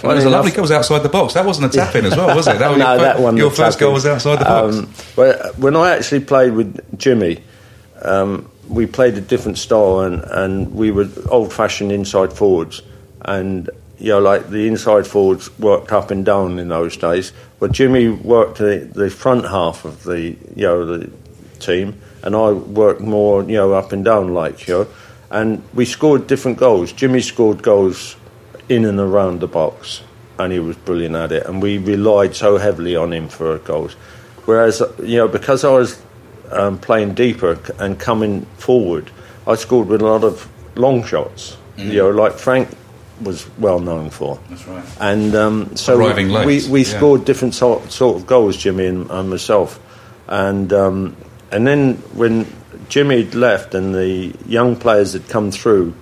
It 0.03 0.07
was 0.07 0.23
a 0.25 0.29
lovely 0.29 0.51
goal. 0.51 0.61
Was 0.61 0.71
outside 0.71 0.99
the 0.99 1.09
box. 1.09 1.33
That 1.33 1.45
wasn't 1.45 1.73
a 1.73 1.77
tap 1.77 1.95
in 1.95 2.05
as 2.05 2.15
well, 2.15 2.35
was 2.35 2.47
it? 2.47 2.59
That 2.59 2.69
was 2.71 2.79
no, 2.79 2.93
your, 2.93 3.01
that 3.01 3.19
one. 3.19 3.37
your 3.37 3.51
first 3.51 3.79
goal 3.79 3.93
was 3.93 4.05
outside 4.05 4.37
the 4.39 4.45
box. 4.45 4.77
Um, 4.77 4.93
well, 5.15 5.53
when 5.53 5.75
I 5.75 5.95
actually 5.95 6.21
played 6.21 6.53
with 6.53 6.97
Jimmy, 6.99 7.43
um, 8.03 8.49
we 8.69 8.85
played 8.85 9.15
a 9.15 9.21
different 9.21 9.57
style, 9.57 10.01
and, 10.01 10.23
and 10.23 10.73
we 10.73 10.91
were 10.91 11.07
old-fashioned 11.29 11.91
inside 11.91 12.31
forwards, 12.31 12.81
and 13.27 13.69
you 13.99 14.09
know, 14.09 14.19
like 14.19 14.49
the 14.49 14.67
inside 14.67 15.07
forwards 15.07 15.55
worked 15.59 15.91
up 15.91 16.11
and 16.11 16.25
down 16.25 16.59
in 16.59 16.69
those 16.69 16.97
days. 16.97 17.33
But 17.59 17.71
Jimmy 17.71 18.09
worked 18.09 18.59
the, 18.59 18.89
the 18.93 19.09
front 19.09 19.45
half 19.45 19.85
of 19.85 20.03
the 20.03 20.19
you 20.55 20.67
know 20.67 20.85
the 20.85 21.11
team, 21.59 21.99
and 22.23 22.35
I 22.35 22.51
worked 22.51 23.01
more 23.01 23.43
you 23.43 23.55
know 23.55 23.73
up 23.73 23.91
and 23.91 24.05
down 24.05 24.33
like 24.33 24.67
you 24.67 24.73
know, 24.73 24.87
and 25.29 25.63
we 25.73 25.85
scored 25.85 26.27
different 26.27 26.57
goals. 26.57 26.91
Jimmy 26.93 27.21
scored 27.21 27.61
goals 27.61 28.15
in 28.69 28.85
and 28.85 28.99
around 28.99 29.39
the 29.39 29.47
box, 29.47 30.01
and 30.37 30.53
he 30.53 30.59
was 30.59 30.77
brilliant 30.77 31.15
at 31.15 31.31
it. 31.31 31.45
And 31.45 31.61
we 31.61 31.77
relied 31.77 32.35
so 32.35 32.57
heavily 32.57 32.95
on 32.95 33.13
him 33.13 33.27
for 33.29 33.57
goals. 33.59 33.93
Whereas, 34.45 34.81
you 34.99 35.17
know, 35.17 35.27
because 35.27 35.65
I 35.65 35.71
was 35.71 36.01
um, 36.51 36.77
playing 36.77 37.15
deeper 37.15 37.59
and 37.79 37.99
coming 37.99 38.45
forward, 38.57 39.11
I 39.45 39.55
scored 39.55 39.87
with 39.87 40.01
a 40.01 40.05
lot 40.05 40.23
of 40.23 40.49
long 40.77 41.03
shots. 41.03 41.57
You 41.77 41.97
know, 41.97 42.09
like 42.09 42.33
Frank 42.33 42.69
was 43.21 43.47
well 43.57 43.79
known 43.79 44.09
for. 44.09 44.39
That's 44.49 44.65
right. 44.67 44.83
And 44.99 45.35
um, 45.35 45.75
so 45.75 45.97
Arriving 45.97 46.29
late, 46.29 46.45
we, 46.45 46.69
we 46.69 46.83
yeah. 46.83 46.97
scored 46.97 47.25
different 47.25 47.55
sort, 47.55 47.91
sort 47.91 48.17
of 48.17 48.27
goals, 48.27 48.57
Jimmy 48.57 48.85
and, 48.85 49.09
and 49.09 49.29
myself. 49.29 49.79
And 50.27 50.71
um, 50.73 51.15
and 51.51 51.65
then 51.65 51.95
when 52.13 52.45
Jimmy 52.89 53.23
had 53.23 53.35
left 53.35 53.73
and 53.73 53.95
the 53.95 54.35
young 54.45 54.75
players 54.75 55.13
had 55.13 55.27
come 55.29 55.51
through, 55.51 55.95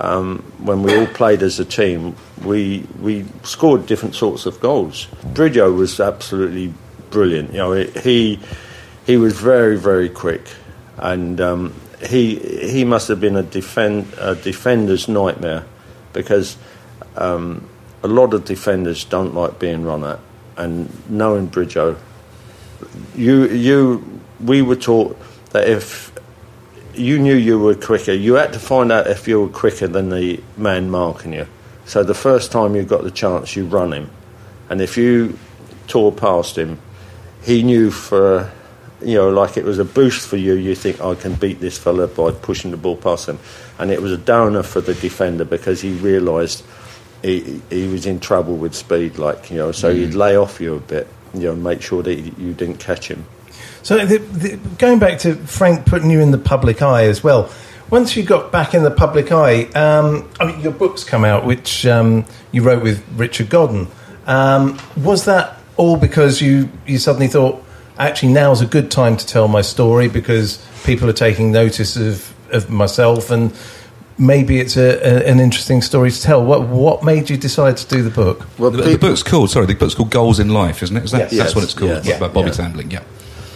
um, 0.00 0.38
when 0.58 0.82
we 0.82 0.96
all 0.96 1.06
played 1.06 1.42
as 1.42 1.58
a 1.58 1.64
team, 1.64 2.14
we 2.44 2.86
we 3.00 3.24
scored 3.42 3.86
different 3.86 4.14
sorts 4.14 4.46
of 4.46 4.60
goals. 4.60 5.08
Bridjo 5.34 5.74
was 5.74 5.98
absolutely 5.98 6.72
brilliant. 7.10 7.52
You 7.52 7.58
know, 7.58 7.72
he 7.72 8.38
he 9.06 9.16
was 9.16 9.38
very 9.38 9.76
very 9.76 10.08
quick, 10.08 10.46
and 10.98 11.40
um, 11.40 11.74
he 12.06 12.36
he 12.36 12.84
must 12.84 13.08
have 13.08 13.20
been 13.20 13.36
a 13.36 13.42
defend 13.42 14.12
a 14.18 14.36
defender's 14.36 15.08
nightmare 15.08 15.64
because 16.12 16.56
um, 17.16 17.68
a 18.02 18.08
lot 18.08 18.34
of 18.34 18.44
defenders 18.44 19.04
don't 19.04 19.34
like 19.34 19.58
being 19.58 19.84
run 19.84 20.04
at, 20.04 20.20
and 20.56 20.90
knowing 21.10 21.48
Bridjo, 21.48 21.98
you 23.14 23.46
you 23.48 24.20
we 24.40 24.62
were 24.62 24.76
taught 24.76 25.18
that 25.50 25.68
if 25.68 26.12
you 26.98 27.18
knew 27.18 27.34
you 27.34 27.58
were 27.58 27.74
quicker. 27.74 28.12
You 28.12 28.34
had 28.34 28.52
to 28.52 28.58
find 28.58 28.90
out 28.90 29.06
if 29.06 29.28
you 29.28 29.40
were 29.40 29.48
quicker 29.48 29.86
than 29.86 30.10
the 30.10 30.40
man 30.56 30.90
marking 30.90 31.32
you. 31.32 31.46
So 31.84 32.02
the 32.02 32.14
first 32.14 32.52
time 32.52 32.74
you 32.74 32.82
got 32.82 33.04
the 33.04 33.10
chance, 33.10 33.56
you 33.56 33.64
run 33.64 33.92
him, 33.92 34.10
and 34.68 34.80
if 34.80 34.96
you 34.96 35.38
tore 35.86 36.12
past 36.12 36.58
him, 36.58 36.78
he 37.42 37.62
knew 37.62 37.90
for 37.90 38.50
you 39.00 39.14
know 39.14 39.30
like 39.30 39.56
it 39.56 39.64
was 39.64 39.78
a 39.78 39.84
boost 39.84 40.26
for 40.28 40.36
you. 40.36 40.54
You 40.54 40.74
think 40.74 41.00
I 41.00 41.14
can 41.14 41.34
beat 41.34 41.60
this 41.60 41.78
fella 41.78 42.06
by 42.06 42.32
pushing 42.32 42.72
the 42.72 42.76
ball 42.76 42.96
past 42.96 43.28
him, 43.28 43.38
and 43.78 43.90
it 43.90 44.02
was 44.02 44.12
a 44.12 44.18
downer 44.18 44.62
for 44.62 44.80
the 44.80 44.94
defender 44.94 45.44
because 45.44 45.80
he 45.80 45.92
realised 45.94 46.64
he, 47.22 47.60
he 47.70 47.88
was 47.88 48.06
in 48.06 48.20
trouble 48.20 48.56
with 48.56 48.74
speed. 48.74 49.18
Like 49.18 49.50
you 49.50 49.56
know, 49.56 49.72
so 49.72 49.94
he'd 49.94 50.14
lay 50.14 50.36
off 50.36 50.60
you 50.60 50.74
a 50.74 50.80
bit, 50.80 51.08
you 51.34 51.40
know, 51.40 51.56
make 51.56 51.82
sure 51.82 52.02
that 52.02 52.14
you 52.14 52.34
you 52.38 52.54
didn't 52.54 52.78
catch 52.78 53.08
him. 53.08 53.24
So, 53.82 54.04
the, 54.04 54.18
the, 54.18 54.56
going 54.76 54.98
back 54.98 55.20
to 55.20 55.34
Frank 55.34 55.86
putting 55.86 56.10
you 56.10 56.20
in 56.20 56.30
the 56.30 56.38
public 56.38 56.82
eye 56.82 57.04
as 57.04 57.22
well. 57.22 57.50
Once 57.90 58.16
you 58.16 58.22
got 58.22 58.52
back 58.52 58.74
in 58.74 58.82
the 58.82 58.90
public 58.90 59.32
eye, 59.32 59.64
um, 59.68 60.28
I 60.38 60.44
mean, 60.44 60.60
your 60.60 60.72
books 60.72 61.04
come 61.04 61.24
out, 61.24 61.46
which 61.46 61.86
um, 61.86 62.26
you 62.52 62.62
wrote 62.62 62.82
with 62.82 63.02
Richard 63.16 63.48
Godden. 63.48 63.88
Um, 64.26 64.78
was 64.94 65.24
that 65.24 65.58
all 65.78 65.96
because 65.96 66.42
you, 66.42 66.68
you 66.86 66.98
suddenly 66.98 67.28
thought, 67.28 67.64
actually, 67.96 68.32
now's 68.32 68.60
a 68.60 68.66
good 68.66 68.90
time 68.90 69.16
to 69.16 69.26
tell 69.26 69.48
my 69.48 69.62
story 69.62 70.06
because 70.08 70.62
people 70.84 71.08
are 71.08 71.14
taking 71.14 71.50
notice 71.50 71.96
of, 71.96 72.34
of 72.52 72.70
myself 72.70 73.30
and 73.30 73.52
maybe 74.18 74.58
it's 74.58 74.76
a, 74.76 74.98
a, 74.98 75.30
an 75.30 75.38
interesting 75.40 75.80
story 75.82 76.10
to 76.10 76.20
tell? 76.20 76.44
What, 76.44 76.62
what 76.68 77.02
made 77.04 77.30
you 77.30 77.36
decide 77.36 77.76
to 77.76 77.86
do 77.86 78.02
the 78.02 78.10
book? 78.10 78.46
Well, 78.58 78.70
The, 78.70 78.82
the 78.82 78.98
book's 78.98 79.22
called, 79.22 79.50
sorry, 79.50 79.66
the 79.66 79.74
book's 79.74 79.94
called 79.94 80.10
Goals 80.10 80.38
in 80.40 80.48
Life, 80.48 80.82
isn't 80.82 80.96
it? 80.96 81.04
Is 81.04 81.10
that, 81.12 81.18
Yes. 81.18 81.30
That's 81.30 81.38
Yes, 81.50 81.54
what 81.54 81.64
it's 81.64 81.74
called, 81.74 82.04
yes. 82.04 82.18
by 82.18 82.28
Bobby 82.28 82.48
Yeah. 82.48 82.54
Tambling, 82.54 82.92
yeah. 82.92 83.02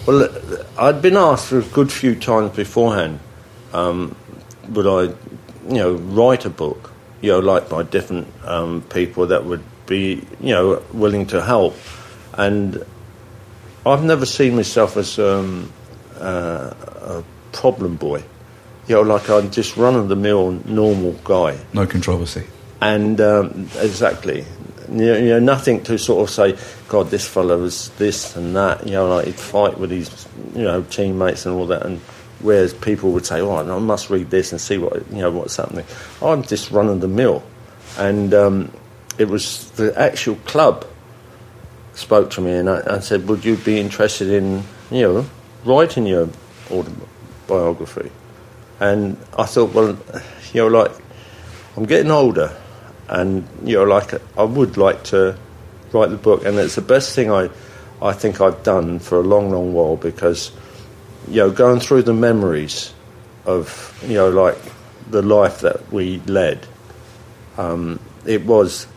Well, 0.07 0.29
I'd 0.79 1.01
been 1.03 1.17
asked 1.17 1.53
a 1.53 1.61
good 1.61 1.93
few 1.93 2.15
times 2.15 2.55
beforehand, 2.57 3.21
um, 3.73 4.15
would 4.71 4.87
I, 4.87 5.15
you 5.69 5.79
know, 5.79 5.93
write 5.95 6.45
a 6.45 6.51
book, 6.51 6.93
you 7.21 7.31
know, 7.31 7.39
like 7.39 7.69
by 7.69 7.83
different 7.85 8.27
um, 8.45 8.83
people 8.83 9.27
that 9.29 9.45
would 9.45 9.63
be, 9.87 10.27
you 10.41 10.53
know, 10.55 10.83
willing 10.93 11.27
to 11.27 11.41
help. 11.43 11.77
And 12.35 12.85
I've 13.87 14.03
never 14.03 14.27
seen 14.27 14.57
myself 14.57 14.97
as 14.97 15.19
um, 15.19 15.73
uh, 16.19 16.73
a 17.03 17.25
problem 17.53 17.97
boy. 17.97 18.25
You 18.89 18.97
know, 18.97 19.03
like 19.03 19.29
I'm 19.31 19.51
just 19.51 19.77
run 19.77 19.95
of 19.95 20.09
the 20.09 20.17
mill 20.17 20.53
normal 20.65 21.13
guy. 21.25 21.59
No 21.73 21.87
controversy. 21.87 22.47
And 22.81 23.21
um, 23.21 23.69
exactly, 23.79 24.45
you 24.91 25.21
know, 25.21 25.39
nothing 25.39 25.85
to 25.85 25.97
sort 25.99 26.29
of 26.29 26.35
say, 26.35 26.59
God, 26.89 27.11
this 27.11 27.27
fellow 27.27 27.61
was 27.61 27.91
this 27.91 28.35
and 28.35 28.57
that. 28.57 28.85
You 28.85 28.95
know, 28.95 29.09
like 29.09 29.27
he'd 29.27 29.37
fight 29.37 29.79
with 29.79 29.91
his, 29.91 30.27
you 30.55 30.63
know, 30.63 30.83
teammates 30.83 31.47
and 31.47 31.55
all 31.55 31.67
that. 31.67 31.87
And 31.87 32.01
whereas 32.41 32.75
people 32.75 33.13
would 33.13 33.25
say, 33.25 33.41
oh, 33.41 33.57
I 33.57 33.79
must 33.79 34.11
read 34.11 34.31
this 34.31 34.51
and 34.51 34.61
see 34.61 34.79
what 34.79 35.09
you 35.13 35.19
know 35.19 35.31
what's 35.31 35.57
happening. 35.57 35.87
I'm 36.21 36.43
just 36.43 36.73
running 36.73 36.99
the 36.99 37.09
mill, 37.09 37.45
and 37.99 38.35
um, 38.35 38.73
it 39.19 39.29
was 39.29 39.71
the 39.73 39.97
actual 39.99 40.37
club 40.47 40.87
spoke 41.95 42.31
to 42.31 42.41
me 42.41 42.53
and 42.53 42.69
I, 42.69 42.97
I 42.97 42.99
said, 43.01 43.29
would 43.29 43.45
you 43.45 43.57
be 43.57 43.79
interested 43.79 44.31
in, 44.31 44.63
you 44.91 45.03
know, 45.03 45.27
writing 45.65 46.07
your 46.07 46.29
autobiography? 46.71 48.11
And 48.83 49.17
I 49.39 49.45
thought, 49.45 49.73
well, 49.75 49.97
you 50.53 50.63
know, 50.63 50.67
like 50.67 50.91
I'm 51.77 51.85
getting 51.85 52.11
older, 52.11 52.51
and 53.09 53.47
you 53.63 53.77
know, 53.77 53.85
like 53.85 54.13
I 54.37 54.43
would 54.43 54.77
like 54.77 55.05
to 55.05 55.39
write 55.93 56.11
the 56.11 56.17
book, 56.17 56.45
and 56.45 56.59
it's 56.59 56.75
the 56.75 56.83
best 56.83 57.15
thing 57.15 57.31
I, 57.31 57.49
I 58.03 58.13
think 58.13 58.41
I've 58.41 58.65
done 58.65 58.99
for 58.99 59.21
a 59.21 59.23
long, 59.23 59.53
long 59.53 59.73
while 59.73 59.95
because, 59.95 60.51
you 61.29 61.37
know, 61.37 61.51
going 61.53 61.79
through 61.79 62.03
the 62.03 62.13
memories 62.13 62.93
of 63.47 63.97
you 64.05 64.15
know, 64.15 64.31
like 64.31 64.59
the 65.09 65.23
life 65.23 65.61
that 65.61 65.93
we 65.93 66.19
led. 66.27 66.67
Um, 67.59 68.01
it 68.27 68.45
was, 68.45 68.89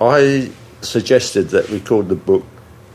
I 0.00 0.50
suggested 0.80 1.50
that 1.50 1.68
we 1.68 1.80
called 1.80 2.08
the 2.08 2.14
book 2.14 2.46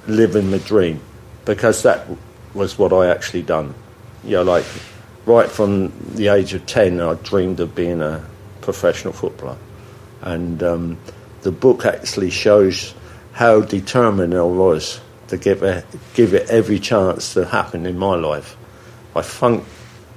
"Living 0.07 0.49
the 0.49 0.57
Dream" 0.57 0.99
because 1.45 1.83
that 1.83 2.07
was 2.55 2.79
what 2.79 2.91
I 2.91 3.11
actually 3.11 3.43
done. 3.43 3.75
You 4.23 4.37
know, 4.37 4.43
like 4.43 4.65
right 5.27 5.51
from 5.51 5.91
the 6.15 6.29
age 6.29 6.53
of 6.53 6.65
10, 6.65 7.01
I 7.01 7.13
dreamed 7.15 7.59
of 7.59 7.75
being 7.75 8.01
a 8.01 8.25
professional 8.61 9.13
footballer. 9.13 9.57
And 10.21 10.63
um, 10.63 10.97
the 11.41 11.51
book 11.51 11.85
actually 11.85 12.29
shows 12.29 12.93
how 13.33 13.61
determined 13.61 14.33
I 14.33 14.41
was 14.41 15.01
to 15.27 15.37
give 15.37 15.63
it, 15.63 15.85
give 16.13 16.33
it 16.33 16.49
every 16.49 16.79
chance 16.79 17.33
to 17.33 17.45
happen 17.45 17.85
in 17.85 17.99
my 17.99 18.15
life. 18.15 18.55
I 19.15 19.21
funked 19.21 19.67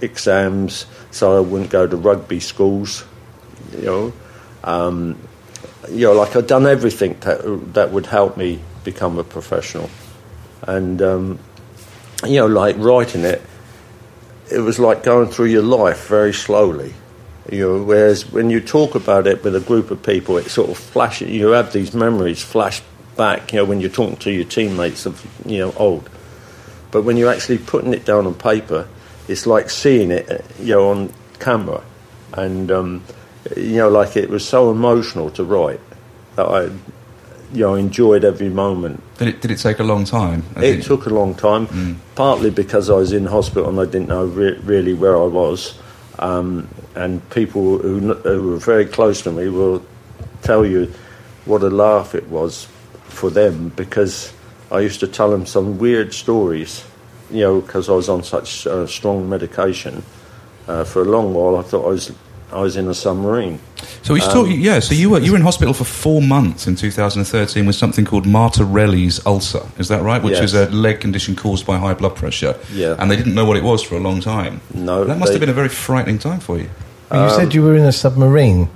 exams 0.00 0.86
so 1.10 1.36
I 1.36 1.40
wouldn't 1.40 1.70
go 1.70 1.86
to 1.86 1.96
rugby 1.96 2.38
schools, 2.38 3.04
you 3.72 3.84
know. 3.84 4.12
Um, 4.62 5.18
you 5.90 6.06
know, 6.06 6.12
like 6.12 6.36
I'd 6.36 6.46
done 6.46 6.66
everything 6.66 7.16
that, 7.20 7.74
that 7.74 7.90
would 7.90 8.06
help 8.06 8.36
me 8.36 8.60
become 8.84 9.18
a 9.18 9.24
professional. 9.24 9.90
And, 10.62 11.02
um, 11.02 11.38
you 12.24 12.36
know, 12.36 12.46
like 12.46 12.76
writing 12.78 13.22
it, 13.22 13.42
it 14.50 14.60
was 14.60 14.78
like 14.78 15.02
going 15.02 15.28
through 15.28 15.46
your 15.46 15.62
life 15.62 16.08
very 16.08 16.32
slowly. 16.32 16.94
You 17.50 17.60
know, 17.60 17.82
whereas 17.82 18.30
when 18.30 18.50
you 18.50 18.60
talk 18.60 18.94
about 18.94 19.26
it 19.26 19.42
with 19.42 19.56
a 19.56 19.60
group 19.60 19.90
of 19.90 20.02
people, 20.02 20.36
it 20.36 20.50
sort 20.50 20.70
of 20.70 20.78
flashes. 20.78 21.30
You 21.30 21.48
have 21.48 21.72
these 21.72 21.94
memories 21.94 22.42
flash 22.42 22.82
back. 23.16 23.52
You 23.52 23.58
know, 23.60 23.64
when 23.64 23.80
you're 23.80 23.90
talking 23.90 24.16
to 24.18 24.30
your 24.30 24.44
teammates 24.44 25.06
of 25.06 25.26
you 25.46 25.58
know 25.58 25.72
old. 25.76 26.08
But 26.90 27.02
when 27.02 27.16
you're 27.16 27.32
actually 27.32 27.58
putting 27.58 27.94
it 27.94 28.04
down 28.04 28.26
on 28.26 28.34
paper, 28.34 28.88
it's 29.28 29.46
like 29.46 29.70
seeing 29.70 30.10
it, 30.10 30.44
you 30.58 30.74
know, 30.74 30.90
on 30.90 31.12
camera, 31.38 31.82
and 32.32 32.70
um, 32.70 33.04
you 33.56 33.76
know, 33.76 33.88
like 33.88 34.16
it 34.16 34.28
was 34.28 34.46
so 34.46 34.70
emotional 34.70 35.30
to 35.30 35.44
write 35.44 35.80
that 36.36 36.46
I, 36.46 36.70
you 37.52 37.60
know, 37.60 37.74
enjoyed 37.74 38.24
every 38.24 38.48
moment. 38.48 39.02
Did 39.18 39.28
it, 39.28 39.40
did 39.40 39.50
it 39.50 39.58
take 39.58 39.78
a 39.80 39.84
long 39.84 40.04
time? 40.04 40.44
I 40.56 40.60
It 40.64 40.72
think- 40.72 40.84
took 40.84 41.06
a 41.06 41.10
long 41.10 41.34
time, 41.34 42.00
partly 42.14 42.50
because 42.50 42.88
I 42.90 42.94
was 42.94 43.12
in 43.12 43.26
hospital 43.26 43.68
and 43.68 43.78
I 43.80 43.84
didn't 43.86 44.08
know 44.08 44.24
re- 44.26 44.58
really 44.64 44.94
where 44.94 45.16
I 45.16 45.26
was. 45.26 45.74
Um, 46.18 46.68
and 46.94 47.28
people 47.30 47.78
who, 47.78 48.14
who 48.14 48.50
were 48.50 48.56
very 48.58 48.84
close 48.84 49.22
to 49.22 49.32
me 49.32 49.48
will 49.48 49.82
tell 50.42 50.64
you 50.66 50.92
what 51.46 51.62
a 51.62 51.70
laugh 51.70 52.14
it 52.14 52.28
was 52.28 52.68
for 53.08 53.30
them 53.30 53.72
because 53.74 54.32
I 54.70 54.80
used 54.80 55.00
to 55.00 55.08
tell 55.08 55.30
them 55.30 55.46
some 55.46 55.78
weird 55.78 56.12
stories, 56.14 56.84
you 57.30 57.40
know, 57.40 57.60
because 57.60 57.88
I 57.88 57.92
was 57.92 58.08
on 58.08 58.22
such 58.22 58.66
uh, 58.66 58.86
strong 58.86 59.28
medication. 59.28 60.02
Uh, 60.68 60.84
for 60.84 61.02
a 61.02 61.04
long 61.06 61.34
while, 61.34 61.56
I 61.56 61.62
thought 61.62 61.84
I 61.86 61.88
was 61.88 62.12
I 62.52 62.60
was 62.60 62.76
in 62.76 62.88
a 62.88 62.94
submarine. 62.94 63.58
So 64.02 64.14
we 64.14 64.20
should 64.20 64.30
talk. 64.32 64.46
Um, 64.46 64.52
yeah. 64.52 64.80
So 64.80 64.94
you 64.94 65.10
were 65.10 65.20
you 65.20 65.32
were 65.32 65.36
in 65.36 65.42
hospital 65.44 65.72
for 65.74 65.84
four 65.84 66.20
months 66.22 66.66
in 66.66 66.74
2013 66.76 67.66
with 67.66 67.76
something 67.76 68.04
called 68.04 68.24
Martorell's 68.26 69.24
ulcer. 69.26 69.62
Is 69.78 69.88
that 69.88 70.02
right? 70.02 70.22
Which 70.22 70.34
Yes. 70.34 70.52
is 70.52 70.54
a 70.54 70.66
leg 70.70 71.00
condition 71.00 71.36
caused 71.36 71.66
by 71.66 71.78
high 71.78 71.94
blood 71.94 72.16
pressure. 72.16 72.56
Yeah. 72.72 72.96
And 72.98 73.10
they 73.10 73.16
didn't 73.16 73.34
know 73.34 73.44
what 73.44 73.56
it 73.56 73.62
was 73.62 73.82
for 73.82 73.96
a 73.96 74.00
long 74.00 74.20
time. 74.20 74.60
No, 74.74 75.04
That 75.04 75.18
must 75.18 75.28
they- 75.28 75.34
have 75.34 75.40
been 75.40 75.48
a 75.50 75.52
very 75.62 75.68
frightening 75.68 76.18
time 76.18 76.40
for 76.40 76.58
you. 76.58 76.68
you 77.12 77.30
said 77.30 77.54
you 77.54 77.62
were 77.62 77.74
in 77.76 77.84
a 77.84 77.92
submarine. 77.92 78.68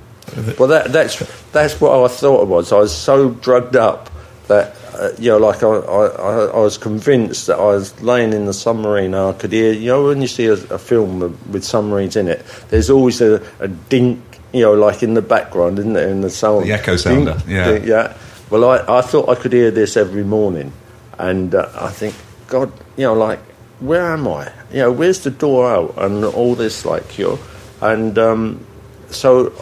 Well, 0.58 0.68
that, 0.68 0.92
that's 0.92 1.22
that's 1.52 1.80
what 1.80 1.92
I 1.92 2.08
thought 2.08 2.42
it 2.42 2.48
was. 2.48 2.72
I 2.72 2.78
was 2.78 2.92
so 2.94 3.30
drugged 3.30 3.76
up 3.76 4.10
that 4.48 4.74
uh, 4.94 5.12
you 5.18 5.30
know, 5.30 5.38
like 5.38 5.62
I, 5.62 5.68
I, 5.68 6.44
I 6.46 6.58
was 6.58 6.78
convinced 6.78 7.46
that 7.48 7.58
I 7.58 7.66
was 7.66 8.00
laying 8.02 8.32
in 8.32 8.46
the 8.46 8.52
submarine 8.52 9.14
and 9.14 9.16
I 9.16 9.32
could 9.32 9.52
hear. 9.52 9.72
You 9.72 9.88
know, 9.88 10.06
when 10.06 10.22
you 10.22 10.28
see 10.28 10.46
a, 10.46 10.52
a 10.52 10.78
film 10.78 11.20
with, 11.50 11.64
submarines 11.64 12.16
in 12.16 12.28
it, 12.28 12.44
there's 12.68 12.90
always 12.90 13.20
a, 13.20 13.42
a 13.60 13.68
dink. 13.68 14.20
You 14.52 14.60
know, 14.62 14.74
like 14.74 15.02
in 15.02 15.14
the 15.14 15.22
background, 15.22 15.80
isn't 15.80 15.94
there? 15.94 16.08
In 16.08 16.20
the 16.20 16.30
sound, 16.30 16.66
The 16.66 16.72
echo 16.72 16.96
sounder, 16.96 17.32
Dink, 17.32 17.48
yeah. 17.48 17.70
dink, 17.72 17.86
yeah. 17.86 18.16
Well, 18.50 18.64
I, 18.70 18.98
I 18.98 19.00
thought 19.00 19.28
I 19.28 19.34
could 19.34 19.52
hear 19.52 19.72
this 19.72 19.96
every 19.96 20.22
morning, 20.22 20.72
and 21.18 21.52
uh, 21.54 21.68
I 21.74 21.90
think, 21.90 22.14
God, 22.46 22.72
you 22.96 23.02
know, 23.04 23.14
like 23.14 23.40
where 23.80 24.12
am 24.12 24.28
I? 24.28 24.52
You 24.70 24.78
know, 24.78 24.92
where's 24.92 25.20
the 25.24 25.30
door 25.30 25.70
out 25.70 25.94
and 25.98 26.24
all 26.24 26.54
this, 26.54 26.84
like 26.84 27.18
you 27.18 27.28
know, 27.28 27.38
and 27.80 28.18
um, 28.18 28.66
so 29.10 29.52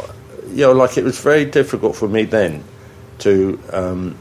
you 0.49 0.67
know, 0.67 0.73
like 0.73 0.99
it 0.99 1.05
was 1.05 1.21
very 1.21 1.45
difficult 1.45 1.97
for 1.97 2.09
me 2.09 2.25
then 2.25 2.63
to 3.21 3.59
um, 3.73 4.19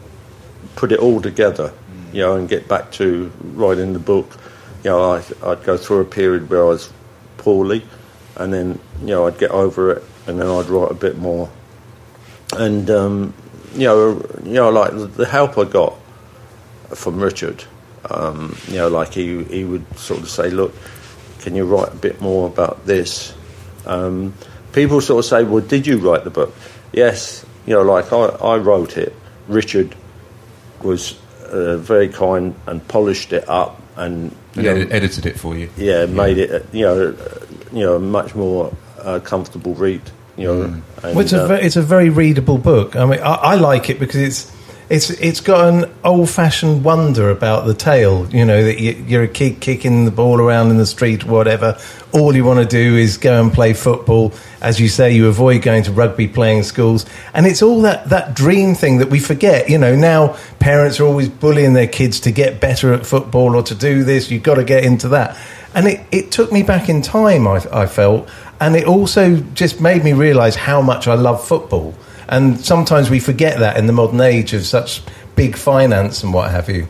put 0.76 0.92
it 0.92 1.00
all 1.00 1.22
together, 1.22 1.74
you 2.12 2.22
know, 2.22 2.36
and 2.36 2.48
get 2.50 2.68
back 2.68 2.92
to 2.94 3.32
writing 3.42 3.94
the 3.94 4.00
book. 4.00 4.38
You 4.84 4.92
know, 4.92 5.14
I, 5.14 5.24
I'd 5.44 5.64
go 5.64 5.78
through 5.78 6.00
a 6.00 6.06
period 6.06 6.50
where 6.50 6.62
I 6.62 6.70
was 6.70 6.92
poorly, 7.38 7.84
and 8.36 8.54
then 8.54 8.80
you 9.02 9.08
know 9.08 9.28
I'd 9.28 9.38
get 9.38 9.52
over 9.52 9.92
it, 9.92 10.04
and 10.28 10.40
then 10.40 10.48
I'd 10.48 10.68
write 10.68 10.92
a 10.92 10.96
bit 10.96 11.18
more. 11.18 11.50
And 12.54 12.90
um, 12.90 13.34
you 13.74 13.86
know, 13.86 14.26
you 14.44 14.54
know, 14.54 14.70
like 14.70 14.92
the, 14.92 15.08
the 15.08 15.26
help 15.26 15.58
I 15.58 15.66
got 15.66 15.98
from 16.94 17.22
Richard, 17.22 17.64
um, 18.10 18.58
you 18.68 18.76
know, 18.76 18.88
like 18.88 19.14
he 19.14 19.44
he 19.46 19.64
would 19.64 19.98
sort 19.98 20.22
of 20.22 20.30
say, 20.30 20.50
look, 20.50 20.74
can 21.40 21.56
you 21.56 21.66
write 21.66 21.94
a 21.94 21.98
bit 21.98 22.22
more 22.22 22.48
about 22.48 22.86
this? 22.86 23.34
Um, 23.86 24.34
people 24.74 25.02
sort 25.02 25.24
of 25.24 25.30
say, 25.30 25.44
well, 25.44 25.64
did 25.64 25.88
you 25.88 25.98
write 25.98 26.24
the 26.24 26.30
book? 26.30 26.54
Yes, 26.92 27.46
you 27.66 27.74
know, 27.74 27.82
like 27.82 28.12
I, 28.12 28.26
I 28.26 28.58
wrote 28.58 28.98
it. 28.98 29.16
Richard 29.48 29.96
was 30.84 31.16
uh, 31.52 31.78
very 31.78 32.08
kind 32.10 32.56
and 32.68 32.86
polished 32.88 33.34
it 33.34 33.48
up 33.50 33.82
and, 33.98 34.36
And 34.56 34.64
know, 34.66 34.76
edi- 34.78 34.92
edited 34.92 35.26
it 35.26 35.40
for 35.40 35.56
you. 35.58 35.70
yeah, 35.78 36.06
made 36.06 36.38
it, 36.38 36.52
uh, 36.52 36.60
you 36.72 36.86
know, 36.86 37.16
uh, 37.20 37.46
you 37.74 37.82
know, 37.86 37.96
a 37.96 38.00
much 38.00 38.36
more 38.36 38.74
uh, 39.02 39.20
comfortable 39.20 39.74
read. 39.76 40.02
You 40.38 40.48
know, 40.48 40.54
Mm. 40.64 40.82
and, 41.04 41.16
Well, 41.16 41.20
it's, 41.20 41.34
a 41.34 41.44
uh, 41.44 41.48
ve- 41.48 41.62
it's 41.66 41.76
a 41.76 41.82
very 41.82 42.10
readable 42.10 42.58
book. 42.58 42.96
I 42.96 43.06
mean, 43.06 43.20
I, 43.20 43.34
I 43.34 43.56
like 43.56 43.90
it 43.90 44.00
because 44.00 44.22
it's 44.22 44.52
it's 44.90 45.10
it's 45.10 45.40
got 45.42 45.74
an 45.74 45.92
old 46.04 46.30
fashioned 46.30 46.84
wonder 46.84 47.30
about 47.30 47.66
the 47.66 47.74
tale. 47.74 48.28
You 48.32 48.46
know 48.46 48.64
that 48.64 48.80
you're 48.82 49.24
a 49.24 49.28
kid 49.28 49.60
kicking 49.60 50.06
the 50.06 50.12
ball 50.12 50.40
around 50.40 50.70
in 50.72 50.78
the 50.78 50.86
street, 50.86 51.26
whatever. 51.26 51.78
All 52.14 52.36
you 52.36 52.44
want 52.46 52.60
to 52.60 52.66
do 52.66 52.98
is 52.98 53.18
go 53.18 53.42
and 53.42 53.54
play 53.54 53.74
football. 53.74 54.34
As 54.62 54.80
you 54.80 54.90
say, 54.90 55.12
you 55.14 55.28
avoid 55.28 55.64
going 55.64 55.84
to 55.84 55.92
rugby 55.92 56.28
playing 56.28 56.64
schools, 56.64 57.06
and 57.34 57.46
it's 57.48 57.62
all 57.62 57.82
that 57.82 58.10
that 58.10 58.36
dream 58.36 58.76
thing 58.76 59.00
that 59.00 59.10
we 59.10 59.20
forget. 59.20 59.70
You 59.70 59.78
know, 59.78 59.96
now 59.96 60.38
parents 60.60 61.00
are 61.00 61.06
always 61.06 61.30
bullying 61.30 61.74
their 61.74 61.88
kids 61.88 62.20
to 62.22 62.32
get 62.32 62.62
better 62.62 62.94
at 62.94 63.06
football 63.06 63.56
or 63.56 63.64
to 63.64 63.76
do 63.76 64.04
this. 64.04 64.30
You've 64.30 64.44
got 64.44 64.56
to 64.56 64.64
get 64.64 64.84
into 64.84 65.10
that, 65.10 65.38
and 65.74 65.88
it, 65.88 66.06
it 66.12 66.32
took 66.32 66.52
me 66.52 66.64
back 66.64 66.90
in 66.90 67.02
time. 67.02 67.48
I, 67.48 67.66
I 67.72 67.86
felt, 67.88 68.30
and 68.60 68.76
it 68.76 68.86
also 68.86 69.38
just 69.56 69.82
made 69.82 70.04
me 70.04 70.14
realise 70.14 70.56
how 70.56 70.82
much 70.82 71.08
I 71.08 71.16
love 71.16 71.46
football. 71.46 71.96
And 72.30 72.64
sometimes 72.64 73.10
we 73.10 73.20
forget 73.20 73.60
that 73.60 73.78
in 73.78 73.88
the 73.88 73.94
modern 73.94 74.22
age 74.22 74.54
of 74.54 74.66
such 74.66 75.02
big 75.36 75.58
finance 75.58 76.24
and 76.24 76.34
what 76.34 76.52
have 76.52 76.70
you. 76.70 76.88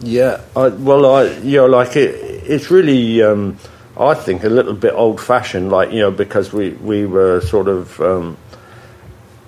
Yeah, 0.00 0.40
I, 0.56 0.68
well, 0.68 1.04
I 1.04 1.24
you 1.38 1.56
know, 1.58 1.66
like 1.66 1.96
it, 1.96 2.14
it's 2.14 2.70
really, 2.70 3.22
um, 3.22 3.58
I 3.98 4.14
think, 4.14 4.44
a 4.44 4.48
little 4.48 4.74
bit 4.74 4.94
old-fashioned. 4.94 5.70
Like 5.70 5.92
you 5.92 6.00
know, 6.00 6.10
because 6.10 6.52
we 6.52 6.70
we 6.70 7.06
were 7.06 7.40
sort 7.40 7.68
of 7.68 8.00
um, 8.00 8.36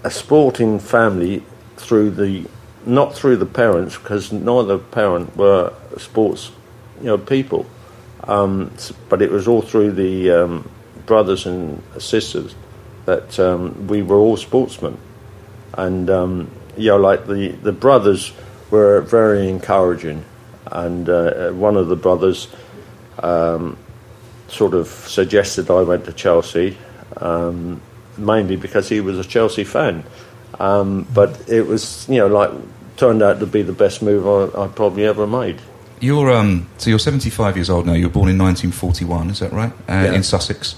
a 0.05 0.11
sporting 0.11 0.79
family 0.79 1.43
through 1.77 2.11
the 2.11 2.47
not 2.87 3.15
through 3.15 3.37
the 3.37 3.47
parents 3.47 3.97
because 3.97 4.33
neither 4.33 4.79
parent 4.79 5.37
were 5.37 5.73
sports, 5.99 6.51
you 7.01 7.07
know, 7.07 7.19
people. 7.19 7.67
Um, 8.25 8.71
but 9.09 9.23
it 9.23 9.31
was 9.31 9.49
all 9.49 9.63
through 9.63 9.93
the 9.93 10.31
um, 10.31 10.71
brothers 11.07 11.47
and 11.47 11.83
sisters 11.99 12.55
that 13.07 13.39
um, 13.41 13.87
we 13.87 14.03
were 14.03 14.19
all 14.19 14.37
sportsmen 14.37 14.99
and 15.75 16.11
um, 16.11 16.51
you 16.77 16.89
know, 16.89 16.97
like 16.97 17.27
the, 17.27 17.49
the 17.49 17.73
brothers 17.73 18.33
were 18.71 19.01
very 19.01 19.49
encouraging, 19.49 20.25
and 20.67 21.09
uh, 21.09 21.51
one 21.51 21.77
of 21.77 21.89
the 21.89 21.97
brothers 21.97 22.49
um, 23.23 23.77
sort 24.51 24.75
of 24.75 24.89
suggested 24.89 25.71
I 25.71 25.83
went 25.83 26.05
to 26.07 26.13
Chelsea, 26.13 26.77
um, 27.17 27.81
mainly 28.19 28.57
because 28.57 28.89
he 28.89 29.01
was 29.01 29.19
a 29.19 29.25
Chelsea 29.25 29.65
fan. 29.65 30.05
Um, 30.59 31.07
but 31.15 31.49
it 31.49 31.63
was, 31.67 32.09
you 32.09 32.19
know, 32.19 32.27
like 32.27 32.51
turned 32.97 33.23
out 33.23 33.41
to 33.41 33.47
be 33.47 33.63
the 33.63 33.73
best 33.73 34.03
move 34.03 34.27
I, 34.27 34.65
I 34.65 34.69
probably 34.69 35.07
ever 35.07 35.27
made. 35.27 35.61
You're 36.01 36.31
um, 36.31 36.69
so 36.79 36.91
you're 36.91 36.99
75 36.99 37.57
years 37.57 37.71
old 37.71 37.87
now. 37.87 37.93
You 37.93 38.07
were 38.07 38.13
born 38.13 38.29
in 38.29 38.39
1941, 38.39 39.31
is 39.31 39.39
that 39.41 39.53
right? 39.53 39.73
Uh, 39.89 40.09
Yeah. 40.09 40.13
In 40.15 40.23
Sussex. 40.23 40.77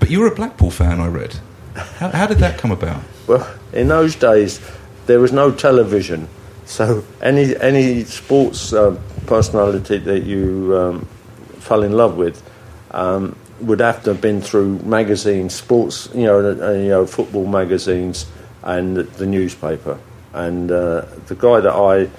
But 0.00 0.10
you 0.10 0.20
were 0.20 0.26
a 0.26 0.34
Blackpool 0.34 0.70
fan, 0.70 1.00
I 1.00 1.08
read. 1.08 1.36
How, 1.74 2.08
how 2.10 2.26
did 2.26 2.38
that 2.38 2.58
come 2.58 2.70
about? 2.70 3.02
Well, 3.26 3.46
in 3.72 3.88
those 3.88 4.16
days, 4.16 4.60
there 5.06 5.20
was 5.20 5.32
no 5.32 5.52
television, 5.52 6.28
so 6.64 7.04
any 7.20 7.56
any 7.56 8.04
sports 8.04 8.72
uh, 8.72 8.98
personality 9.26 9.98
that 9.98 10.24
you 10.24 10.76
um, 10.76 11.06
fell 11.60 11.82
in 11.82 11.92
love 11.92 12.16
with 12.16 12.42
um, 12.96 13.36
would 13.60 13.80
have 13.80 14.02
to 14.04 14.10
have 14.10 14.20
been 14.20 14.40
through 14.40 14.78
magazines, 14.80 15.54
sports, 15.54 16.08
you 16.14 16.24
know, 16.24 16.40
uh, 16.40 16.72
you 16.72 16.88
know, 16.88 17.06
football 17.06 17.46
magazines, 17.46 18.26
and 18.62 18.96
the, 18.96 19.26
newspaper. 19.26 19.98
And 20.32 20.72
uh, 20.72 21.06
the 21.26 21.36
guy 21.36 21.60
that 21.60 21.72
I 21.72 22.10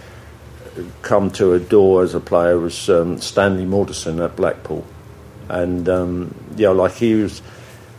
come 1.02 1.32
to 1.32 1.54
adore 1.54 2.04
as 2.04 2.14
a 2.14 2.20
player 2.20 2.58
was 2.58 2.90
um, 2.90 3.20
Stanley 3.20 3.66
Mortensen 3.66 4.24
at 4.24 4.36
Blackpool, 4.36 4.86
and 5.50 5.90
um, 5.90 6.36
you 6.56 6.66
know, 6.66 6.74
like 6.74 6.94
he 6.94 7.16
was, 7.16 7.42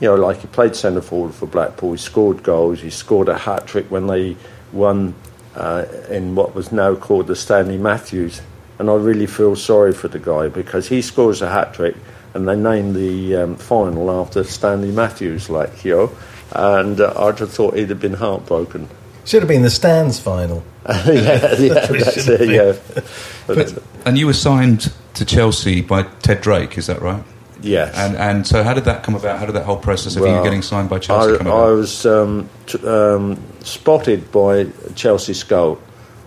you 0.00 0.08
know, 0.08 0.14
like 0.14 0.40
he 0.40 0.46
played 0.46 0.76
centre 0.76 1.02
forward 1.02 1.34
for 1.34 1.46
Blackpool. 1.46 1.92
He 1.92 1.98
scored 1.98 2.42
goals. 2.42 2.80
He 2.80 2.90
scored 2.90 3.28
a 3.28 3.36
hat 3.36 3.66
trick 3.66 3.90
when 3.90 4.06
they 4.06 4.36
won 4.72 5.14
uh, 5.56 5.84
in 6.08 6.36
what 6.36 6.54
was 6.54 6.70
now 6.70 6.94
called 6.94 7.26
the 7.26 7.36
Stanley 7.36 7.78
Matthews. 7.78 8.40
And 8.78 8.88
I 8.88 8.94
really 8.94 9.26
feel 9.26 9.56
sorry 9.56 9.92
for 9.92 10.06
the 10.06 10.20
guy 10.20 10.46
because 10.46 10.88
he 10.88 11.02
scores 11.02 11.42
a 11.42 11.48
hat 11.48 11.74
trick, 11.74 11.96
and 12.38 12.46
they 12.46 12.54
named 12.54 12.94
the 12.94 13.34
um, 13.34 13.56
final 13.56 14.10
after 14.12 14.44
Stanley 14.44 14.92
Matthews, 14.92 15.50
like 15.50 15.84
you. 15.84 16.16
And 16.52 17.00
uh, 17.00 17.12
I 17.16 17.32
just 17.32 17.52
thought 17.52 17.76
he'd 17.76 17.90
have 17.90 18.00
been 18.00 18.14
heartbroken. 18.14 18.88
Should 19.24 19.42
have 19.42 19.48
been 19.48 19.62
the 19.62 19.70
stands 19.70 20.20
final. 20.20 20.62
yeah, 20.88 21.54
yeah, 21.58 21.74
that's 21.86 22.28
it, 22.28 22.48
yeah. 22.48 23.02
But, 23.48 23.82
And 24.06 24.16
you 24.16 24.26
were 24.26 24.32
signed 24.32 24.92
to 25.14 25.24
Chelsea 25.24 25.82
by 25.82 26.04
Ted 26.22 26.40
Drake, 26.40 26.78
is 26.78 26.86
that 26.86 27.02
right? 27.02 27.22
yes. 27.60 27.92
And 27.96 28.16
and 28.16 28.46
so 28.46 28.62
how 28.62 28.72
did 28.72 28.84
that 28.84 29.02
come 29.02 29.16
about? 29.16 29.40
How 29.40 29.46
did 29.46 29.56
that 29.56 29.64
whole 29.64 29.76
process 29.76 30.14
of 30.14 30.22
you 30.22 30.42
getting 30.44 30.62
signed 30.62 30.88
by 30.88 31.00
Chelsea 31.00 31.34
I, 31.34 31.36
come 31.38 31.48
about? 31.48 31.68
I 31.68 31.72
was 31.72 32.06
um, 32.06 32.48
t- 32.66 32.86
um, 32.86 33.42
spotted 33.64 34.30
by 34.30 34.68
Chelsea 34.94 35.34
Scout, 35.34 35.80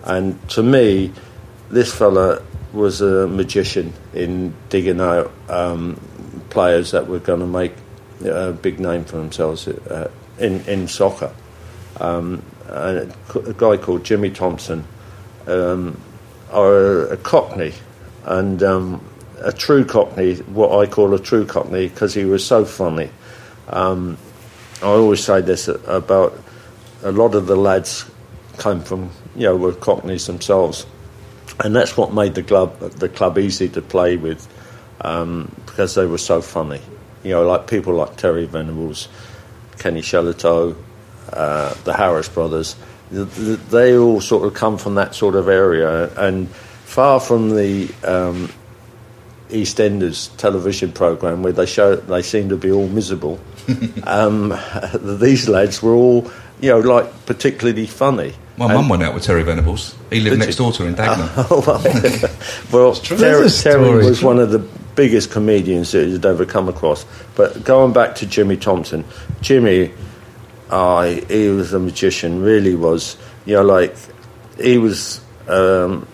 and 0.04 0.38
to 0.50 0.62
me, 0.62 1.14
this 1.70 1.94
fella 1.94 2.42
was 2.74 3.02
a 3.02 3.28
magician 3.28 3.94
in 4.14 4.54
digging 4.70 5.02
out 5.02 5.32
um, 5.50 6.00
players 6.50 6.92
that 6.92 7.08
were 7.08 7.20
going 7.20 7.40
to 7.40 7.48
make 7.48 7.74
a 8.26 8.52
big 8.52 8.80
name 8.80 9.04
for 9.04 9.18
themselves 9.18 9.68
uh, 9.68 10.10
in 10.40 10.62
in 10.62 10.88
soccer. 10.88 11.34
Um, 12.00 12.44
and 12.68 13.14
a 13.36 13.54
guy 13.54 13.78
called 13.78 14.04
Jimmy 14.04 14.30
Thompson, 14.30 14.86
um, 15.48 16.00
are 16.52 17.08
a 17.08 17.18
Cockney, 17.18 17.74
and 18.26 18.62
um, 18.64 19.06
a 19.40 19.52
true 19.52 19.84
Cockney, 19.86 20.36
what 20.36 20.78
I 20.78 20.90
call 20.90 21.14
a 21.14 21.20
true 21.20 21.46
Cockney, 21.46 21.88
because 21.90 22.14
he 22.14 22.26
was 22.26 22.46
so 22.46 22.64
funny. 22.66 23.10
Um, 23.68 24.18
I 24.82 24.88
always 24.88 25.24
say 25.24 25.42
this 25.42 25.68
about 25.68 26.40
a 27.04 27.12
lot 27.12 27.36
of 27.36 27.48
the 27.48 27.56
lads 27.56 28.10
came 28.58 28.82
from, 28.82 29.10
you 29.36 29.44
know, 29.44 29.56
were 29.56 29.74
Cockneys 29.74 30.28
themselves, 30.28 30.86
and 31.60 31.76
that's 31.76 31.96
what 31.98 32.14
made 32.14 32.36
the 32.36 32.44
club 32.44 32.80
the 32.80 33.10
club 33.10 33.38
easy 33.38 33.70
to 33.70 33.82
play 33.82 34.18
with, 34.18 34.48
um, 35.02 35.52
because 35.66 35.96
they 35.96 36.06
were 36.06 36.18
so 36.18 36.42
funny. 36.42 36.82
You 37.24 37.32
know, 37.32 37.48
like 37.48 37.68
people 37.68 37.94
like 37.94 38.16
Terry 38.18 38.46
Venables, 38.46 39.08
Kenny 39.78 40.02
Shellito, 40.02 40.76
uh, 41.32 41.74
the 41.84 41.94
Harris 41.94 42.30
brothers. 42.30 42.76
th- 43.12 43.28
th- 43.36 43.60
They 43.70 43.98
all 43.98 44.22
sort 44.22 44.46
of 44.48 44.54
come 44.54 44.78
from 44.78 44.96
that 44.96 45.14
sort 45.16 45.36
of 45.36 45.48
area, 45.48 46.10
and 46.18 46.50
far 46.50 47.20
from 47.20 47.50
the 47.56 47.90
um, 48.04 48.50
EastEnders 49.50 50.36
television 50.38 50.92
program 50.92 51.44
where 51.44 51.54
they 51.54 51.66
show 51.66 51.96
they 51.96 52.22
seem 52.22 52.50
to 52.50 52.58
be 52.58 52.72
all 52.72 52.88
miserable. 52.88 53.40
um, 54.04 54.58
these 55.20 55.48
lads 55.50 55.82
were 55.84 55.94
all, 55.94 56.30
you 56.60 56.70
know, 56.72 56.80
like 56.80 57.26
particularly 57.26 57.86
funny. 57.86 58.34
My 58.68 58.74
mum 58.74 58.90
went 58.90 59.04
out 59.04 59.14
with 59.14 59.24
Terry 59.24 59.44
Venables. 59.44 59.96
He 60.10 60.20
lived 60.20 60.40
next 60.40 60.60
you? 60.60 60.66
door 60.66 60.72
to 60.74 60.84
her 60.84 60.90
in 60.90 60.96
Dagenham. 61.02 61.30
Oh, 61.50 61.64
well, 61.66 62.32
well 62.72 62.96
Terry, 62.96 63.20
There's 63.20 63.64
Terry 63.64 63.86
story. 63.86 64.06
was 64.06 64.24
one 64.24 64.40
of 64.40 64.52
the 64.52 64.60
biggest 64.96 65.32
comedians 65.32 65.92
that 65.94 66.08
you'd 66.08 66.26
ever 66.26 66.46
come 66.46 66.70
across. 66.70 67.06
But 67.36 67.64
going 67.64 67.94
back 67.94 68.16
to 68.16 68.26
Jimmy 68.26 68.58
Thompson, 68.58 69.06
Jimmy, 69.42 69.92
uh, 70.70 71.06
he 71.06 71.50
was 71.50 71.74
a 71.74 71.80
magician, 71.80 72.42
really 72.42 72.76
was. 72.76 73.18
You 73.46 73.56
know, 73.56 73.64
like, 73.64 73.96
he 74.60 74.78
was, 74.78 75.22
um, 75.48 76.08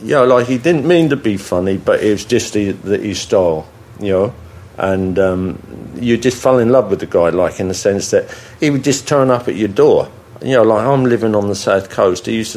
you 0.00 0.14
know, 0.14 0.26
like, 0.26 0.46
he 0.46 0.58
didn't 0.58 0.86
mean 0.86 1.10
to 1.10 1.16
be 1.16 1.36
funny, 1.36 1.76
but 1.76 2.02
it 2.02 2.10
was 2.10 2.24
just 2.24 2.54
the, 2.54 2.72
the, 2.72 2.98
his 2.98 3.20
style, 3.20 3.68
you 4.00 4.12
know. 4.12 4.34
And 4.76 5.18
um, 5.18 5.92
you 5.96 6.16
just 6.16 6.42
fell 6.42 6.58
in 6.58 6.70
love 6.70 6.90
with 6.90 7.00
the 7.00 7.06
guy, 7.06 7.30
like, 7.30 7.60
in 7.60 7.68
the 7.68 7.74
sense 7.74 8.10
that 8.10 8.26
he 8.60 8.70
would 8.70 8.84
just 8.84 9.06
turn 9.06 9.30
up 9.30 9.48
at 9.48 9.54
your 9.54 9.68
door. 9.68 10.10
You 10.44 10.56
know, 10.56 10.62
like, 10.62 10.86
I'm 10.86 11.04
living 11.04 11.34
on 11.34 11.48
the 11.48 11.54
south 11.54 11.90
coast. 11.90 12.26
He's 12.26 12.56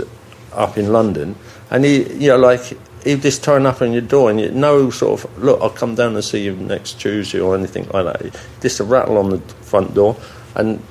up 0.54 0.78
in 0.78 0.91
London, 0.91 1.36
and 1.69 1.86
he, 1.86 2.04
you 2.13 2.30
know, 2.30 2.38
like 2.38 2.62
he'd 3.04 3.21
just 3.21 3.43
turn 3.43 3.65
up 3.65 3.82
on 3.82 3.93
your 3.93 4.02
door, 4.02 4.30
and 4.30 4.39
you 4.39 4.52
no 4.52 4.89
sort 4.89 5.23
of 5.23 5.43
look. 5.43 5.62
I'll 5.62 5.69
come 5.69 5.95
down 5.95 6.15
and 6.15 6.23
see 6.23 6.43
you 6.43 6.56
next 6.56 7.00
Tuesday 7.00 7.39
or 7.39 7.56
anything 7.56 7.88
like 7.89 8.06
that. 8.06 8.39
Just 8.62 8.80
a 8.80 8.84
rattle 8.84 9.17
on 9.17 9.30
the 9.30 9.39
front 9.39 9.93
door, 9.93 10.17
and 10.56 10.82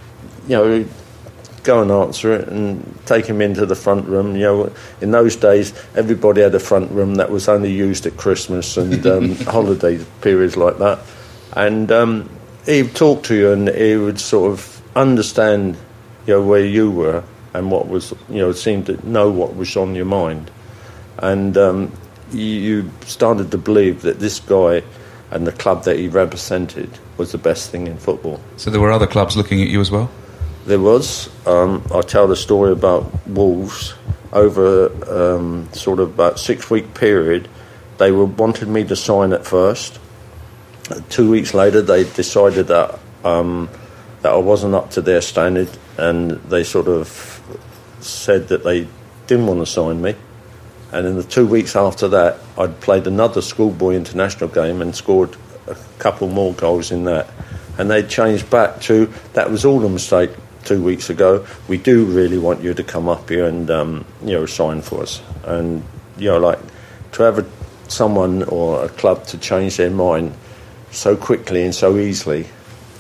you 0.49 0.57
know, 0.57 0.87
go 1.67 1.83
and 1.83 1.91
answer 1.91 2.33
it 2.33 2.49
and 2.49 2.99
take 3.07 3.27
him 3.27 3.43
into 3.43 3.67
the 3.67 3.75
front 3.75 4.07
room. 4.07 4.37
You 4.37 4.43
know, 4.43 4.73
in 5.01 5.11
those 5.11 5.37
days, 5.37 5.75
everybody 5.95 6.41
had 6.41 6.55
a 6.55 6.61
front 6.61 6.91
room 6.93 7.17
that 7.17 7.31
was 7.31 7.49
only 7.49 7.73
used 7.73 8.07
at 8.07 8.17
Christmas 8.17 8.77
and 8.77 9.07
um, 9.07 9.35
holiday 9.47 10.03
periods 10.21 10.57
like 10.57 10.79
that. 10.79 11.01
And 11.53 11.91
um, 11.91 12.31
he'd 12.65 12.95
talk 12.95 13.25
to 13.25 13.35
you, 13.35 13.53
and 13.53 13.69
he 13.69 13.97
would 13.97 14.21
sort 14.21 14.53
of 14.53 14.83
understand, 14.97 15.77
you 16.27 16.35
know, 16.35 16.43
where 16.43 16.65
you 16.65 16.91
were 16.91 17.23
and 17.55 17.71
what 17.71 17.89
was, 17.89 18.13
you 18.29 18.37
know, 18.37 18.53
seemed 18.53 18.87
to 18.87 19.09
know 19.09 19.31
what 19.31 19.57
was 19.57 19.77
on 19.77 19.95
your 19.95 20.05
mind. 20.05 20.51
And 21.19 21.57
um, 21.57 21.93
you, 22.33 22.91
started 23.07 23.51
to 23.53 23.59
believe 23.59 24.03
that 24.03 24.19
this 24.19 24.41
guy 24.41 24.83
and 25.31 25.47
the 25.47 25.53
club 25.53 25.85
that 25.85 25.99
he 25.99 26.09
represented 26.09 26.91
was 27.17 27.33
the 27.33 27.39
best 27.39 27.71
thing 27.71 27.87
in 27.87 27.97
football. 27.97 28.41
So 28.57 28.71
there 28.71 28.81
were 28.81 28.93
other 28.93 29.07
clubs 29.07 29.37
looking 29.37 29.63
at 29.63 29.69
you 29.69 29.81
as 29.81 29.91
well? 29.91 30.11
There 30.67 30.81
was. 30.81 31.31
Um, 31.47 31.83
I 31.95 32.03
tell 32.03 32.27
the 32.27 32.37
story 32.37 32.73
about 32.73 33.27
Wolves 33.27 33.95
over 34.33 34.91
um, 35.11 35.69
sort 35.73 36.01
of 36.01 36.11
about 36.13 36.39
six 36.39 36.69
week 36.69 36.95
period. 36.95 37.49
They 37.99 38.13
were 38.13 38.27
wanted 38.27 38.69
me 38.69 38.85
to 38.85 38.97
sign 38.97 39.33
at 39.33 39.47
first, 39.47 39.99
two 41.09 41.31
weeks 41.31 41.55
later, 41.55 41.83
they 41.83 42.05
decided 42.05 42.69
that 42.69 42.99
um, 43.25 43.69
that 44.23 44.33
I 44.33 44.37
wasn't 44.37 44.75
up 44.75 44.91
to 44.93 45.01
their 45.01 45.21
standard, 45.21 45.69
and 45.99 46.33
they 46.49 46.65
sort 46.65 46.89
of 46.89 47.43
said 48.01 48.49
that 48.49 48.65
they 48.65 48.87
didn't 49.27 49.47
want 49.47 49.61
to 49.61 49.67
sign 49.67 50.01
me. 50.03 50.15
And 50.93 51.07
in 51.07 51.17
the 51.17 51.25
two 51.25 51.47
weeks 51.47 51.75
after 51.75 52.09
that, 52.09 52.39
I'd 52.57 52.81
played 52.81 53.07
another 53.07 53.43
schoolboy 53.43 53.95
international 53.95 54.49
game 54.49 54.81
and 54.81 54.95
scored 54.95 55.37
a 55.67 55.77
couple 55.99 56.29
more 56.29 56.55
goals 56.55 56.93
in 56.93 57.05
that. 57.05 57.29
And 57.79 57.91
they 57.91 58.03
changed 58.03 58.49
back 58.51 58.81
to 58.83 59.13
that 59.35 59.51
was 59.51 59.65
all 59.65 59.85
a 59.85 59.89
mistake 59.89 60.31
two 60.65 60.83
weeks 60.83 61.11
ago. 61.11 61.47
We 61.69 61.79
do 61.79 62.05
really 62.05 62.39
want 62.39 62.63
you 62.63 62.75
to 62.75 62.83
come 62.83 63.09
up 63.09 63.29
here 63.29 63.47
and 63.47 63.71
um, 63.71 64.05
you 64.23 64.33
know 64.33 64.47
sign 64.47 64.83
for 64.83 65.03
us. 65.03 65.23
And 65.45 65.83
you 66.19 66.31
know, 66.31 66.39
like 66.39 66.59
to 67.13 67.23
have 67.23 67.39
a, 67.39 67.47
someone 67.89 68.43
or 68.45 68.85
a 68.85 68.89
club 68.89 69.27
to 69.27 69.39
change 69.39 69.77
their 69.77 69.91
mind 69.91 70.35
so 70.91 71.17
quickly 71.17 71.63
and 71.65 71.75
so 71.75 71.97
easily. 71.99 72.47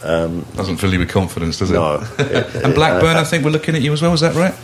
Um, 0.03 0.47
Doesn't 0.55 0.77
fill 0.77 0.93
you 0.93 0.99
with 0.99 1.09
confidence, 1.09 1.59
does 1.59 1.71
it? 1.71 1.75
No. 1.75 1.97
and 2.19 2.75
Blackburn, 2.75 3.17
I 3.17 3.25
think, 3.25 3.45
we're 3.45 3.51
looking 3.51 3.75
at 3.75 3.83
you 3.83 3.93
as 3.93 4.03
well. 4.03 4.13
Is 4.13 4.21
that 4.21 4.35
right? 4.35 4.55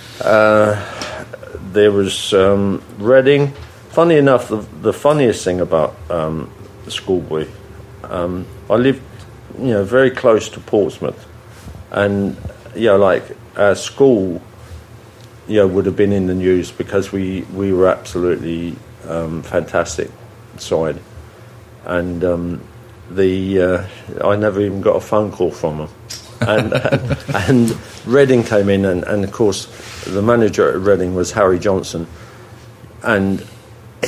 there 1.73 1.90
was 1.90 2.33
um, 2.35 2.83
Reading. 2.99 3.53
Funny 3.90 4.16
enough, 4.16 4.49
the, 4.49 4.57
the 4.81 4.92
funniest 4.92 5.45
thing 5.45 5.61
about 5.61 5.95
um, 6.11 6.51
schoolboy, 6.88 7.47
um, 8.05 8.47
I 8.71 8.75
lived, 8.75 9.03
you 9.59 9.68
know, 9.68 9.85
very 9.85 10.11
close 10.11 10.49
to 10.51 10.61
Portsmouth, 10.61 11.27
and 11.90 12.37
you 12.75 12.87
know, 12.87 12.97
like 12.97 13.25
our 13.57 13.75
school, 13.75 14.40
you 15.47 15.57
know, 15.57 15.66
would 15.66 15.85
have 15.87 15.97
been 15.97 16.12
in 16.12 16.27
the 16.27 16.35
news 16.35 16.71
because 16.71 17.12
we 17.12 17.42
we 17.53 17.73
were 17.73 17.88
absolutely 17.88 18.77
um, 19.09 19.42
fantastic 19.42 20.11
side, 20.57 20.99
and 21.85 22.25
um, 22.25 22.62
the 23.14 23.61
uh, 23.61 23.87
I 24.25 24.37
never 24.37 24.61
even 24.61 24.81
got 24.81 24.96
a 24.96 25.01
phone 25.01 25.33
call 25.33 25.51
from 25.51 25.79
them. 25.79 25.88
and, 26.40 26.72
and, 26.72 27.18
and 27.35 27.79
Reading 28.07 28.42
came 28.42 28.68
in, 28.68 28.85
and, 28.85 29.05
and 29.05 29.25
of 29.25 29.33
course, 29.33 29.66
the 30.05 30.22
manager 30.22 30.68
at 30.68 30.77
Reading 30.81 31.14
was 31.14 31.33
Harry 31.33 31.59
Johnston, 31.59 32.07
and 33.03 33.46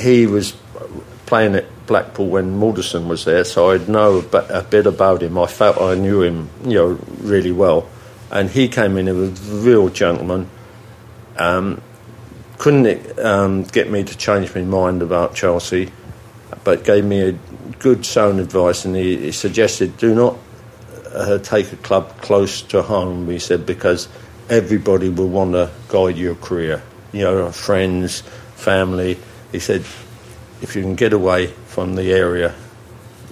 he 0.00 0.26
was 0.26 0.56
playing 1.26 1.54
at 1.54 1.64
Blackpool 1.86 2.28
when 2.28 2.60
Alderson 2.62 3.08
was 3.08 3.24
there, 3.24 3.44
so 3.44 3.70
I'd 3.70 3.88
know 3.88 4.18
a 4.18 4.22
bit, 4.22 4.44
a 4.48 4.62
bit 4.62 4.86
about 4.86 5.22
him. 5.22 5.38
I 5.38 5.46
felt 5.46 5.80
I 5.80 5.94
knew 5.94 6.22
him, 6.22 6.48
you 6.64 6.74
know, 6.74 6.98
really 7.20 7.52
well, 7.52 7.88
and 8.30 8.50
he 8.50 8.68
came 8.68 8.96
in. 8.96 9.06
He 9.06 9.12
was 9.12 9.48
a 9.48 9.54
real 9.56 9.88
gentleman. 9.88 10.48
Um, 11.36 11.80
couldn't 12.58 13.18
um, 13.18 13.64
get 13.64 13.90
me 13.90 14.04
to 14.04 14.16
change 14.16 14.54
my 14.54 14.62
mind 14.62 15.02
about 15.02 15.34
Chelsea, 15.34 15.92
but 16.64 16.82
gave 16.82 17.04
me 17.04 17.20
a 17.20 17.32
good 17.78 18.04
sound 18.04 18.40
advice, 18.40 18.84
and 18.84 18.96
he, 18.96 19.16
he 19.16 19.32
suggested 19.32 19.96
do 19.98 20.14
not 20.14 20.36
uh, 21.12 21.38
take 21.38 21.72
a 21.72 21.76
club 21.76 22.20
close 22.22 22.62
to 22.62 22.82
home. 22.82 23.28
He 23.28 23.38
said 23.38 23.66
because 23.66 24.08
everybody 24.48 25.08
will 25.08 25.28
want 25.28 25.52
to 25.52 25.70
guide 25.88 26.16
your 26.16 26.34
career. 26.34 26.82
You 27.12 27.22
know, 27.22 27.52
friends, 27.52 28.22
family. 28.56 29.18
He 29.52 29.60
said 29.60 29.84
if 30.62 30.74
you 30.74 30.82
can 30.82 30.94
get 30.94 31.12
away 31.12 31.48
from 31.66 31.94
the 31.94 32.12
area, 32.12 32.54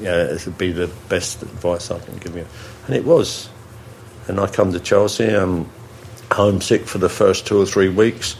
yeah, 0.00 0.24
it 0.24 0.44
would 0.46 0.58
be 0.58 0.72
the 0.72 0.90
best 1.08 1.42
advice 1.42 1.90
I 1.90 1.98
can 1.98 2.18
give 2.18 2.36
you. 2.36 2.46
And 2.86 2.94
it 2.94 3.04
was. 3.04 3.48
And 4.28 4.38
I 4.38 4.46
come 4.46 4.72
to 4.72 4.80
Chelsea. 4.80 5.28
I'm 5.28 5.68
homesick 6.30 6.86
for 6.86 6.98
the 6.98 7.08
first 7.08 7.46
two 7.46 7.60
or 7.60 7.66
three 7.66 7.88
weeks. 7.88 8.36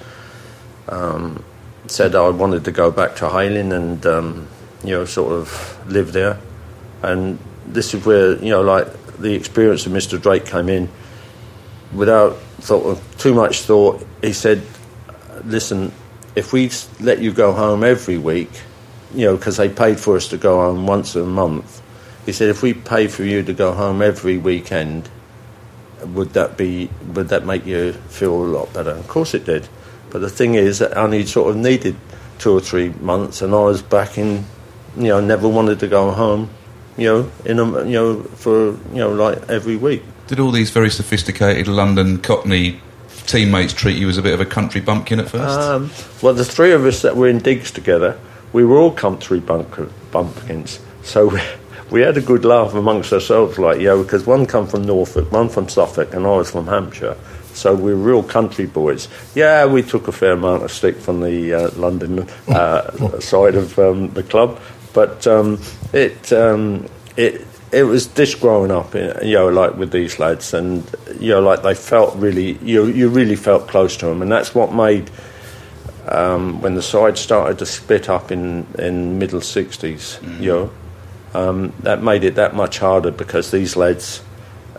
Um, 0.88 1.44
said 1.86 2.14
I 2.14 2.28
wanted 2.28 2.64
to 2.64 2.72
go 2.72 2.90
back 2.90 3.16
to 3.16 3.28
Hayling 3.28 3.72
and 3.72 4.04
um, 4.06 4.48
you 4.84 4.90
know 4.90 5.04
sort 5.04 5.32
of 5.32 5.78
live 5.88 6.12
there. 6.12 6.38
And 7.02 7.38
this 7.66 7.94
is 7.94 8.04
where 8.04 8.36
you 8.42 8.50
know 8.50 8.62
like 8.62 8.86
the 9.18 9.34
experience 9.34 9.86
of 9.86 9.92
Mr. 9.92 10.20
Drake 10.20 10.46
came 10.46 10.68
in 10.68 10.88
without 11.92 12.38
thought 12.60 12.84
of 12.84 13.18
too 13.18 13.34
much 13.34 13.60
thought. 13.62 14.04
He 14.20 14.32
said, 14.32 14.62
"Listen, 15.44 15.92
if 16.34 16.52
we 16.52 16.70
let 17.00 17.20
you 17.20 17.32
go 17.32 17.52
home 17.52 17.84
every 17.84 18.18
week, 18.18 18.50
you 19.14 19.26
know, 19.26 19.36
because 19.36 19.56
they 19.56 19.68
paid 19.68 19.98
for 20.00 20.16
us 20.16 20.28
to 20.28 20.36
go 20.36 20.60
home 20.60 20.86
once 20.86 21.14
a 21.16 21.24
month." 21.24 21.82
He 22.26 22.32
said, 22.32 22.48
"If 22.48 22.62
we 22.62 22.72
pay 22.74 23.08
for 23.08 23.24
you 23.24 23.42
to 23.42 23.52
go 23.52 23.72
home 23.72 24.00
every 24.02 24.38
weekend, 24.38 25.08
would 26.14 26.32
that 26.34 26.56
be 26.56 26.88
would 27.14 27.28
that 27.28 27.46
make 27.46 27.66
you 27.66 27.92
feel 28.08 28.34
a 28.34 28.46
lot 28.46 28.72
better?" 28.72 28.90
Of 28.90 29.08
course 29.08 29.34
it 29.34 29.44
did. 29.44 29.68
But 30.10 30.20
the 30.20 30.30
thing 30.30 30.54
is, 30.54 30.82
I 30.82 30.92
only 30.92 31.24
sort 31.24 31.50
of 31.50 31.56
needed 31.56 31.96
two 32.38 32.52
or 32.52 32.60
three 32.60 32.92
months, 33.00 33.40
and 33.40 33.54
I 33.54 33.60
was 33.60 33.82
back 33.82 34.18
in. 34.18 34.44
You 34.96 35.08
know, 35.08 35.20
never 35.20 35.48
wanted 35.48 35.80
to 35.80 35.88
go 35.88 36.10
home. 36.10 36.50
You 36.96 37.06
know, 37.08 37.32
in 37.44 37.58
a, 37.58 37.84
you 37.84 37.92
know 37.92 38.22
for 38.22 38.72
you 38.72 38.98
know 38.98 39.12
like 39.12 39.48
every 39.48 39.76
week. 39.76 40.02
Did 40.26 40.40
all 40.40 40.50
these 40.50 40.70
very 40.70 40.90
sophisticated 40.90 41.68
London 41.68 42.18
Cockney 42.18 42.80
teammates 43.26 43.72
treat 43.72 43.96
you 43.96 44.08
as 44.08 44.18
a 44.18 44.22
bit 44.22 44.34
of 44.34 44.40
a 44.40 44.46
country 44.46 44.80
bumpkin 44.80 45.20
at 45.20 45.28
first? 45.28 45.58
Um, 45.58 45.90
well, 46.22 46.34
the 46.34 46.44
three 46.44 46.72
of 46.72 46.84
us 46.84 47.02
that 47.02 47.16
were 47.16 47.28
in 47.28 47.38
digs 47.38 47.70
together, 47.70 48.18
we 48.52 48.64
were 48.64 48.78
all 48.78 48.90
country 48.90 49.40
bumpkins. 49.40 50.80
So 51.02 51.28
we, 51.32 51.40
we 51.90 52.00
had 52.00 52.16
a 52.16 52.20
good 52.20 52.44
laugh 52.44 52.74
amongst 52.74 53.12
ourselves, 53.12 53.58
like, 53.58 53.80
yeah, 53.80 53.96
because 53.96 54.26
one 54.26 54.46
come 54.46 54.66
from 54.66 54.84
Norfolk, 54.84 55.30
one 55.32 55.48
from 55.48 55.68
Suffolk, 55.68 56.14
and 56.14 56.26
I 56.26 56.36
was 56.36 56.50
from 56.50 56.66
Hampshire. 56.66 57.16
So 57.54 57.74
we 57.74 57.92
were 57.92 58.00
real 58.00 58.22
country 58.22 58.66
boys. 58.66 59.08
Yeah, 59.34 59.66
we 59.66 59.82
took 59.82 60.08
a 60.08 60.12
fair 60.12 60.32
amount 60.32 60.62
of 60.62 60.72
stick 60.72 60.96
from 60.96 61.20
the 61.20 61.52
uh, 61.52 61.70
London 61.76 62.26
uh, 62.48 63.20
side 63.20 63.54
of 63.54 63.78
um, 63.78 64.08
the 64.14 64.22
club, 64.22 64.58
but 64.92 65.26
um, 65.26 65.60
it 65.92 66.32
um, 66.32 66.86
it 67.16 67.46
it 67.72 67.84
was 67.84 68.06
just 68.06 68.40
growing 68.40 68.70
up, 68.70 68.94
you 68.94 69.34
know, 69.34 69.48
like 69.48 69.76
with 69.76 69.92
these 69.92 70.18
lads, 70.18 70.52
and 70.52 70.84
you 71.18 71.30
know, 71.30 71.40
like 71.40 71.62
they 71.62 71.74
felt 71.74 72.14
really, 72.16 72.52
you 72.58 72.86
you 72.86 73.08
really 73.08 73.36
felt 73.36 73.68
close 73.68 73.96
to 73.98 74.06
them, 74.06 74.22
and 74.22 74.30
that's 74.30 74.54
what 74.54 74.74
made 74.74 75.10
um, 76.08 76.60
when 76.60 76.74
the 76.74 76.82
side 76.82 77.16
started 77.16 77.58
to 77.58 77.66
split 77.66 78.08
up 78.08 78.30
in 78.30 78.66
in 78.78 79.18
middle 79.18 79.40
60s 79.40 80.40
you 80.40 80.50
know, 80.50 80.70
um, 81.34 81.72
that 81.80 82.02
made 82.02 82.24
it 82.24 82.34
that 82.34 82.54
much 82.54 82.78
harder 82.78 83.10
because 83.10 83.50
these 83.50 83.76
lads 83.76 84.22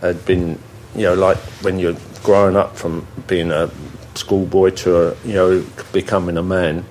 had 0.00 0.24
been, 0.26 0.58
you 0.94 1.02
know, 1.02 1.14
like 1.14 1.38
when 1.62 1.78
you're 1.78 1.96
growing 2.22 2.56
up 2.56 2.76
from 2.76 3.06
being 3.26 3.50
a 3.50 3.70
schoolboy 4.14 4.70
to 4.70 4.96
a, 4.96 5.16
you 5.24 5.34
know 5.34 5.66
becoming 5.92 6.36
a 6.36 6.42
man, 6.42 6.84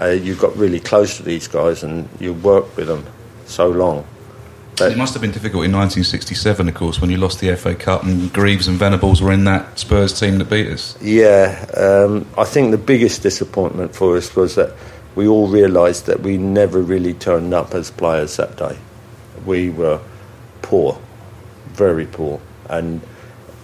uh, 0.00 0.08
you 0.08 0.34
got 0.34 0.56
really 0.56 0.80
close 0.80 1.16
to 1.16 1.22
these 1.22 1.48
guys 1.48 1.82
and 1.82 2.08
you 2.20 2.32
worked 2.34 2.76
with 2.76 2.88
them 2.88 3.04
so 3.46 3.68
long. 3.68 4.06
But 4.76 4.92
it 4.92 4.98
must 4.98 5.14
have 5.14 5.22
been 5.22 5.30
difficult 5.30 5.64
in 5.64 5.72
1967, 5.72 6.68
of 6.68 6.74
course, 6.74 7.00
when 7.00 7.08
you 7.08 7.16
lost 7.16 7.40
the 7.40 7.54
FA 7.56 7.74
Cup 7.74 8.02
and 8.02 8.30
Greaves 8.30 8.68
and 8.68 8.76
Venables 8.78 9.22
were 9.22 9.32
in 9.32 9.44
that 9.44 9.78
Spurs 9.78 10.18
team 10.18 10.36
that 10.36 10.50
beat 10.50 10.68
us. 10.68 11.00
Yeah, 11.00 11.64
um, 11.74 12.26
I 12.36 12.44
think 12.44 12.72
the 12.72 12.78
biggest 12.78 13.22
disappointment 13.22 13.94
for 13.94 14.18
us 14.18 14.36
was 14.36 14.54
that 14.56 14.74
we 15.14 15.26
all 15.26 15.48
realised 15.48 16.04
that 16.06 16.20
we 16.20 16.36
never 16.36 16.82
really 16.82 17.14
turned 17.14 17.54
up 17.54 17.74
as 17.74 17.90
players 17.90 18.36
that 18.36 18.56
day. 18.58 18.76
We 19.46 19.70
were 19.70 20.00
poor, 20.60 21.00
very 21.68 22.04
poor, 22.04 22.38
and 22.68 23.00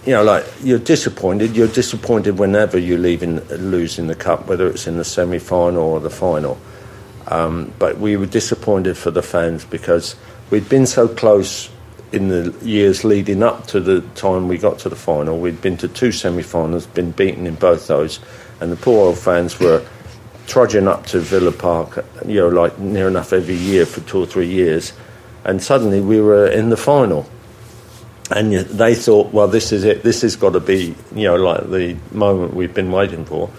you 0.05 0.11
know, 0.11 0.23
like 0.23 0.45
you're 0.61 0.79
disappointed. 0.79 1.55
You're 1.55 1.67
disappointed 1.67 2.37
whenever 2.37 2.77
you 2.77 2.97
leave 2.97 3.23
in 3.23 3.39
losing 3.49 4.07
the 4.07 4.15
cup, 4.15 4.47
whether 4.47 4.67
it's 4.67 4.87
in 4.87 4.97
the 4.97 5.05
semi-final 5.05 5.81
or 5.81 5.99
the 5.99 6.09
final. 6.09 6.57
Um, 7.27 7.73
but 7.79 7.99
we 7.99 8.17
were 8.17 8.25
disappointed 8.25 8.97
for 8.97 9.11
the 9.11 9.21
fans 9.21 9.63
because 9.63 10.15
we'd 10.49 10.67
been 10.67 10.85
so 10.85 11.07
close 11.07 11.69
in 12.11 12.27
the 12.27 12.53
years 12.61 13.03
leading 13.03 13.41
up 13.41 13.65
to 13.67 13.79
the 13.79 14.01
time 14.15 14.47
we 14.47 14.57
got 14.57 14.79
to 14.79 14.89
the 14.89 14.95
final. 14.95 15.39
We'd 15.39 15.61
been 15.61 15.77
to 15.77 15.87
two 15.87 16.11
semi-finals, 16.11 16.85
been 16.87 17.11
beaten 17.11 17.47
in 17.47 17.55
both 17.55 17.87
those, 17.87 18.19
and 18.59 18.71
the 18.71 18.75
poor 18.75 19.07
old 19.07 19.17
fans 19.17 19.59
were 19.59 19.83
trudging 20.47 20.87
up 20.87 21.05
to 21.07 21.19
Villa 21.19 21.51
Park, 21.51 22.05
you 22.27 22.41
know, 22.41 22.49
like 22.49 22.77
near 22.77 23.07
enough 23.07 23.33
every 23.33 23.55
year 23.55 23.85
for 23.85 24.01
two 24.01 24.19
or 24.19 24.25
three 24.25 24.47
years, 24.47 24.93
and 25.45 25.63
suddenly 25.63 26.01
we 26.01 26.21
were 26.21 26.47
in 26.47 26.69
the 26.69 26.77
final. 26.77 27.27
And 28.31 28.53
they 28.53 28.95
thought, 28.95 29.33
well, 29.33 29.47
this 29.47 29.71
is 29.71 29.83
it. 29.83 30.01
This 30.03 30.21
has 30.21 30.35
got 30.35 30.53
to 30.53 30.59
be, 30.59 30.95
you 31.13 31.23
know, 31.27 31.35
like 31.35 31.69
the 31.69 31.97
moment 32.11 32.53
we've 32.53 32.73
been 32.73 32.91
waiting 32.91 33.25
for. 33.25 33.49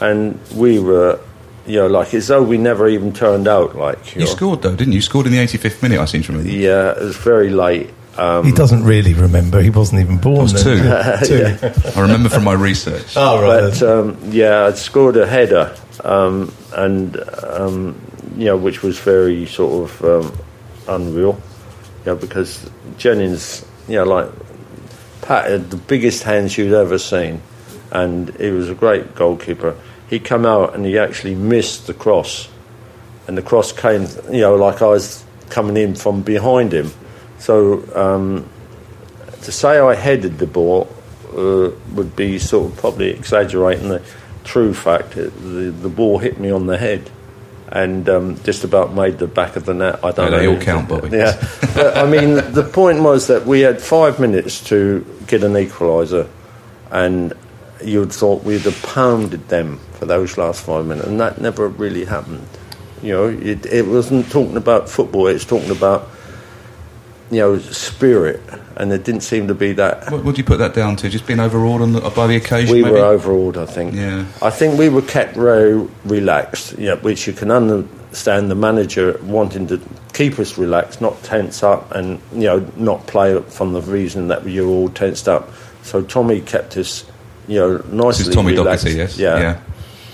And 0.00 0.38
we 0.54 0.78
were, 0.78 1.20
you 1.66 1.78
know, 1.78 1.86
like 1.88 2.14
as 2.14 2.28
though 2.28 2.42
we 2.42 2.56
never 2.56 2.88
even 2.88 3.12
turned 3.12 3.48
out. 3.48 3.76
Like, 3.76 4.14
you, 4.14 4.20
You 4.22 4.26
know. 4.26 4.32
scored, 4.32 4.62
though, 4.62 4.74
didn't 4.76 4.92
you? 4.92 4.96
You 4.96 5.02
scored 5.02 5.26
in 5.26 5.32
the 5.32 5.38
85th 5.38 5.82
minute, 5.82 5.98
I 5.98 6.04
seem 6.06 6.22
to 6.22 6.32
remember. 6.32 6.50
Yeah, 6.52 6.92
it 6.92 7.02
was 7.02 7.16
very 7.16 7.50
late. 7.50 7.90
Um, 8.16 8.44
He 8.44 8.52
doesn't 8.52 8.84
really 8.84 9.14
remember. 9.14 9.60
He 9.60 9.70
wasn't 9.70 10.02
even 10.02 10.18
born. 10.18 10.38
I 10.38 10.42
was 10.42 10.64
then. 10.64 11.24
two. 11.24 11.90
I 11.96 12.00
remember 12.00 12.28
from 12.28 12.44
my 12.44 12.52
research. 12.52 13.14
Oh, 13.16 13.42
right. 13.42 13.60
but 13.70 13.82
um, 13.82 14.18
yeah, 14.30 14.66
I'd 14.66 14.76
scored 14.76 15.16
a 15.16 15.26
header, 15.26 15.74
um, 16.04 16.52
and 16.74 17.16
um, 17.42 17.98
you 18.36 18.44
know, 18.46 18.56
which 18.56 18.82
was 18.82 18.98
very 18.98 19.46
sort 19.46 19.90
of 19.90 20.04
um, 20.04 20.38
unreal, 20.88 21.40
you 22.04 22.12
know, 22.12 22.16
because 22.16 22.68
Jennings, 22.98 23.64
you 23.88 23.96
know, 23.96 24.04
like 24.04 24.30
Pat 25.22 25.50
had 25.50 25.70
the 25.70 25.76
biggest 25.76 26.22
hands 26.22 26.56
you'd 26.56 26.72
ever 26.72 26.98
seen, 26.98 27.42
and 27.90 28.34
he 28.36 28.50
was 28.50 28.68
a 28.68 28.74
great 28.74 29.14
goalkeeper. 29.14 29.76
He 30.08 30.18
come 30.18 30.44
out 30.44 30.74
and 30.74 30.84
he 30.84 30.98
actually 30.98 31.34
missed 31.34 31.86
the 31.86 31.94
cross, 31.94 32.48
and 33.26 33.36
the 33.36 33.42
cross 33.42 33.72
came, 33.72 34.06
you 34.30 34.40
know, 34.40 34.56
like 34.56 34.82
I 34.82 34.86
was 34.86 35.24
coming 35.50 35.76
in 35.76 35.94
from 35.94 36.22
behind 36.22 36.72
him. 36.72 36.90
So 37.38 37.82
um, 37.94 38.48
to 39.42 39.52
say 39.52 39.78
I 39.78 39.94
headed 39.94 40.38
the 40.38 40.46
ball 40.46 40.88
uh, 41.36 41.70
would 41.94 42.14
be 42.14 42.38
sort 42.38 42.72
of 42.72 42.78
probably 42.78 43.10
exaggerating 43.10 43.88
the 43.88 44.02
true 44.44 44.74
fact. 44.74 45.12
The, 45.12 45.30
the 45.30 45.88
ball 45.88 46.18
hit 46.18 46.38
me 46.38 46.50
on 46.50 46.66
the 46.66 46.78
head 46.78 47.10
and 47.72 48.06
um, 48.08 48.36
just 48.44 48.64
about 48.64 48.92
made 48.94 49.18
the 49.18 49.26
back 49.26 49.56
of 49.56 49.64
the 49.64 49.72
net. 49.74 50.04
I 50.04 50.10
don't 50.12 50.26
Yeah, 50.26 50.30
know. 50.30 50.38
they 50.38 50.46
all 50.46 50.60
count, 50.60 50.88
Bobby. 50.88 51.08
Yeah, 51.16 51.42
but 51.74 51.96
I 51.96 52.06
mean, 52.06 52.34
the 52.52 52.62
point 52.70 53.00
was 53.02 53.26
that 53.28 53.46
we 53.46 53.60
had 53.62 53.80
five 53.80 54.20
minutes 54.20 54.62
to 54.68 55.04
get 55.26 55.42
an 55.42 55.54
equaliser, 55.54 56.28
and 56.90 57.32
you'd 57.82 58.12
thought 58.12 58.44
we'd 58.44 58.60
have 58.60 58.80
pounded 58.82 59.48
them 59.48 59.78
for 59.94 60.04
those 60.06 60.36
last 60.36 60.64
five 60.64 60.84
minutes, 60.86 61.06
and 61.08 61.18
that 61.20 61.40
never 61.40 61.66
really 61.66 62.04
happened. 62.04 62.46
You 63.02 63.12
know, 63.14 63.28
it, 63.28 63.64
it 63.66 63.86
wasn't 63.86 64.30
talking 64.30 64.56
about 64.58 64.88
football; 64.90 65.26
it's 65.28 65.44
talking 65.46 65.70
about 65.70 66.08
you 67.32 67.38
know 67.38 67.58
spirit, 67.58 68.42
and 68.76 68.90
there 68.90 68.98
didn't 68.98 69.22
seem 69.22 69.48
to 69.48 69.54
be 69.54 69.72
that. 69.72 70.12
What 70.12 70.22
would 70.22 70.36
you 70.36 70.44
put 70.44 70.58
that 70.58 70.74
down 70.74 70.96
to? 70.96 71.08
Just 71.08 71.26
being 71.26 71.40
overawed 71.40 71.80
on 71.80 71.94
the, 71.94 72.02
uh, 72.02 72.10
by 72.10 72.26
the 72.26 72.36
occasion? 72.36 72.76
We 72.76 72.82
maybe? 72.82 72.94
were 72.94 73.06
overawed, 73.06 73.56
I 73.56 73.64
think. 73.64 73.94
Yeah. 73.94 74.26
I 74.42 74.50
think 74.50 74.78
we 74.78 74.90
were 74.90 75.00
kept 75.00 75.34
very 75.34 75.74
relaxed, 76.04 76.78
yeah, 76.78 76.96
which 76.96 77.26
you 77.26 77.32
can 77.32 77.50
understand 77.50 78.50
the 78.50 78.54
manager 78.54 79.18
wanting 79.22 79.66
to 79.68 79.80
keep 80.12 80.38
us 80.38 80.58
relaxed, 80.58 81.00
not 81.00 81.22
tense 81.22 81.62
up, 81.62 81.90
and 81.92 82.20
you 82.34 82.42
know 82.42 82.70
not 82.76 83.06
play 83.06 83.40
from 83.40 83.72
the 83.72 83.80
reason 83.80 84.28
that 84.28 84.44
we 84.44 84.60
were 84.60 84.66
all 84.66 84.90
tensed 84.90 85.26
up. 85.26 85.48
So 85.84 86.02
Tommy 86.02 86.42
kept 86.42 86.76
us, 86.76 87.04
you 87.48 87.58
know, 87.58 87.76
nicely 87.90 88.24
This 88.24 88.28
is 88.28 88.34
Tommy 88.34 88.52
relaxed. 88.52 88.84
Docherty, 88.84 88.96
yes. 88.96 89.18
Yeah. 89.18 89.38
Yeah. 89.38 89.60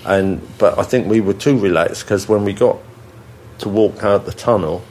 And 0.05 0.41
but 0.57 0.79
I 0.79 0.83
think 0.83 1.07
we 1.07 1.19
were 1.19 1.33
too 1.33 1.59
relaxed 1.59 2.05
because 2.05 2.29
when 2.29 2.45
we 2.45 2.53
got 2.53 2.77
to 3.57 3.67
walk 3.67 4.05
out 4.05 4.25
the 4.25 4.31
tunnel, 4.31 4.81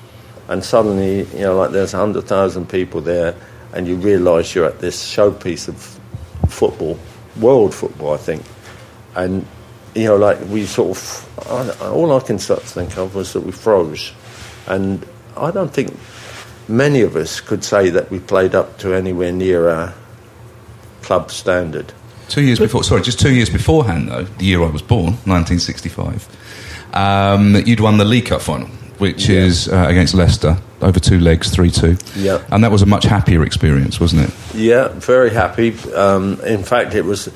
and 0.48 0.64
suddenly 0.64 1.24
you 1.36 1.40
know 1.40 1.56
like 1.56 1.70
there's 1.70 1.92
hundred 1.92 2.24
thousand 2.24 2.68
people 2.68 3.00
there, 3.00 3.34
and 3.72 3.86
you 3.86 3.96
realise 3.96 4.54
you're 4.54 4.66
at 4.66 4.80
this 4.80 5.04
showpiece 5.04 5.68
of 5.68 5.76
football, 6.50 6.98
world 7.40 7.74
football, 7.74 8.14
I 8.14 8.18
think, 8.18 8.42
and 9.14 9.46
you 9.94 10.04
know 10.04 10.16
like 10.16 10.40
we 10.48 10.66
sort 10.66 10.96
of 10.96 11.78
I, 11.80 11.88
all 11.88 12.16
I 12.16 12.20
can 12.20 12.38
start 12.38 12.60
to 12.60 12.66
think 12.66 12.96
of 12.96 13.14
was 13.14 13.32
that 13.32 13.40
we 13.40 13.52
froze, 13.52 14.12
and 14.66 15.06
I 15.36 15.50
don't 15.50 15.72
think 15.72 15.94
many 16.68 17.00
of 17.00 17.16
us 17.16 17.40
could 17.40 17.64
say 17.64 17.90
that 17.90 18.10
we 18.10 18.20
played 18.20 18.54
up 18.54 18.78
to 18.78 18.94
anywhere 18.94 19.32
near 19.32 19.68
our 19.68 19.94
club 21.02 21.30
standard. 21.30 21.92
Two 22.28 22.42
years 22.42 22.58
before, 22.58 22.84
sorry, 22.84 23.00
just 23.00 23.18
two 23.18 23.34
years 23.34 23.48
beforehand, 23.48 24.08
though, 24.08 24.24
the 24.24 24.44
year 24.44 24.62
I 24.62 24.68
was 24.68 24.82
born, 24.82 25.14
1965, 25.24 26.28
um, 26.94 27.56
you'd 27.64 27.80
won 27.80 27.96
the 27.96 28.04
League 28.04 28.26
Cup 28.26 28.42
final, 28.42 28.68
which 28.98 29.28
Yeah. 29.28 29.40
is 29.40 29.68
uh, 29.68 29.86
against 29.88 30.14
Leicester, 30.14 30.56
over 30.82 31.00
two 31.00 31.18
legs, 31.20 31.50
3 31.50 31.70
2. 31.70 31.96
Yeah. 32.16 32.42
And 32.50 32.62
that 32.64 32.70
was 32.70 32.82
a 32.82 32.86
much 32.86 33.04
happier 33.04 33.42
experience, 33.44 33.98
wasn't 34.00 34.28
it? 34.28 34.54
Yeah, 34.54 34.88
very 34.88 35.30
happy. 35.30 35.74
Um, 35.94 36.40
in 36.44 36.62
fact, 36.64 36.94
it 36.94 37.04
was. 37.04 37.28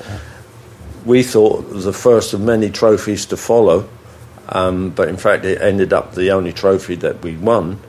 We 1.05 1.21
thought 1.23 1.65
it 1.65 1.73
was 1.73 1.83
the 1.85 1.93
first 1.93 2.33
of 2.33 2.39
many 2.39 2.69
trophies 2.69 3.25
to 3.27 3.37
follow, 3.37 3.89
um, 4.49 4.91
but 4.91 5.09
in 5.09 5.17
fact, 5.17 5.43
it 5.43 5.61
ended 5.61 5.91
up 5.91 6.13
the 6.15 6.31
only 6.31 6.53
trophy 6.53 6.95
that 6.95 7.21
we 7.21 7.35
won. 7.35 7.79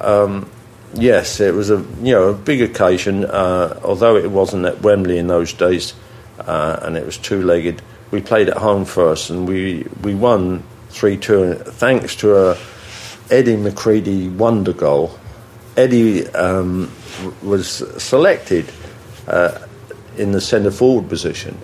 Um, 0.00 0.50
yes, 0.92 1.40
it 1.40 1.54
was 1.54 1.70
a 1.70 1.78
you 2.02 2.12
know 2.12 2.28
a 2.28 2.34
big 2.34 2.60
occasion. 2.60 3.24
Uh, 3.24 3.80
although 3.82 4.16
it 4.16 4.30
wasn't 4.30 4.66
at 4.66 4.82
Wembley 4.82 5.16
in 5.16 5.28
those 5.28 5.54
days, 5.54 5.94
uh, 6.40 6.78
and 6.82 6.96
it 6.96 7.06
was 7.06 7.16
two-legged. 7.16 7.80
We 8.10 8.20
played 8.20 8.50
at 8.50 8.58
home 8.58 8.84
first, 8.84 9.30
and 9.30 9.48
we 9.48 9.86
we 10.02 10.14
won 10.14 10.62
three-two, 10.90 11.54
thanks 11.54 12.16
to 12.16 12.36
a 12.36 12.54
Eddie 13.30 13.56
McCreadie 13.56 14.34
wonder 14.34 14.72
goal. 14.72 15.18
Eddie 15.76 16.26
um, 16.28 16.92
was 17.42 17.68
selected 18.02 18.70
uh, 19.26 19.58
in 20.16 20.32
the 20.32 20.40
centre 20.40 20.70
forward 20.70 21.08
position, 21.08 21.56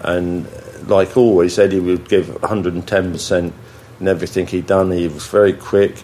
and 0.00 0.46
like 0.88 1.16
always, 1.16 1.58
Eddie 1.58 1.80
would 1.80 2.08
give 2.08 2.26
110% 2.26 3.52
in 4.00 4.08
everything 4.08 4.46
he'd 4.46 4.66
done. 4.66 4.90
He 4.90 5.08
was 5.08 5.26
very 5.26 5.52
quick, 5.52 6.02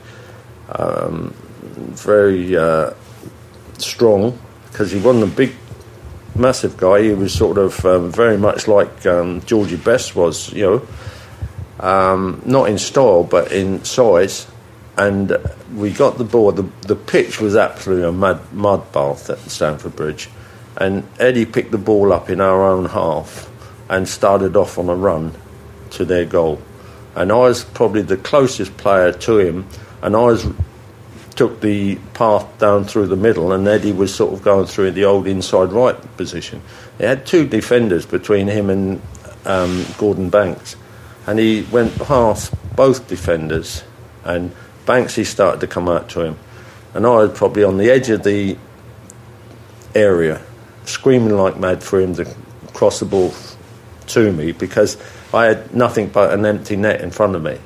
um, 0.71 1.35
very 1.75 2.57
uh, 2.57 2.93
strong, 3.79 4.39
because 4.71 4.91
he 4.91 5.01
wasn't 5.01 5.25
a 5.25 5.37
big, 5.37 5.55
massive 6.35 6.77
guy. 6.77 7.03
He 7.03 7.13
was 7.13 7.35
sort 7.35 7.59
of 7.59 7.85
um, 7.85 8.11
very 8.11 8.39
much 8.39 8.69
like 8.69 9.05
um, 9.07 9.43
Georgie 9.43 9.77
Best 9.77 10.17
was, 10.17 10.53
you 10.53 10.65
know, 10.65 10.87
um, 11.81 12.43
not 12.45 12.69
in 12.69 12.79
style 12.79 13.25
but 13.25 13.53
in 13.53 13.85
size. 13.85 14.47
And 15.01 15.34
we 15.74 15.90
got 15.92 16.18
the 16.18 16.24
ball. 16.24 16.53
The, 16.53 16.68
the 16.82 16.94
pitch 16.94 17.40
was 17.40 17.57
absolutely 17.57 18.07
a 18.07 18.12
mud, 18.12 18.53
mud 18.53 18.92
bath 18.92 19.30
at 19.30 19.38
Stamford 19.51 19.96
Bridge. 19.96 20.28
And 20.76 21.09
Eddie 21.18 21.46
picked 21.46 21.70
the 21.70 21.78
ball 21.78 22.12
up 22.12 22.28
in 22.28 22.38
our 22.38 22.62
own 22.62 22.84
half 22.84 23.48
and 23.88 24.07
started 24.07 24.57
off 24.57 24.76
on 24.76 24.90
a 24.90 24.94
run 24.94 25.32
to 25.92 26.05
their 26.05 26.26
goal. 26.26 26.61
And 27.14 27.32
I 27.32 27.36
was 27.36 27.64
probably 27.64 28.03
the 28.03 28.18
closest 28.18 28.76
player 28.76 29.11
to 29.11 29.38
him. 29.38 29.66
And 30.03 30.14
I 30.14 30.20
was 30.20 30.46
took 31.34 31.62
the 31.62 31.96
path 32.12 32.46
down 32.59 32.84
through 32.84 33.07
the 33.07 33.16
middle, 33.16 33.53
and 33.53 33.66
Eddie 33.66 33.92
was 33.92 34.14
sort 34.14 34.34
of 34.34 34.42
going 34.42 34.66
through 34.66 34.90
the 34.90 35.07
old 35.07 35.26
inside 35.26 35.72
right 35.72 35.96
position. 36.18 36.61
He 36.98 37.05
had 37.05 37.24
two 37.24 37.46
defenders 37.46 38.05
between 38.05 38.46
him 38.46 38.68
and 38.68 39.01
um, 39.46 39.86
Gordon 39.96 40.28
Banks, 40.28 40.76
and 41.26 41.38
he 41.38 41.62
went 41.72 41.98
past 41.98 42.53
both 42.76 43.09
defenders, 43.09 43.82
and 44.22 44.53
Banksy 44.91 45.24
started 45.24 45.61
to 45.61 45.68
come 45.68 45.88
out 45.88 46.09
to 46.11 46.22
him, 46.22 46.36
and 46.95 47.07
I 47.07 47.11
was 47.11 47.38
probably 47.38 47.62
on 47.62 47.78
the 47.78 47.88
edge 47.88 48.11
of 48.11 48.24
the 48.24 48.57
area, 49.95 50.43
screaming 50.84 51.36
like 51.36 51.57
mad 51.61 51.84
for 51.84 52.01
him 52.01 52.16
to 52.16 52.24
cross 52.74 52.99
the 52.99 53.07
ball 53.07 53.32
to 54.09 54.32
me 54.32 54.51
because 54.51 54.97
I 55.32 55.45
had 55.45 55.72
nothing 55.72 56.09
but 56.09 56.34
an 56.34 56.45
empty 56.45 56.74
net 56.74 57.03
in 57.03 57.12
front 57.12 57.36
of 57.36 57.43
me. 57.43 57.59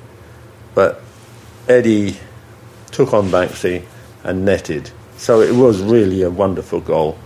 But 0.75 1.01
Eddie 1.67 2.19
took 2.91 3.15
on 3.15 3.31
Banksy 3.31 3.87
and 4.23 4.45
netted. 4.45 4.91
So 5.17 5.41
it 5.41 5.55
was 5.55 5.81
really 5.81 6.21
a 6.21 6.31
wonderful 6.31 6.81
goal. 6.81 7.17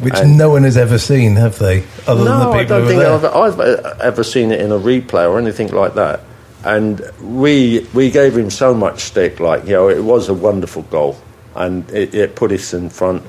Which 0.00 0.12
And- 0.14 0.36
no 0.36 0.50
one 0.50 0.64
has 0.64 0.76
ever 0.76 0.98
seen, 0.98 1.36
have 1.36 1.58
they? 1.58 1.84
Other 2.06 2.24
than 2.24 2.38
the 2.38 2.44
no, 2.44 2.52
people 2.52 2.58
I 2.58 2.64
don't 2.64 2.86
think 2.86 3.00
there. 3.00 3.14
I've, 3.14 3.24
I've 3.24 3.60
uh, 3.60 3.94
ever 4.02 4.22
seen 4.22 4.52
it 4.52 4.60
in 4.60 4.72
a 4.72 4.78
replay 4.78 5.26
or 5.26 5.38
anything 5.38 5.68
like 5.68 5.94
that. 5.94 6.20
And 6.64 7.00
we 7.22 7.86
we 7.94 8.10
gave 8.10 8.36
him 8.36 8.50
so 8.50 8.74
much 8.74 9.00
stick, 9.00 9.38
like 9.38 9.64
you 9.64 9.72
know, 9.72 9.88
it 9.88 10.02
was 10.02 10.28
a 10.28 10.34
wonderful 10.34 10.82
goal, 10.82 11.16
and 11.54 11.88
it, 11.90 12.14
it 12.14 12.34
put 12.34 12.50
us 12.50 12.74
in 12.74 12.90
front. 12.90 13.22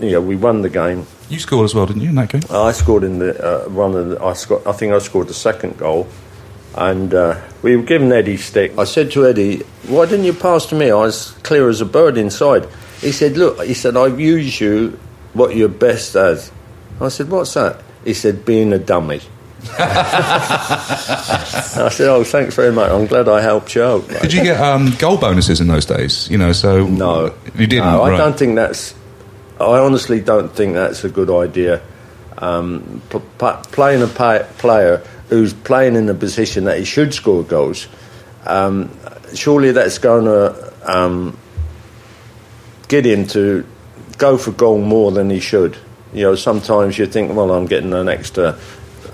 You 0.00 0.12
know, 0.12 0.20
we 0.20 0.36
won 0.36 0.62
the 0.62 0.68
game. 0.68 1.06
You 1.28 1.38
scored 1.38 1.64
as 1.64 1.74
well, 1.74 1.86
didn't 1.86 2.02
you, 2.02 2.10
in 2.10 2.14
that 2.16 2.30
game? 2.30 2.42
I 2.50 2.72
scored 2.72 3.04
in 3.04 3.18
the 3.18 3.64
uh, 3.64 3.68
one 3.68 3.94
of 3.94 4.08
the, 4.10 4.22
I 4.22 4.32
scored, 4.34 4.66
I 4.66 4.72
think 4.72 4.92
I 4.92 4.98
scored 4.98 5.28
the 5.28 5.34
second 5.34 5.78
goal, 5.78 6.08
and 6.76 7.14
uh, 7.14 7.40
we 7.62 7.76
were 7.76 7.84
given 7.84 8.12
Eddie 8.12 8.36
stick. 8.36 8.76
I 8.76 8.84
said 8.84 9.12
to 9.12 9.26
Eddie, 9.26 9.58
"Why 9.86 10.06
didn't 10.06 10.24
you 10.24 10.34
pass 10.34 10.66
to 10.66 10.74
me? 10.74 10.90
I 10.90 10.96
was 10.96 11.30
clear 11.42 11.68
as 11.68 11.80
a 11.80 11.86
bird 11.86 12.16
inside." 12.18 12.66
He 13.00 13.12
said, 13.12 13.36
"Look," 13.36 13.62
he 13.64 13.74
said, 13.74 13.96
"I've 13.96 14.20
used 14.20 14.60
you 14.60 14.98
what 15.32 15.54
you're 15.54 15.68
best 15.68 16.16
at." 16.16 16.50
I 17.00 17.08
said, 17.08 17.30
"What's 17.30 17.54
that?" 17.54 17.80
He 18.04 18.14
said, 18.14 18.44
"Being 18.44 18.72
a 18.72 18.78
dummy." 18.78 19.20
I 19.78 21.88
said, 21.92 22.08
"Oh, 22.08 22.24
thanks 22.24 22.54
very 22.54 22.72
much. 22.72 22.90
I'm 22.90 23.06
glad 23.06 23.28
I 23.28 23.40
helped 23.40 23.74
you 23.74 23.82
out." 23.82 24.08
Did 24.08 24.32
you 24.32 24.42
get 24.42 24.60
um, 24.60 24.94
goal 24.98 25.16
bonuses 25.16 25.60
in 25.60 25.68
those 25.68 25.86
days? 25.86 26.28
You 26.30 26.38
know, 26.38 26.52
so 26.52 26.86
No, 26.86 27.34
you 27.54 27.66
didn't. 27.66 27.86
No, 27.86 28.02
I 28.02 28.10
right. 28.10 28.16
don't 28.18 28.38
think 28.38 28.56
that's. 28.56 28.94
I 29.60 29.78
honestly 29.78 30.20
don't 30.20 30.52
think 30.54 30.74
that's 30.74 31.04
a 31.04 31.08
good 31.08 31.30
idea. 31.30 31.80
Um, 32.38 33.00
p- 33.10 33.20
p- 33.38 33.52
playing 33.70 34.02
a 34.02 34.08
player 34.08 35.02
who's 35.28 35.54
playing 35.54 35.94
in 35.94 36.08
a 36.08 36.14
position 36.14 36.64
that 36.64 36.78
he 36.78 36.84
should 36.84 37.14
score 37.14 37.44
goals, 37.44 37.86
um, 38.46 38.90
surely 39.34 39.70
that's 39.70 39.98
going 39.98 40.24
to 40.24 40.72
um, 40.84 41.38
get 42.88 43.06
him 43.06 43.26
to 43.28 43.64
go 44.18 44.36
for 44.36 44.50
goal 44.50 44.80
more 44.80 45.12
than 45.12 45.30
he 45.30 45.38
should. 45.38 45.76
You 46.12 46.24
know, 46.24 46.34
sometimes 46.34 46.98
you 46.98 47.06
think, 47.06 47.34
well, 47.34 47.52
I'm 47.52 47.66
getting 47.66 47.92
an 47.94 48.08
extra 48.08 48.58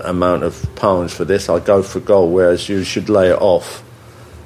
amount 0.01 0.43
of 0.43 0.75
pounds 0.75 1.13
for 1.13 1.25
this. 1.25 1.49
I'll 1.49 1.59
go 1.59 1.83
for 1.83 1.99
goal, 1.99 2.31
whereas 2.31 2.69
you 2.69 2.83
should 2.83 3.09
lay 3.09 3.29
it 3.29 3.41
off. 3.41 3.83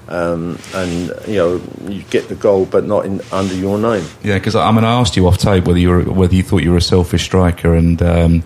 Um, 0.08 0.60
and 0.76 1.14
you 1.28 1.36
know 1.36 1.62
you 1.88 2.04
get 2.04 2.28
the 2.28 2.36
goal, 2.36 2.66
but 2.66 2.84
not 2.86 3.06
in, 3.06 3.22
under 3.32 3.56
your 3.56 3.78
name. 3.78 4.06
Yeah, 4.22 4.38
because 4.38 4.54
I, 4.54 4.68
I 4.68 4.72
mean, 4.72 4.84
I 4.84 4.99
asked 4.99 5.16
you 5.16 5.26
off 5.28 5.38
tape 5.38 5.66
whether 5.66 5.80
you 5.80 5.89
were 5.89 6.04
whether 6.04 6.36
you 6.36 6.43
thought 6.43 6.62
you 6.62 6.72
were 6.72 6.78
a 6.78 6.82
selfish 6.82 7.24
striker, 7.24 7.74
and 7.74 8.01
um, 8.01 8.43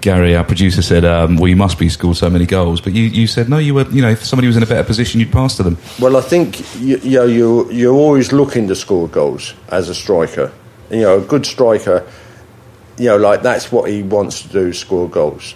Gary, 0.00 0.36
our 0.36 0.44
producer, 0.44 0.82
said, 0.82 1.04
um, 1.04 1.36
"Well, 1.36 1.48
you 1.48 1.56
must 1.56 1.78
be 1.78 1.88
scored 1.88 2.16
so 2.16 2.28
many 2.28 2.44
goals." 2.44 2.80
But 2.80 2.92
you, 2.92 3.04
you 3.04 3.26
said 3.26 3.48
no, 3.48 3.58
you 3.58 3.74
were. 3.74 3.88
You 3.90 4.02
know, 4.02 4.10
if 4.10 4.24
somebody 4.24 4.46
was 4.46 4.56
in 4.56 4.62
a 4.62 4.66
better 4.66 4.84
position, 4.84 5.20
you'd 5.20 5.32
pass 5.32 5.56
to 5.56 5.62
them. 5.62 5.78
Well, 5.98 6.16
I 6.16 6.20
think 6.20 6.60
you, 6.80 6.98
you 6.98 7.18
know 7.18 7.26
you 7.26 7.70
you're 7.70 7.94
always 7.94 8.32
looking 8.32 8.68
to 8.68 8.74
score 8.74 9.08
goals 9.08 9.54
as 9.68 9.88
a 9.88 9.94
striker. 9.94 10.52
You 10.90 11.02
know, 11.02 11.18
a 11.18 11.24
good 11.24 11.46
striker, 11.46 12.06
you 12.98 13.06
know, 13.06 13.16
like 13.16 13.42
that's 13.42 13.72
what 13.72 13.90
he 13.90 14.02
wants 14.02 14.42
to 14.42 14.48
do: 14.48 14.72
score 14.72 15.08
goals. 15.08 15.54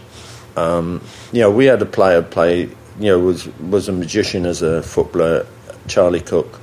Um, 0.56 1.02
you 1.32 1.40
know, 1.40 1.50
we 1.50 1.66
had 1.66 1.82
a 1.82 1.86
player 1.86 2.22
play. 2.22 2.68
You 3.00 3.10
know, 3.10 3.18
was 3.18 3.46
was 3.58 3.88
a 3.88 3.92
magician 3.92 4.46
as 4.46 4.62
a 4.62 4.82
footballer, 4.82 5.46
Charlie 5.88 6.20
Cooke, 6.20 6.60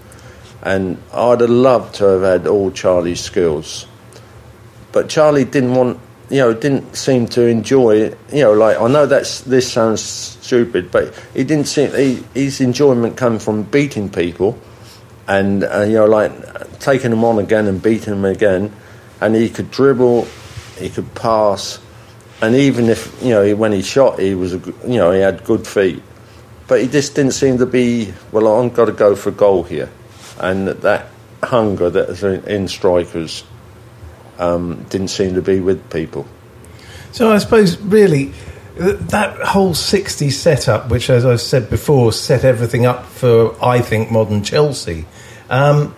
and 0.64 0.98
I'd 1.14 1.42
have 1.42 1.50
loved 1.50 1.96
to 1.96 2.06
have 2.06 2.22
had 2.22 2.48
all 2.48 2.72
Charlie's 2.72 3.20
skills, 3.20 3.86
but 4.92 5.10
Charlie 5.10 5.46
didn't 5.46 5.76
want. 5.76 6.00
You 6.30 6.38
know, 6.38 6.54
didn't 6.54 6.96
seem 6.96 7.28
to 7.30 7.46
enjoy. 7.46 8.16
You 8.32 8.44
know, 8.44 8.54
like 8.54 8.80
I 8.80 8.88
know 8.88 9.06
that's 9.06 9.42
this 9.42 9.70
sounds 9.70 10.02
stupid, 10.02 10.90
but 10.90 11.14
he 11.34 11.44
didn't 11.44 11.68
seem. 11.68 11.92
He, 11.94 12.24
his 12.34 12.62
enjoyment 12.62 13.18
came 13.18 13.38
from 13.38 13.64
beating 13.64 14.10
people, 14.10 14.58
and 15.28 15.66
uh, 15.66 15.82
you 15.82 15.96
know, 15.96 16.06
like 16.06 16.80
taking 16.80 17.12
them 17.12 17.26
on 17.26 17.40
again 17.40 17.68
and 17.68 17.82
beating 17.82 18.14
them 18.14 18.24
again, 18.24 18.72
and 19.20 19.36
he 19.36 19.50
could 19.50 19.72
dribble, 19.72 20.26
he 20.78 20.90
could 20.90 21.14
pass, 21.14 21.80
and 22.42 22.56
even 22.56 22.90
if 22.90 23.22
you 23.22 23.30
know 23.30 23.56
when 23.56 23.72
he 23.72 23.82
shot, 23.82 24.20
he 24.20 24.36
was 24.36 24.54
you 24.54 24.98
know 24.98 25.12
he 25.12 25.20
had 25.20 25.44
good 25.44 25.68
feet, 25.68 26.02
but 26.68 26.82
he 26.82 26.88
just 26.88 27.16
didn't 27.16 27.34
seem 27.34 27.60
to 27.60 27.66
be. 27.66 28.14
Well, 28.32 28.48
I've 28.48 28.74
got 28.74 28.86
to 28.86 28.92
go 28.92 29.16
for 29.16 29.30
a 29.30 29.34
goal 29.34 29.64
here, 29.64 29.90
and 30.40 30.68
that 30.68 31.08
hunger 31.44 31.90
that 31.90 32.10
is 32.10 32.24
in 32.24 32.44
in 32.46 32.68
strikers 32.68 33.44
um, 34.40 34.84
didn't 34.90 35.10
seem 35.10 35.36
to 35.36 35.42
be 35.42 35.60
with 35.60 35.90
people. 35.92 36.26
So 37.12 37.32
I 37.32 37.38
suppose 37.38 37.78
really 37.80 38.34
that 38.76 39.38
whole 39.42 39.74
60s 39.74 40.32
setup, 40.32 40.90
which 40.90 41.10
as 41.10 41.26
I've 41.26 41.42
said 41.42 41.70
before, 41.70 42.14
set 42.14 42.44
everything 42.44 42.86
up 42.86 43.06
for 43.06 43.56
I 43.64 43.82
think 43.82 44.12
modern 44.12 44.44
Chelsea. 44.44 45.06
Um, 45.50 45.94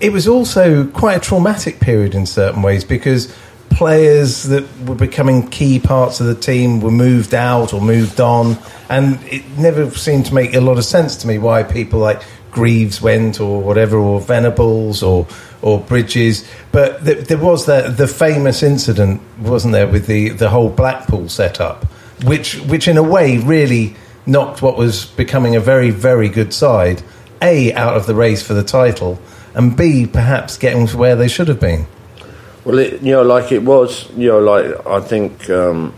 it 0.00 0.12
was 0.12 0.28
also 0.28 0.86
quite 0.88 1.16
a 1.16 1.20
traumatic 1.20 1.80
period 1.80 2.14
in 2.14 2.26
certain 2.26 2.60
ways 2.60 2.84
because 2.84 3.34
players 3.76 4.44
that 4.44 4.64
were 4.86 4.94
becoming 4.94 5.46
key 5.48 5.78
parts 5.78 6.18
of 6.18 6.26
the 6.26 6.34
team 6.34 6.80
were 6.80 6.90
moved 6.90 7.34
out 7.34 7.74
or 7.74 7.80
moved 7.80 8.20
on, 8.20 8.56
and 8.88 9.22
it 9.24 9.46
never 9.58 9.90
seemed 9.90 10.24
to 10.24 10.32
make 10.32 10.54
a 10.54 10.60
lot 10.60 10.78
of 10.78 10.84
sense 10.84 11.16
to 11.16 11.28
me 11.28 11.36
why 11.36 11.62
people 11.62 12.00
like 12.00 12.22
Greaves 12.50 13.02
went 13.02 13.38
or 13.38 13.60
whatever, 13.60 13.98
or 13.98 14.18
Venables 14.18 15.02
or 15.02 15.26
or 15.60 15.78
Bridges. 15.78 16.48
But 16.72 17.04
th- 17.04 17.26
there 17.26 17.36
was 17.36 17.66
that 17.66 17.98
the 17.98 18.08
famous 18.08 18.62
incident, 18.62 19.20
wasn't 19.38 19.72
there, 19.72 19.86
with 19.86 20.06
the, 20.06 20.30
the 20.30 20.48
whole 20.48 20.70
Blackpool 20.70 21.28
setup, 21.28 21.84
which 22.24 22.54
which 22.60 22.88
in 22.88 22.96
a 22.96 23.02
way 23.02 23.36
really 23.36 23.94
knocked 24.24 24.62
what 24.62 24.78
was 24.78 25.04
becoming 25.04 25.54
a 25.54 25.60
very 25.60 25.90
very 25.90 26.30
good 26.30 26.54
side 26.54 27.02
a 27.42 27.74
out 27.74 27.94
of 27.96 28.06
the 28.06 28.14
race 28.14 28.42
for 28.42 28.54
the 28.54 28.64
title, 28.64 29.20
and 29.54 29.76
b 29.76 30.06
perhaps 30.06 30.56
getting 30.56 30.86
to 30.86 30.96
where 30.96 31.14
they 31.14 31.28
should 31.28 31.48
have 31.48 31.60
been. 31.60 31.86
Well, 32.66 32.78
it, 32.80 33.00
you 33.00 33.12
know, 33.12 33.22
like 33.22 33.52
it 33.52 33.62
was, 33.62 34.10
you 34.16 34.28
know, 34.28 34.40
like 34.40 34.84
I 34.88 34.98
think 35.00 35.48
um, 35.50 35.94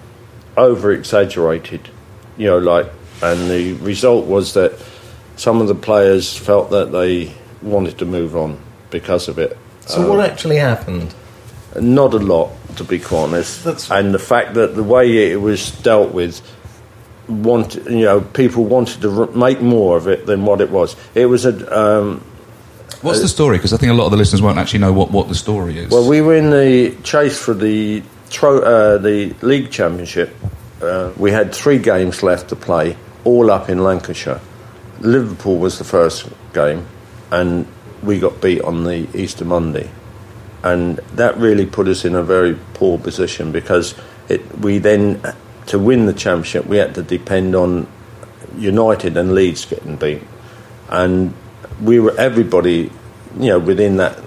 over 0.54 0.92
exaggerated, 0.92 1.88
you 2.36 2.46
know, 2.46 2.58
like, 2.58 2.86
and 3.22 3.50
the 3.50 3.72
result 3.72 4.26
was 4.26 4.52
that 4.52 4.74
some 5.36 5.62
of 5.62 5.68
the 5.68 5.74
players 5.74 6.36
felt 6.36 6.68
that 6.70 6.92
they 6.92 7.32
wanted 7.62 7.96
to 7.98 8.04
move 8.04 8.36
on 8.36 8.60
because 8.90 9.28
of 9.28 9.38
it. 9.38 9.56
So 9.86 10.06
what 10.06 10.20
actually 10.30 10.56
happened? 10.56 11.14
Not 11.80 12.12
a 12.12 12.18
lot, 12.18 12.50
to 12.76 12.84
be 12.84 12.98
quite 12.98 13.22
honest. 13.22 13.64
That's- 13.64 13.90
and 13.90 14.12
the 14.12 14.18
fact 14.18 14.52
that 14.54 14.76
the 14.76 14.82
way 14.82 15.32
it 15.32 15.40
was 15.40 15.70
dealt 15.70 16.12
with, 16.12 16.42
wanted, 17.28 17.86
you 17.86 18.04
know, 18.04 18.20
people 18.20 18.64
wanted 18.64 19.00
to 19.00 19.26
make 19.34 19.62
more 19.62 19.96
of 19.96 20.06
it 20.06 20.26
than 20.26 20.44
what 20.44 20.60
it 20.60 20.70
was. 20.70 20.96
It 21.14 21.26
was 21.26 21.46
a. 21.46 21.54
Um, 21.78 22.22
What's 23.02 23.20
the 23.20 23.28
story? 23.28 23.58
Because 23.58 23.72
I 23.72 23.76
think 23.76 23.92
a 23.92 23.94
lot 23.94 24.06
of 24.06 24.10
the 24.10 24.16
listeners 24.16 24.42
won't 24.42 24.58
actually 24.58 24.80
know 24.80 24.92
what, 24.92 25.10
what 25.10 25.28
the 25.28 25.34
story 25.34 25.78
is. 25.78 25.90
Well, 25.90 26.08
we 26.08 26.20
were 26.20 26.34
in 26.34 26.50
the 26.50 26.96
chase 27.02 27.38
for 27.38 27.54
the 27.54 28.02
tro- 28.30 28.62
uh, 28.62 28.98
the 28.98 29.34
league 29.42 29.70
championship. 29.70 30.34
Uh, 30.82 31.12
we 31.16 31.30
had 31.30 31.54
three 31.54 31.78
games 31.78 32.22
left 32.22 32.48
to 32.48 32.56
play, 32.56 32.96
all 33.24 33.50
up 33.50 33.68
in 33.68 33.82
Lancashire. 33.82 34.40
Liverpool 35.00 35.58
was 35.58 35.78
the 35.78 35.84
first 35.84 36.28
game, 36.52 36.86
and 37.30 37.66
we 38.02 38.18
got 38.18 38.40
beat 38.40 38.62
on 38.62 38.84
the 38.84 39.08
Easter 39.16 39.44
Monday, 39.44 39.90
and 40.62 40.96
that 41.14 41.36
really 41.36 41.66
put 41.66 41.88
us 41.88 42.04
in 42.04 42.14
a 42.14 42.22
very 42.22 42.58
poor 42.74 42.98
position 42.98 43.52
because 43.52 43.94
it, 44.28 44.58
we 44.58 44.78
then 44.78 45.20
to 45.66 45.78
win 45.78 46.06
the 46.06 46.12
championship 46.12 46.64
we 46.66 46.78
had 46.78 46.94
to 46.94 47.02
depend 47.02 47.54
on 47.54 47.86
United 48.56 49.16
and 49.16 49.34
Leeds 49.34 49.66
getting 49.66 49.96
beat, 49.96 50.22
and 50.88 51.34
we 51.82 52.00
were 52.00 52.18
everybody, 52.18 52.90
you 53.38 53.48
know, 53.48 53.58
within 53.58 53.96
that 53.98 54.18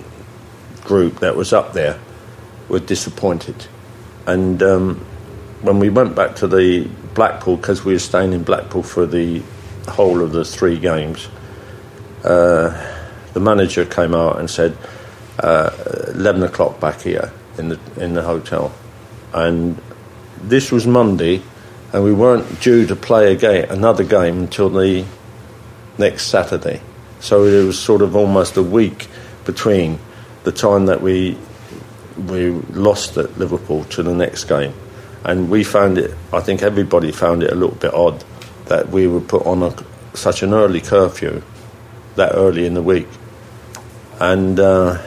group 0.83 1.19
that 1.19 1.35
was 1.35 1.53
up 1.53 1.73
there 1.73 1.99
were 2.69 2.79
disappointed. 2.79 3.67
And 4.25 4.61
um, 4.63 4.95
when 5.61 5.79
we 5.79 5.89
went 5.89 6.15
back 6.15 6.35
to 6.37 6.47
the 6.47 6.87
Blackpool, 7.13 7.57
because 7.57 7.83
we 7.83 7.93
were 7.93 7.99
staying 7.99 8.33
in 8.33 8.43
Blackpool 8.43 8.83
for 8.83 9.05
the 9.05 9.41
whole 9.87 10.21
of 10.21 10.31
the 10.31 10.45
three 10.45 10.79
games, 10.79 11.27
uh, 12.23 12.69
the 13.33 13.39
manager 13.39 13.85
came 13.85 14.13
out 14.13 14.39
and 14.39 14.49
said, 14.49 14.77
uh, 15.39 15.71
11 16.13 16.43
o'clock 16.43 16.79
back 16.79 17.01
here 17.01 17.31
in 17.57 17.69
the, 17.69 17.79
in 17.97 18.13
the 18.13 18.21
hotel. 18.21 18.73
And 19.33 19.81
this 20.41 20.71
was 20.71 20.85
Monday, 20.85 21.41
and 21.93 22.03
we 22.03 22.13
weren't 22.13 22.61
due 22.61 22.85
to 22.87 22.95
play 22.95 23.33
a 23.33 23.35
game, 23.35 23.65
another 23.69 24.03
game 24.03 24.39
until 24.39 24.69
the 24.69 25.05
next 25.97 26.27
Saturday. 26.27 26.81
So 27.21 27.45
it 27.45 27.65
was 27.65 27.79
sort 27.79 28.01
of 28.01 28.15
almost 28.15 28.57
a 28.57 28.63
week 28.63 29.07
between 29.45 29.99
the 30.43 30.51
time 30.51 30.87
that 30.87 31.01
we 31.01 31.37
we 32.17 32.51
lost 32.51 33.17
at 33.17 33.37
Liverpool 33.37 33.85
to 33.85 34.03
the 34.03 34.13
next 34.13 34.45
game, 34.45 34.73
and 35.23 35.49
we 35.49 35.63
found 35.63 35.97
it. 35.97 36.13
I 36.33 36.41
think 36.41 36.61
everybody 36.61 37.11
found 37.11 37.43
it 37.43 37.51
a 37.51 37.55
little 37.55 37.75
bit 37.75 37.93
odd 37.93 38.23
that 38.65 38.89
we 38.89 39.07
were 39.07 39.21
put 39.21 39.45
on 39.45 39.63
a, 39.63 39.73
such 40.13 40.43
an 40.43 40.53
early 40.53 40.81
curfew 40.81 41.41
that 42.15 42.33
early 42.35 42.65
in 42.65 42.73
the 42.73 42.81
week, 42.81 43.07
and 44.19 44.59
uh, 44.59 45.01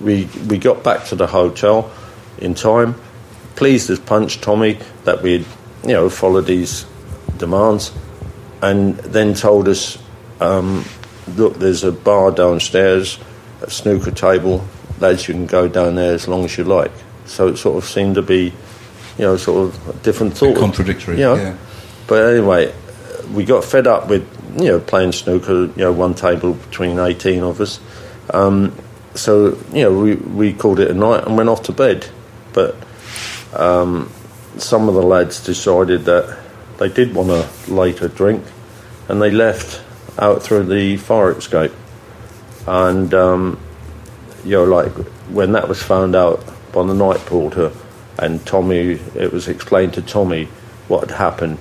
we 0.00 0.28
we 0.48 0.58
got 0.58 0.82
back 0.82 1.06
to 1.06 1.16
the 1.16 1.26
hotel 1.26 1.90
in 2.38 2.54
time. 2.54 2.94
Pleased 3.54 3.90
as 3.90 4.00
punch, 4.00 4.40
Tommy, 4.40 4.78
that 5.04 5.22
we'd 5.22 5.46
you 5.82 5.92
know 5.92 6.10
followed 6.10 6.46
these 6.46 6.86
demands, 7.36 7.92
and 8.60 8.96
then 8.98 9.34
told 9.34 9.68
us, 9.68 9.98
um, 10.40 10.84
look, 11.28 11.54
there's 11.58 11.84
a 11.84 11.92
bar 11.92 12.30
downstairs, 12.30 13.18
a 13.60 13.70
snooker 13.70 14.10
table. 14.10 14.64
Lads, 15.00 15.28
you 15.28 15.34
can 15.34 15.46
go 15.46 15.68
down 15.68 15.94
there 15.94 16.14
as 16.14 16.28
long 16.28 16.44
as 16.44 16.56
you 16.56 16.64
like. 16.64 16.92
So 17.26 17.48
it 17.48 17.56
sort 17.56 17.76
of 17.82 17.88
seemed 17.88 18.16
to 18.16 18.22
be, 18.22 18.52
you 19.18 19.24
know, 19.24 19.36
sort 19.36 19.68
of 19.68 19.88
a 19.88 19.92
different 20.02 20.36
thought. 20.36 20.56
contradictory, 20.56 21.16
You 21.18 21.22
know? 21.24 21.34
yeah. 21.34 21.56
But 22.06 22.32
anyway, 22.34 22.74
we 23.32 23.44
got 23.44 23.64
fed 23.64 23.86
up 23.86 24.08
with, 24.08 24.28
you 24.58 24.66
know, 24.68 24.80
playing 24.80 25.12
snooker, 25.12 25.66
you 25.66 25.72
know, 25.76 25.92
one 25.92 26.14
table 26.14 26.54
between 26.54 26.98
18 26.98 27.42
of 27.42 27.60
us. 27.60 27.80
Um, 28.30 28.74
so, 29.14 29.58
you 29.72 29.82
know, 29.82 29.92
we, 29.98 30.14
we 30.14 30.52
called 30.52 30.80
it 30.80 30.90
a 30.90 30.94
night 30.94 31.24
and 31.26 31.36
went 31.36 31.48
off 31.48 31.62
to 31.64 31.72
bed. 31.72 32.06
But 32.52 32.76
um, 33.54 34.10
some 34.58 34.88
of 34.88 34.94
the 34.94 35.02
lads 35.02 35.42
decided 35.44 36.04
that 36.04 36.38
they 36.78 36.88
did 36.88 37.14
want 37.14 37.30
a 37.30 37.48
later 37.68 38.08
drink 38.08 38.44
and 39.08 39.20
they 39.22 39.30
left 39.30 39.82
out 40.18 40.42
through 40.42 40.64
the 40.64 40.96
fire 40.96 41.32
escape. 41.32 41.72
And, 42.66 43.12
um, 43.14 43.60
you 44.44 44.52
know, 44.52 44.64
like 44.64 44.92
when 45.30 45.52
that 45.52 45.68
was 45.68 45.82
found 45.82 46.14
out 46.14 46.44
by 46.72 46.84
the 46.86 46.94
night 46.94 47.18
porter 47.26 47.72
and 48.18 48.44
Tommy, 48.46 49.00
it 49.14 49.32
was 49.32 49.48
explained 49.48 49.94
to 49.94 50.02
Tommy 50.02 50.48
what 50.88 51.08
had 51.08 51.18
happened. 51.18 51.58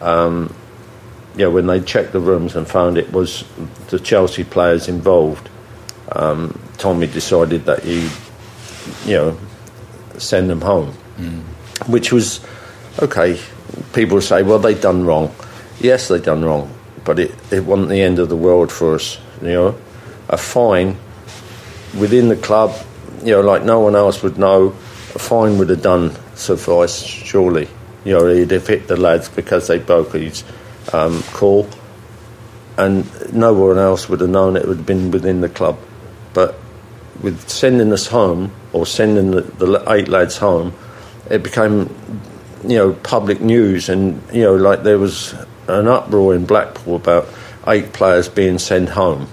Um, 0.00 0.54
yeah, 1.36 1.46
when 1.46 1.66
they 1.66 1.80
checked 1.80 2.12
the 2.12 2.20
rooms 2.20 2.54
and 2.56 2.66
found 2.68 2.98
it 2.98 3.12
was 3.12 3.44
the 3.88 3.98
Chelsea 3.98 4.44
players 4.44 4.88
involved, 4.88 5.48
um, 6.12 6.58
Tommy 6.78 7.06
decided 7.06 7.64
that 7.64 7.82
he, 7.82 8.08
you 9.06 9.16
know, 9.16 9.38
send 10.18 10.48
them 10.50 10.60
home, 10.60 10.92
which 11.86 12.12
was 12.12 12.40
okay. 13.02 13.40
People 13.92 14.20
say, 14.20 14.42
well, 14.42 14.58
they 14.58 14.74
done 14.74 15.04
wrong. 15.04 15.34
Yes, 15.80 16.08
they 16.08 16.20
done 16.20 16.44
wrong, 16.44 16.72
but 17.04 17.18
it, 17.18 17.34
it 17.52 17.64
wasn't 17.64 17.88
the 17.88 18.00
end 18.00 18.18
of 18.18 18.28
the 18.28 18.36
world 18.36 18.72
for 18.72 18.94
us. 18.94 19.18
You 19.40 19.48
know, 19.48 19.78
a 20.28 20.36
fine 20.36 20.96
within 21.98 22.28
the 22.28 22.36
club, 22.36 22.74
you 23.22 23.32
know, 23.32 23.40
like 23.40 23.62
no 23.62 23.80
one 23.80 23.94
else 23.94 24.22
would 24.22 24.38
know, 24.38 24.68
a 25.14 25.18
fine 25.18 25.58
would 25.58 25.68
have 25.68 25.82
done 25.82 26.12
suffice, 26.34 27.02
surely. 27.02 27.68
You 28.04 28.18
know, 28.18 28.26
he'd 28.28 28.50
have 28.50 28.66
hit 28.66 28.88
the 28.88 28.96
lads 28.96 29.28
because 29.28 29.68
they 29.68 29.78
broke 29.78 30.12
his 30.12 30.44
um, 30.92 31.22
call, 31.32 31.68
and 32.76 33.06
no 33.32 33.54
one 33.54 33.78
else 33.78 34.08
would 34.08 34.20
have 34.20 34.30
known 34.30 34.56
it 34.56 34.66
would 34.66 34.78
have 34.78 34.86
been 34.86 35.10
within 35.10 35.40
the 35.40 35.48
club. 35.48 35.78
But 36.34 36.56
with 37.22 37.48
sending 37.48 37.92
us 37.92 38.08
home, 38.08 38.52
or 38.72 38.86
sending 38.86 39.30
the, 39.30 39.42
the 39.42 39.84
eight 39.88 40.08
lads 40.08 40.36
home, 40.36 40.74
it 41.30 41.42
became, 41.42 41.94
you 42.64 42.76
know, 42.76 42.92
public 42.92 43.40
news, 43.40 43.88
and, 43.88 44.20
you 44.32 44.42
know, 44.42 44.56
like 44.56 44.82
there 44.82 44.98
was 44.98 45.34
an 45.68 45.88
uproar 45.88 46.34
in 46.34 46.46
Blackpool 46.46 46.96
about 46.96 47.28
eight 47.66 47.92
players 47.92 48.28
being 48.28 48.58
sent 48.58 48.90
home. 48.90 49.28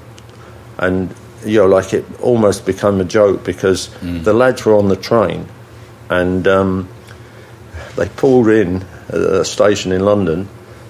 And 0.77 1.13
you 1.45 1.59
know, 1.59 1.67
like 1.67 1.93
it 1.93 2.05
almost 2.21 2.65
became 2.65 3.01
a 3.01 3.05
joke 3.05 3.43
because 3.43 3.89
the 4.01 4.33
lads 4.33 4.65
were 4.65 4.75
on 4.75 4.89
the 4.89 4.95
train, 4.95 5.47
and 6.09 6.47
um, 6.47 6.89
they 7.95 8.07
pulled 8.09 8.47
in 8.49 8.83
at 9.09 9.15
a 9.15 9.45
station 9.45 9.91
in 9.91 10.05
London, 10.05 10.47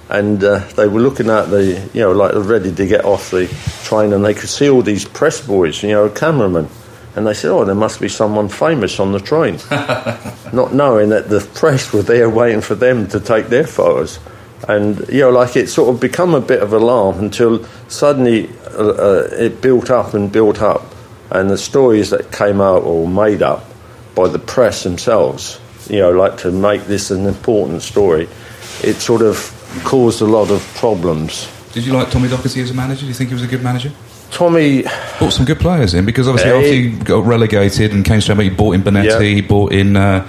and 0.09 0.43
uh, 0.43 0.59
they 0.75 0.87
were 0.87 0.99
looking 0.99 1.29
at 1.29 1.45
the, 1.45 1.89
you 1.93 2.01
know, 2.01 2.11
like 2.11 2.33
ready 2.35 2.73
to 2.73 2.85
get 2.85 3.05
off 3.05 3.31
the 3.31 3.47
train, 3.83 4.13
and 4.13 4.25
they 4.25 4.33
could 4.33 4.49
see 4.49 4.69
all 4.69 4.81
these 4.81 5.05
press 5.05 5.45
boys, 5.45 5.81
you 5.83 5.89
know, 5.89 6.09
cameramen, 6.09 6.67
and 7.15 7.25
they 7.25 7.33
said, 7.33 7.51
"Oh, 7.51 7.65
there 7.65 7.75
must 7.75 8.01
be 8.01 8.09
someone 8.09 8.49
famous 8.49 8.99
on 8.99 9.13
the 9.13 9.19
train," 9.19 9.57
not 10.53 10.73
knowing 10.73 11.09
that 11.09 11.29
the 11.29 11.39
press 11.53 11.93
were 11.93 12.01
there 12.01 12.29
waiting 12.29 12.61
for 12.61 12.75
them 12.75 13.07
to 13.09 13.19
take 13.19 13.47
their 13.47 13.65
photos. 13.65 14.19
And 14.67 15.07
you 15.09 15.21
know, 15.21 15.29
like 15.31 15.55
it 15.55 15.67
sort 15.69 15.93
of 15.93 15.99
become 15.99 16.35
a 16.35 16.41
bit 16.41 16.61
of 16.61 16.71
alarm 16.73 17.19
until 17.19 17.65
suddenly 17.87 18.49
uh, 18.77 18.87
uh, 18.89 19.27
it 19.31 19.61
built 19.61 19.89
up 19.89 20.13
and 20.13 20.31
built 20.31 20.61
up, 20.61 20.83
and 21.31 21.49
the 21.49 21.57
stories 21.57 22.09
that 22.11 22.31
came 22.31 22.61
out 22.61 22.83
or 22.83 23.07
made 23.07 23.41
up 23.41 23.63
by 24.15 24.27
the 24.27 24.37
press 24.39 24.83
themselves, 24.83 25.59
you 25.89 25.99
know, 25.99 26.11
like 26.11 26.37
to 26.39 26.51
make 26.51 26.83
this 26.85 27.09
an 27.11 27.25
important 27.25 27.81
story, 27.81 28.27
it 28.83 28.95
sort 28.95 29.21
of 29.21 29.35
caused 29.83 30.21
a 30.21 30.25
lot 30.25 30.51
of 30.51 30.61
problems. 30.75 31.49
Did 31.73 31.85
you 31.85 31.93
like 31.93 32.11
Tommy 32.11 32.27
Docherty 32.27 32.61
as 32.61 32.69
a 32.71 32.73
manager? 32.73 33.01
Do 33.01 33.07
you 33.07 33.13
think 33.13 33.29
he 33.29 33.33
was 33.33 33.43
a 33.43 33.47
good 33.47 33.63
manager? 33.63 33.91
Tommy, 34.29 34.83
Bought 35.19 35.33
some 35.33 35.45
good 35.45 35.59
players 35.59 35.93
in 35.93 36.05
because 36.05 36.27
obviously 36.27 36.51
Yeah, 36.51 36.57
after 36.57 36.73
he- 36.73 36.89
he 36.89 37.03
got 37.03 37.25
relegated 37.25 37.91
and 37.93 38.05
came 38.05 38.21
straight 38.21 38.35
back, 38.37 38.43
he 38.45 38.49
bought 38.49 38.75
in 38.75 38.81
Benetti, 38.83 39.05
Yeah. 39.05 39.19
he 39.19 39.41
bought 39.41 39.73
in 39.73 39.97
uh, 39.97 40.25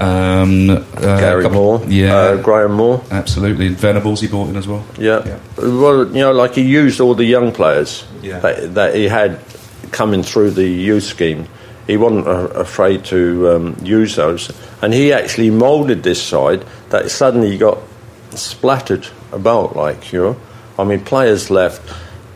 um, 0.00 0.70
uh, 0.70 0.80
Gary 1.20 1.42
couple- 1.42 1.60
Moore, 1.78 1.82
yeah, 1.88 2.14
uh, 2.14 2.36
Graham 2.42 2.72
Moore, 2.72 3.02
absolutely. 3.10 3.68
Venables 3.68 4.20
he 4.20 4.28
bought 4.28 4.48
in 4.48 4.56
as 4.56 4.66
well. 4.68 4.84
yeah. 4.98 5.22
Yeah. 5.26 5.38
Well, 5.58 6.06
you 6.08 6.20
know, 6.22 6.32
like 6.32 6.54
he 6.54 6.62
used 6.62 7.00
all 7.00 7.14
the 7.14 7.24
young 7.24 7.52
players 7.52 8.04
Yeah. 8.22 8.38
that, 8.40 8.74
that 8.74 8.94
he 8.94 9.08
had 9.08 9.38
coming 9.92 10.22
through 10.22 10.50
the 10.52 10.66
youth 10.68 11.04
scheme. 11.04 11.46
He 11.86 11.96
wasn't 11.96 12.26
uh, 12.26 12.48
afraid 12.54 13.04
to 13.06 13.50
um, 13.50 13.76
use 13.82 14.16
those, 14.16 14.50
and 14.82 14.94
he 14.94 15.12
actually 15.12 15.50
moulded 15.50 16.02
this 16.02 16.22
side 16.22 16.64
that 16.90 17.10
suddenly 17.10 17.58
got 17.58 17.78
splattered 18.30 19.06
about. 19.32 19.76
Like 19.76 20.12
you 20.12 20.20
know, 20.22 20.36
I 20.78 20.84
mean, 20.84 21.00
players 21.04 21.50
left, 21.50 21.82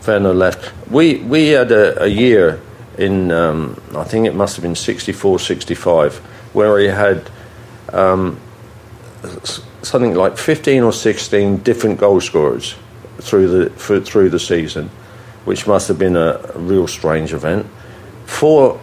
Werner 0.07 0.33
left. 0.33 0.71
We 0.91 1.17
we 1.17 1.47
had 1.49 1.71
a, 1.71 2.03
a 2.03 2.07
year 2.07 2.61
in 2.97 3.31
um, 3.31 3.81
I 3.95 4.03
think 4.03 4.27
it 4.27 4.35
must 4.35 4.55
have 4.55 4.63
been 4.63 4.75
64, 4.75 5.39
65, 5.39 6.17
where 6.53 6.77
he 6.79 6.87
had 6.87 7.29
s- 9.23 9.61
something 9.81 10.13
like 10.13 10.37
15 10.37 10.83
or 10.83 10.93
16 10.93 11.57
different 11.57 11.99
goal 11.99 12.21
scorers 12.21 12.75
through 13.19 13.47
the 13.47 13.69
for, 13.71 13.99
through 13.99 14.29
the 14.29 14.39
season, 14.39 14.89
which 15.45 15.67
must 15.67 15.87
have 15.87 15.97
been 15.99 16.15
a, 16.15 16.39
a 16.55 16.59
real 16.59 16.87
strange 16.87 17.33
event. 17.33 17.65
Four 18.25 18.79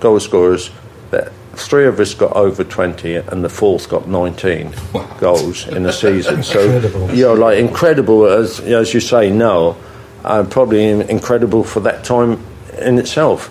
goal 0.00 0.20
scorers 0.20 0.70
that 1.10 1.32
three 1.52 1.86
of 1.86 2.00
us 2.00 2.14
got 2.14 2.32
over 2.32 2.64
20 2.64 3.14
and 3.16 3.44
the 3.44 3.48
fourth 3.48 3.88
got 3.88 4.08
19 4.08 4.74
goals 5.18 5.68
in 5.68 5.86
a 5.86 5.92
season. 5.92 6.38
Incredible. 6.38 7.08
So, 7.08 7.14
you 7.14 7.22
know, 7.24 7.34
like 7.34 7.58
incredible 7.58 8.26
as 8.26 8.60
as 8.60 8.92
you 8.94 9.00
say 9.00 9.30
now, 9.30 9.76
uh, 10.24 10.44
probably 10.44 10.88
incredible 10.88 11.62
for 11.64 11.80
that 11.80 12.04
time 12.04 12.40
in 12.78 12.98
itself. 12.98 13.50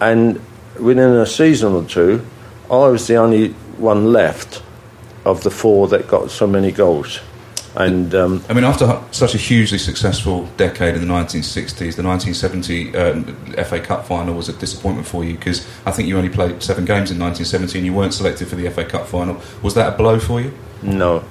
And 0.00 0.40
within 0.80 1.10
a 1.12 1.26
season 1.26 1.72
or 1.72 1.84
two, 1.84 2.24
I 2.70 2.88
was 2.88 3.06
the 3.06 3.16
only 3.16 3.54
one 3.78 4.12
left 4.12 4.62
of 5.24 5.42
the 5.42 5.50
four 5.50 5.88
that 5.88 6.08
got 6.08 6.30
so 6.30 6.46
many 6.46 6.70
goals. 6.70 7.20
And 7.74 8.14
um, 8.14 8.42
I 8.48 8.54
mean, 8.54 8.64
after 8.64 9.02
such 9.10 9.34
a 9.34 9.38
hugely 9.38 9.76
successful 9.76 10.46
decade 10.56 10.94
in 10.94 11.06
the 11.06 11.12
1960s, 11.12 11.96
the 11.96 12.02
1970 12.02 12.96
uh, 12.96 13.64
FA 13.64 13.80
Cup 13.80 14.06
final 14.06 14.34
was 14.34 14.48
a 14.48 14.54
disappointment 14.54 15.06
for 15.06 15.24
you 15.24 15.36
because 15.36 15.66
I 15.84 15.90
think 15.90 16.08
you 16.08 16.16
only 16.16 16.30
played 16.30 16.62
seven 16.62 16.86
games 16.86 17.10
in 17.10 17.18
1970 17.18 17.78
and 17.78 17.86
you 17.86 17.92
weren't 17.92 18.14
selected 18.14 18.48
for 18.48 18.56
the 18.56 18.70
FA 18.70 18.86
Cup 18.86 19.06
final. 19.06 19.42
Was 19.62 19.74
that 19.74 19.92
a 19.92 19.96
blow 19.96 20.18
for 20.18 20.40
you? 20.40 20.54
no, 20.82 21.24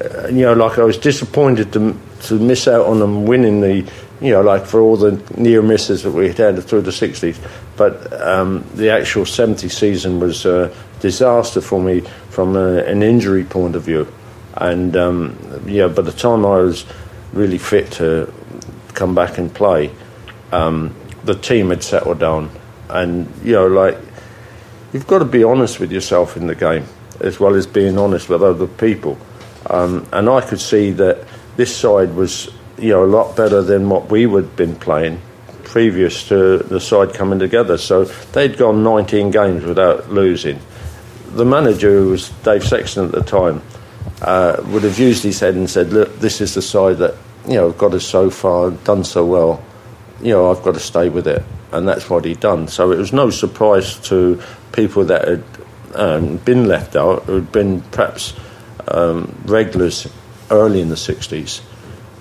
uh, 0.00 0.28
you 0.28 0.42
know, 0.42 0.52
like 0.52 0.78
I 0.78 0.84
was 0.84 0.98
disappointed 0.98 1.72
to 1.72 1.96
to 2.22 2.38
miss 2.38 2.66
out 2.66 2.86
on 2.86 2.98
them 2.98 3.26
winning 3.26 3.60
the, 3.60 3.76
you 4.20 4.32
know, 4.32 4.40
like 4.40 4.66
for 4.66 4.80
all 4.80 4.96
the 4.96 5.22
near 5.36 5.62
misses 5.62 6.02
that 6.02 6.10
we 6.10 6.28
had 6.28 6.38
had 6.38 6.64
through 6.64 6.82
the 6.82 6.90
60s. 6.90 7.38
But 7.76 8.12
um, 8.20 8.64
the 8.74 8.90
actual 8.90 9.24
70 9.24 9.68
season 9.68 10.18
was 10.18 10.44
a 10.44 10.74
disaster 11.00 11.60
for 11.60 11.80
me 11.80 12.00
from 12.30 12.56
a, 12.56 12.78
an 12.84 13.02
injury 13.02 13.44
point 13.44 13.76
of 13.76 13.82
view. 13.82 14.12
And 14.54 14.96
um, 14.96 15.62
yeah, 15.66 15.88
by 15.88 16.02
the 16.02 16.12
time 16.12 16.44
I 16.44 16.58
was 16.58 16.84
really 17.32 17.58
fit 17.58 17.92
to 17.92 18.32
come 18.94 19.14
back 19.14 19.38
and 19.38 19.52
play, 19.52 19.92
um, 20.52 20.94
the 21.24 21.34
team 21.34 21.70
had 21.70 21.82
settled 21.82 22.18
down. 22.18 22.50
And 22.88 23.32
you 23.44 23.52
know, 23.52 23.66
like 23.66 23.98
you've 24.92 25.06
got 25.06 25.18
to 25.18 25.24
be 25.24 25.44
honest 25.44 25.78
with 25.78 25.92
yourself 25.92 26.36
in 26.36 26.46
the 26.46 26.54
game 26.54 26.86
as 27.20 27.40
well 27.40 27.54
as 27.54 27.66
being 27.66 27.98
honest 27.98 28.28
with 28.28 28.42
other 28.42 28.66
people. 28.66 29.18
Um, 29.68 30.06
and 30.12 30.28
I 30.28 30.40
could 30.40 30.60
see 30.60 30.92
that 30.92 31.26
this 31.56 31.76
side 31.76 32.14
was, 32.14 32.48
you 32.78 32.90
know, 32.90 33.04
a 33.04 33.06
lot 33.06 33.36
better 33.36 33.62
than 33.62 33.88
what 33.88 34.10
we 34.10 34.26
would 34.26 34.44
have 34.44 34.56
been 34.56 34.76
playing 34.76 35.20
previous 35.64 36.28
to 36.28 36.58
the 36.58 36.80
side 36.80 37.12
coming 37.12 37.38
together. 37.38 37.76
So 37.76 38.04
they'd 38.04 38.56
gone 38.56 38.82
19 38.82 39.30
games 39.30 39.64
without 39.64 40.10
losing. 40.10 40.60
The 41.34 41.44
manager, 41.44 41.90
who 41.90 42.10
was 42.10 42.30
Dave 42.42 42.64
Sexton 42.64 43.06
at 43.06 43.12
the 43.12 43.22
time, 43.22 43.62
uh, 44.22 44.56
would 44.66 44.82
have 44.82 44.98
used 44.98 45.22
his 45.22 45.40
head 45.40 45.54
and 45.54 45.68
said, 45.68 45.92
"Look, 45.92 46.18
this 46.20 46.40
is 46.40 46.54
the 46.54 46.62
side 46.62 46.98
that 46.98 47.14
you 47.46 47.54
know 47.54 47.70
got 47.72 47.94
us 47.94 48.04
so 48.04 48.30
far, 48.30 48.70
done 48.70 49.04
so 49.04 49.24
well. 49.24 49.62
You 50.20 50.32
know, 50.32 50.50
I've 50.50 50.62
got 50.62 50.74
to 50.74 50.80
stay 50.80 51.08
with 51.08 51.26
it." 51.26 51.42
And 51.70 51.86
that's 51.86 52.08
what 52.08 52.24
he'd 52.24 52.40
done. 52.40 52.66
So 52.68 52.92
it 52.92 52.98
was 52.98 53.12
no 53.12 53.30
surprise 53.30 53.96
to 54.08 54.40
people 54.72 55.04
that 55.04 55.28
had 55.28 55.44
um, 55.94 56.38
been 56.38 56.66
left 56.66 56.96
out, 56.96 57.24
who 57.24 57.34
had 57.34 57.52
been 57.52 57.82
perhaps 57.82 58.34
um, 58.88 59.34
regulars 59.44 60.08
early 60.50 60.80
in 60.80 60.88
the 60.88 60.94
60s. 60.94 61.60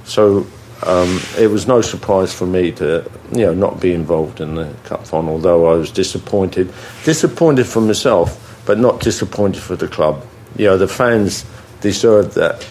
So 0.03 0.45
um, 0.83 1.19
it 1.37 1.47
was 1.47 1.67
no 1.67 1.81
surprise 1.81 2.33
for 2.33 2.45
me 2.45 2.71
to, 2.73 3.09
you 3.31 3.45
know, 3.45 3.53
not 3.53 3.79
be 3.79 3.93
involved 3.93 4.41
in 4.41 4.55
the 4.55 4.73
cup 4.83 5.05
final. 5.05 5.33
Although 5.33 5.67
I 5.67 5.75
was 5.75 5.91
disappointed, 5.91 6.73
disappointed 7.03 7.65
for 7.65 7.81
myself, 7.81 8.43
but 8.67 8.77
not 8.77 8.99
disappointed 8.99 9.63
for 9.63 9.75
the 9.75 9.87
club. 9.87 10.23
You 10.55 10.65
know, 10.65 10.77
the 10.77 10.87
fans 10.87 11.45
deserve 11.81 12.35
that 12.35 12.67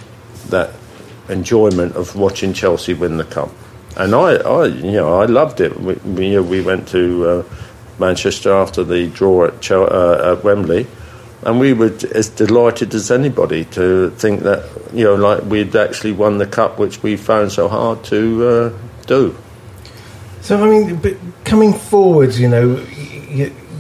that 0.51 0.71
enjoyment 1.29 1.97
of 1.97 2.15
watching 2.15 2.53
Chelsea 2.53 2.95
win 2.95 3.17
the 3.17 3.25
cup, 3.25 3.51
and 3.97 4.15
I, 4.15 4.37
I 4.37 4.67
you 4.67 4.93
know, 4.93 5.21
I 5.21 5.25
loved 5.25 5.61
it. 5.61 5.81
We, 5.81 5.95
we, 5.95 6.29
you 6.29 6.35
know, 6.37 6.43
we 6.43 6.61
went 6.61 6.87
to 6.89 7.29
uh, 7.29 7.45
Manchester 7.99 8.53
after 8.53 8.85
the 8.85 9.09
draw 9.09 9.47
at, 9.47 9.61
Chel- 9.61 9.93
uh, 9.93 10.33
at 10.33 10.45
Wembley. 10.45 10.87
And 11.43 11.61
we 11.61 11.75
were 11.75 11.97
as 12.13 12.29
delighted 12.29 12.93
as 12.95 13.11
anybody 13.11 13.67
to 13.67 14.11
think 14.11 14.41
that, 14.41 14.69
you 14.93 15.05
know, 15.05 15.15
like 15.15 15.45
we'd 15.45 15.77
actually 15.77 16.11
won 16.11 16.39
the 16.39 16.47
cup, 16.47 16.79
which 16.79 17.03
we 17.05 17.17
found 17.17 17.53
so 17.53 17.69
hard 17.69 18.03
to 18.05 18.49
uh, 18.49 18.79
do. 19.07 19.37
So 20.41 20.59
I 20.59 20.69
mean, 20.69 21.01
coming 21.45 21.73
forwards, 21.73 22.41
you 22.41 22.49
know, 22.49 22.85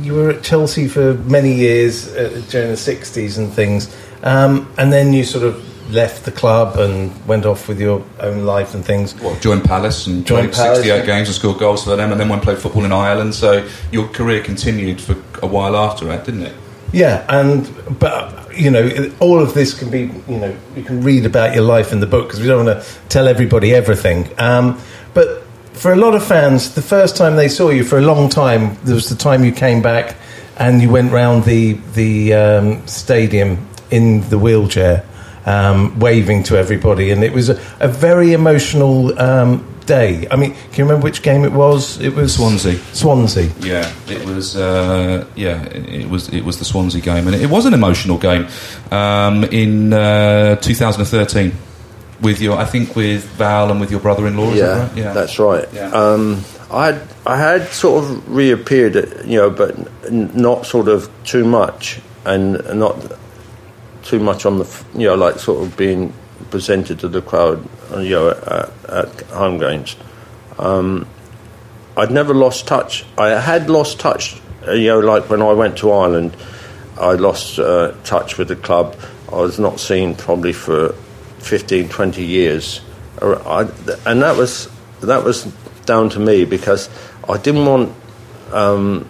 you 0.00 0.14
were 0.14 0.30
at 0.30 0.42
Chelsea 0.42 0.88
for 0.88 1.14
many 1.14 1.54
years 1.54 2.14
uh, 2.14 2.42
during 2.50 2.68
the 2.68 2.76
'60s 2.76 3.38
and 3.38 3.52
things, 3.52 3.94
um, 4.22 4.72
and 4.78 4.92
then 4.92 5.12
you 5.12 5.24
sort 5.24 5.44
of 5.44 5.62
left 5.90 6.24
the 6.24 6.32
club 6.32 6.76
and 6.78 7.26
went 7.26 7.46
off 7.46 7.68
with 7.68 7.80
your 7.80 8.04
own 8.20 8.44
life 8.44 8.74
and 8.74 8.84
things. 8.84 9.14
Well, 9.20 9.38
joined 9.40 9.64
Palace 9.64 10.06
and 10.06 10.26
Joined 10.26 10.52
played 10.52 10.54
Palace, 10.54 10.78
68 10.78 10.98
yeah. 10.98 11.06
games 11.06 11.28
and 11.28 11.34
scored 11.34 11.58
goals 11.58 11.84
for 11.84 11.96
them, 11.96 12.10
and 12.10 12.20
then 12.20 12.28
went 12.28 12.40
and 12.40 12.44
played 12.44 12.58
football 12.58 12.84
in 12.84 12.92
Ireland. 12.92 13.34
So 13.34 13.68
your 13.92 14.08
career 14.08 14.42
continued 14.42 15.00
for 15.00 15.16
a 15.42 15.46
while 15.46 15.76
after 15.76 16.04
that, 16.06 16.24
didn't 16.24 16.42
it? 16.42 16.54
Yeah, 16.92 17.24
and 17.28 17.70
but 17.98 18.56
you 18.56 18.70
know, 18.70 19.12
all 19.20 19.40
of 19.40 19.54
this 19.54 19.78
can 19.78 19.90
be 19.90 20.10
you 20.28 20.38
know 20.38 20.56
you 20.74 20.82
can 20.82 21.02
read 21.02 21.26
about 21.26 21.54
your 21.54 21.64
life 21.64 21.92
in 21.92 22.00
the 22.00 22.06
book 22.06 22.28
because 22.28 22.40
we 22.40 22.46
don't 22.46 22.64
want 22.64 22.82
to 22.82 22.88
tell 23.08 23.28
everybody 23.28 23.74
everything. 23.74 24.28
Um, 24.38 24.80
but 25.14 25.45
for 25.76 25.92
a 25.92 25.96
lot 25.96 26.14
of 26.14 26.26
fans, 26.26 26.74
the 26.74 26.82
first 26.82 27.16
time 27.16 27.36
they 27.36 27.48
saw 27.48 27.70
you 27.70 27.84
for 27.84 27.98
a 27.98 28.02
long 28.02 28.28
time, 28.28 28.76
there 28.84 28.94
was 28.94 29.08
the 29.08 29.14
time 29.14 29.44
you 29.44 29.52
came 29.52 29.82
back 29.82 30.16
and 30.56 30.80
you 30.80 30.90
went 30.90 31.12
round 31.12 31.44
the 31.44 31.74
the 31.94 32.34
um, 32.34 32.86
stadium 32.86 33.66
in 33.90 34.28
the 34.30 34.38
wheelchair, 34.38 35.04
um, 35.44 35.98
waving 35.98 36.42
to 36.44 36.56
everybody, 36.56 37.10
and 37.10 37.22
it 37.22 37.32
was 37.32 37.50
a, 37.50 37.60
a 37.80 37.88
very 37.88 38.32
emotional. 38.32 39.18
Um, 39.18 39.72
Day. 39.86 40.26
I 40.32 40.34
mean, 40.34 40.52
can 40.52 40.78
you 40.78 40.84
remember 40.84 41.04
which 41.04 41.22
game 41.22 41.44
it 41.44 41.52
was? 41.52 42.00
It 42.00 42.12
was 42.12 42.34
Swansea. 42.34 42.74
Swansea. 42.92 43.52
Yeah, 43.60 43.88
it 44.08 44.26
was. 44.26 44.56
Uh, 44.56 45.24
yeah, 45.36 45.62
it, 45.62 46.10
was. 46.10 46.28
It 46.30 46.44
was 46.44 46.58
the 46.58 46.64
Swansea 46.64 47.00
game, 47.00 47.28
and 47.28 47.36
it, 47.36 47.48
was 47.48 47.66
an 47.66 47.72
emotional 47.72 48.18
game 48.18 48.48
um, 48.90 49.44
in 49.44 49.92
uh, 49.92 50.56
2013 50.56 51.52
with 52.20 52.40
your, 52.40 52.56
I 52.56 52.64
think, 52.64 52.96
with 52.96 53.24
Val 53.24 53.70
and 53.70 53.80
with 53.80 53.90
your 53.90 54.00
brother-in-law. 54.00 54.52
Yeah, 54.54 54.66
that 54.66 54.88
right? 54.88 54.96
Yeah, 54.96 55.12
that's 55.12 55.38
right. 55.38 55.68
Yeah. 55.72 55.90
Um, 55.90 56.42
I 56.70 56.86
had, 56.92 57.08
I 57.26 57.36
had 57.36 57.68
sort 57.68 58.04
of 58.04 58.34
reappeared, 58.34 58.94
you 59.24 59.38
know, 59.38 59.50
but 59.50 59.76
n- 60.06 60.30
not 60.34 60.66
sort 60.66 60.88
of 60.88 61.10
too 61.24 61.44
much, 61.44 62.00
and 62.24 62.54
not 62.78 62.96
too 64.02 64.18
much 64.18 64.46
on 64.46 64.58
the, 64.58 64.64
f- 64.64 64.84
you 64.94 65.06
know, 65.06 65.14
like 65.14 65.38
sort 65.38 65.64
of 65.64 65.76
being 65.76 66.12
presented 66.50 66.98
to 67.00 67.08
the 67.08 67.22
crowd, 67.22 67.66
you 67.98 68.10
know, 68.10 68.30
at, 68.30 68.90
at 68.90 69.20
home 69.30 69.58
games. 69.58 69.96
Um, 70.58 71.06
I'd 71.96 72.10
never 72.10 72.34
lost 72.34 72.66
touch. 72.66 73.04
I 73.16 73.28
had 73.40 73.70
lost 73.70 74.00
touch, 74.00 74.40
uh, 74.66 74.72
you 74.72 74.88
know, 74.88 75.00
like 75.00 75.30
when 75.30 75.42
I 75.42 75.52
went 75.52 75.78
to 75.78 75.92
Ireland, 75.92 76.36
I 77.00 77.12
lost 77.12 77.58
uh, 77.58 77.92
touch 78.04 78.38
with 78.38 78.48
the 78.48 78.56
club. 78.56 78.96
I 79.30 79.36
was 79.36 79.58
not 79.58 79.80
seen 79.80 80.14
probably 80.14 80.52
for 80.52 80.94
15, 81.38 81.88
20 81.88 82.24
years. 82.24 82.80
And 83.20 84.22
that 84.22 84.36
was, 84.36 84.68
that 85.00 85.24
was 85.24 85.44
down 85.84 86.10
to 86.10 86.20
me 86.20 86.44
because 86.44 86.90
I 87.28 87.38
didn't 87.38 87.64
want 87.64 87.94
um, 88.52 89.08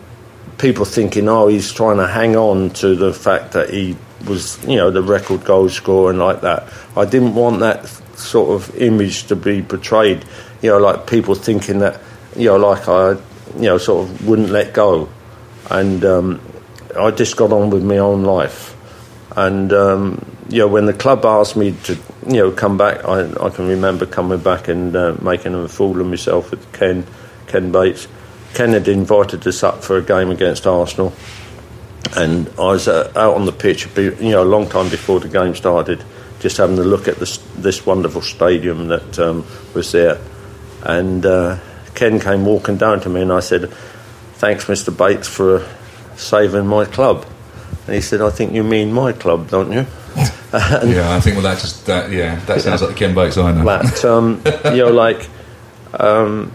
people 0.58 0.84
thinking, 0.84 1.28
oh, 1.28 1.48
he's 1.48 1.72
trying 1.72 1.98
to 1.98 2.06
hang 2.06 2.36
on 2.36 2.70
to 2.70 2.94
the 2.94 3.12
fact 3.12 3.52
that 3.52 3.70
he 3.70 3.96
was, 4.26 4.62
you 4.64 4.76
know, 4.76 4.90
the 4.90 5.02
record 5.02 5.44
goal 5.44 5.68
scorer 5.68 6.10
and 6.10 6.18
like 6.18 6.40
that. 6.42 6.72
I 6.96 7.04
didn't 7.04 7.34
want 7.34 7.60
that 7.60 7.86
sort 8.18 8.50
of 8.50 8.74
image 8.76 9.24
to 9.24 9.36
be 9.36 9.62
portrayed, 9.62 10.24
you 10.62 10.70
know, 10.70 10.78
like 10.78 11.06
people 11.06 11.34
thinking 11.34 11.80
that, 11.80 12.00
you 12.34 12.46
know, 12.46 12.56
like 12.56 12.88
I, 12.88 13.12
you 13.56 13.62
know, 13.62 13.78
sort 13.78 14.08
of 14.08 14.26
wouldn't 14.26 14.50
let 14.50 14.72
go. 14.72 15.08
And 15.70 16.04
um, 16.04 16.40
I 16.98 17.10
just 17.10 17.36
got 17.36 17.52
on 17.52 17.70
with 17.70 17.84
my 17.84 17.98
own 17.98 18.24
life. 18.24 18.74
And, 19.36 19.72
um, 19.72 20.24
you 20.48 20.60
know, 20.60 20.68
when 20.68 20.86
the 20.86 20.94
club 20.94 21.24
asked 21.24 21.56
me 21.56 21.72
to, 21.84 21.98
you 22.26 22.38
know, 22.38 22.50
come 22.50 22.76
back, 22.76 23.04
I, 23.04 23.30
I 23.40 23.50
can 23.50 23.68
remember 23.68 24.06
coming 24.06 24.40
back 24.40 24.68
and 24.68 24.94
uh, 24.94 25.16
making 25.20 25.54
a 25.54 25.68
fool 25.68 26.00
of 26.00 26.06
myself 26.06 26.50
with 26.50 26.72
Ken, 26.72 27.06
Ken 27.46 27.70
Bates. 27.70 28.08
Ken 28.54 28.72
had 28.72 28.88
invited 28.88 29.46
us 29.46 29.62
up 29.62 29.84
for 29.84 29.96
a 29.96 30.02
game 30.02 30.30
against 30.30 30.66
Arsenal. 30.66 31.12
And 32.16 32.48
I 32.58 32.72
was 32.72 32.88
uh, 32.88 33.12
out 33.14 33.34
on 33.34 33.46
the 33.46 33.52
pitch, 33.52 33.88
you 33.96 34.30
know, 34.30 34.42
a 34.42 34.44
long 34.44 34.68
time 34.68 34.88
before 34.88 35.20
the 35.20 35.28
game 35.28 35.54
started, 35.54 36.02
just 36.40 36.56
having 36.56 36.78
a 36.78 36.84
look 36.84 37.08
at 37.08 37.16
this, 37.16 37.38
this 37.56 37.84
wonderful 37.86 38.22
stadium 38.22 38.88
that 38.88 39.18
um, 39.18 39.44
was 39.74 39.92
there. 39.92 40.18
And 40.82 41.24
uh, 41.26 41.58
Ken 41.94 42.20
came 42.20 42.44
walking 42.44 42.76
down 42.76 43.00
to 43.00 43.08
me, 43.08 43.22
and 43.22 43.32
I 43.32 43.40
said, 43.40 43.70
"Thanks, 44.34 44.66
Mr. 44.66 44.96
Bates, 44.96 45.26
for 45.26 45.66
saving 46.16 46.66
my 46.66 46.84
club." 46.84 47.26
And 47.86 47.94
he 47.94 48.00
said, 48.00 48.20
"I 48.20 48.30
think 48.30 48.52
you 48.52 48.62
mean 48.62 48.92
my 48.92 49.12
club, 49.12 49.50
don't 49.50 49.72
you?" 49.72 49.86
yeah, 50.86 51.14
I 51.14 51.20
think 51.20 51.36
well 51.36 51.42
that 51.42 51.58
just 51.58 51.84
that 51.84 52.10
yeah 52.10 52.36
that 52.46 52.62
sounds 52.62 52.80
like 52.80 52.90
the 52.90 52.96
Ken 52.96 53.14
Bates 53.14 53.36
I 53.36 53.52
know. 53.52 53.64
But 53.64 54.04
um, 54.06 54.42
you 54.66 54.84
know, 54.84 54.90
like, 55.04 55.28
um, 55.94 56.50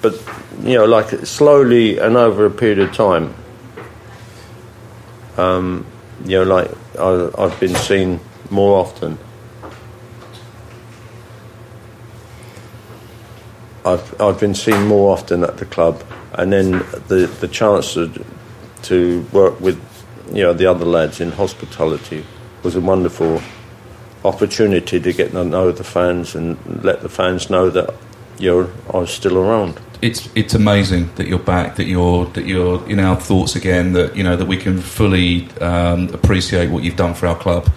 but 0.00 0.14
you 0.62 0.74
know, 0.74 0.84
like 0.84 1.08
slowly 1.26 1.98
and 1.98 2.16
over 2.16 2.46
a 2.46 2.50
period 2.50 2.78
of 2.78 2.92
time, 2.92 3.34
um, 5.36 5.84
you 6.24 6.38
know, 6.38 6.44
like 6.44 6.70
I, 7.00 7.30
I've 7.36 7.58
been 7.58 7.74
seen 7.74 8.20
more 8.48 8.78
often. 8.78 9.18
I've 13.84 14.20
I've 14.20 14.38
been 14.38 14.54
seen 14.54 14.86
more 14.86 15.12
often 15.12 15.42
at 15.42 15.56
the 15.56 15.64
club, 15.64 16.04
and 16.34 16.52
then 16.52 16.70
the 17.08 17.28
the 17.40 17.48
chance 17.48 17.94
to 17.94 18.24
to 18.82 19.26
work 19.32 19.60
with 19.60 19.80
you 20.28 20.42
know 20.42 20.52
the 20.52 20.66
other 20.66 20.84
lads 20.84 21.20
in 21.20 21.32
hospitality 21.32 22.24
was 22.62 22.76
a 22.76 22.80
wonderful 22.80 23.40
opportunity 24.24 25.00
to 25.00 25.12
get 25.12 25.32
to 25.32 25.44
know 25.44 25.72
the 25.72 25.84
fans 25.84 26.34
and 26.34 26.58
let 26.84 27.00
the 27.00 27.08
fans 27.08 27.48
know 27.48 27.70
that 27.70 27.94
you're 28.38 28.68
still 29.06 29.38
around. 29.38 29.80
It's 30.02 30.28
it's 30.34 30.54
amazing 30.54 31.10
that 31.16 31.26
you're 31.26 31.38
back, 31.38 31.76
that 31.76 31.84
you're 31.84 32.24
that 32.26 32.46
you're 32.46 32.86
in 32.88 32.98
our 32.98 33.16
thoughts 33.16 33.54
again, 33.54 33.92
that 33.92 34.16
you 34.16 34.22
know 34.22 34.36
that 34.36 34.46
we 34.46 34.56
can 34.56 34.80
fully 34.80 35.50
um, 35.60 36.08
appreciate 36.14 36.70
what 36.70 36.82
you've 36.82 36.96
done 36.96 37.14
for 37.14 37.26
our 37.26 37.36
club, 37.36 37.70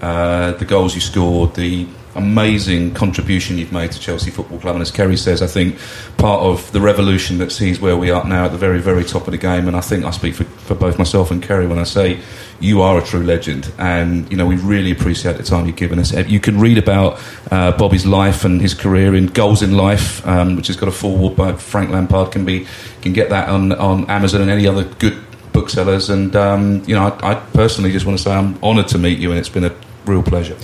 uh, 0.00 0.52
the 0.52 0.64
goals 0.64 0.94
you 0.94 1.00
scored, 1.00 1.54
the 1.54 1.86
amazing 2.18 2.92
contribution 2.92 3.56
you've 3.56 3.72
made 3.72 3.92
to 3.92 3.98
Chelsea 3.98 4.30
Football 4.30 4.58
Club. 4.58 4.74
And 4.74 4.82
as 4.82 4.92
Ceri 4.92 5.16
says, 5.16 5.40
I 5.40 5.46
think 5.46 5.78
part 6.18 6.42
of 6.42 6.70
the 6.72 6.80
revolution 6.80 7.38
that 7.38 7.50
sees 7.50 7.80
where 7.80 7.96
we 7.96 8.10
are 8.10 8.24
now 8.26 8.46
at 8.46 8.52
the 8.52 8.58
very, 8.58 8.80
very 8.80 9.04
top 9.04 9.26
of 9.26 9.32
the 9.32 9.38
game. 9.38 9.68
And 9.68 9.76
I 9.76 9.80
think 9.80 10.04
I 10.04 10.10
speak 10.10 10.34
for, 10.34 10.44
for 10.44 10.74
both 10.74 10.98
myself 10.98 11.30
and 11.30 11.42
Ceri 11.42 11.68
when 11.68 11.78
I 11.78 11.84
say 11.84 12.20
you 12.60 12.82
are 12.82 12.98
a 12.98 13.02
true 13.02 13.22
legend. 13.22 13.72
And, 13.78 14.30
you 14.30 14.36
know, 14.36 14.46
we 14.46 14.56
really 14.56 14.90
appreciate 14.90 15.36
the 15.36 15.42
time 15.42 15.66
you've 15.66 15.76
given 15.76 15.98
us. 15.98 16.12
You 16.12 16.40
can 16.40 16.60
read 16.60 16.76
about 16.76 17.20
uh, 17.50 17.76
Bobby's 17.76 18.04
life 18.04 18.44
and 18.44 18.60
his 18.60 18.74
career 18.74 19.14
in 19.14 19.26
Goals 19.26 19.62
in 19.62 19.76
Life, 19.76 20.26
um, 20.26 20.56
which 20.56 20.66
has 20.66 20.76
got 20.76 20.88
a 20.88 20.92
foreword 20.92 21.36
by 21.36 21.52
Frank 21.52 21.90
Lampard. 21.90 22.32
Can 22.32 22.44
be 22.44 22.66
can 23.00 23.12
get 23.12 23.30
that 23.30 23.48
on, 23.48 23.72
on 23.72 24.10
Amazon 24.10 24.42
and 24.42 24.50
any 24.50 24.66
other 24.66 24.84
good 24.84 25.16
booksellers. 25.52 26.10
And, 26.10 26.34
um, 26.34 26.82
you 26.86 26.94
know, 26.94 27.08
I, 27.22 27.32
I 27.32 27.34
personally 27.34 27.92
just 27.92 28.04
want 28.04 28.18
to 28.18 28.24
say 28.24 28.32
I'm 28.32 28.62
honoured 28.62 28.88
to 28.88 28.98
meet 28.98 29.18
you 29.18 29.30
and 29.30 29.38
it's 29.38 29.48
been 29.48 29.64
a 29.64 29.74
real 30.04 30.22
pleasure 30.22 30.56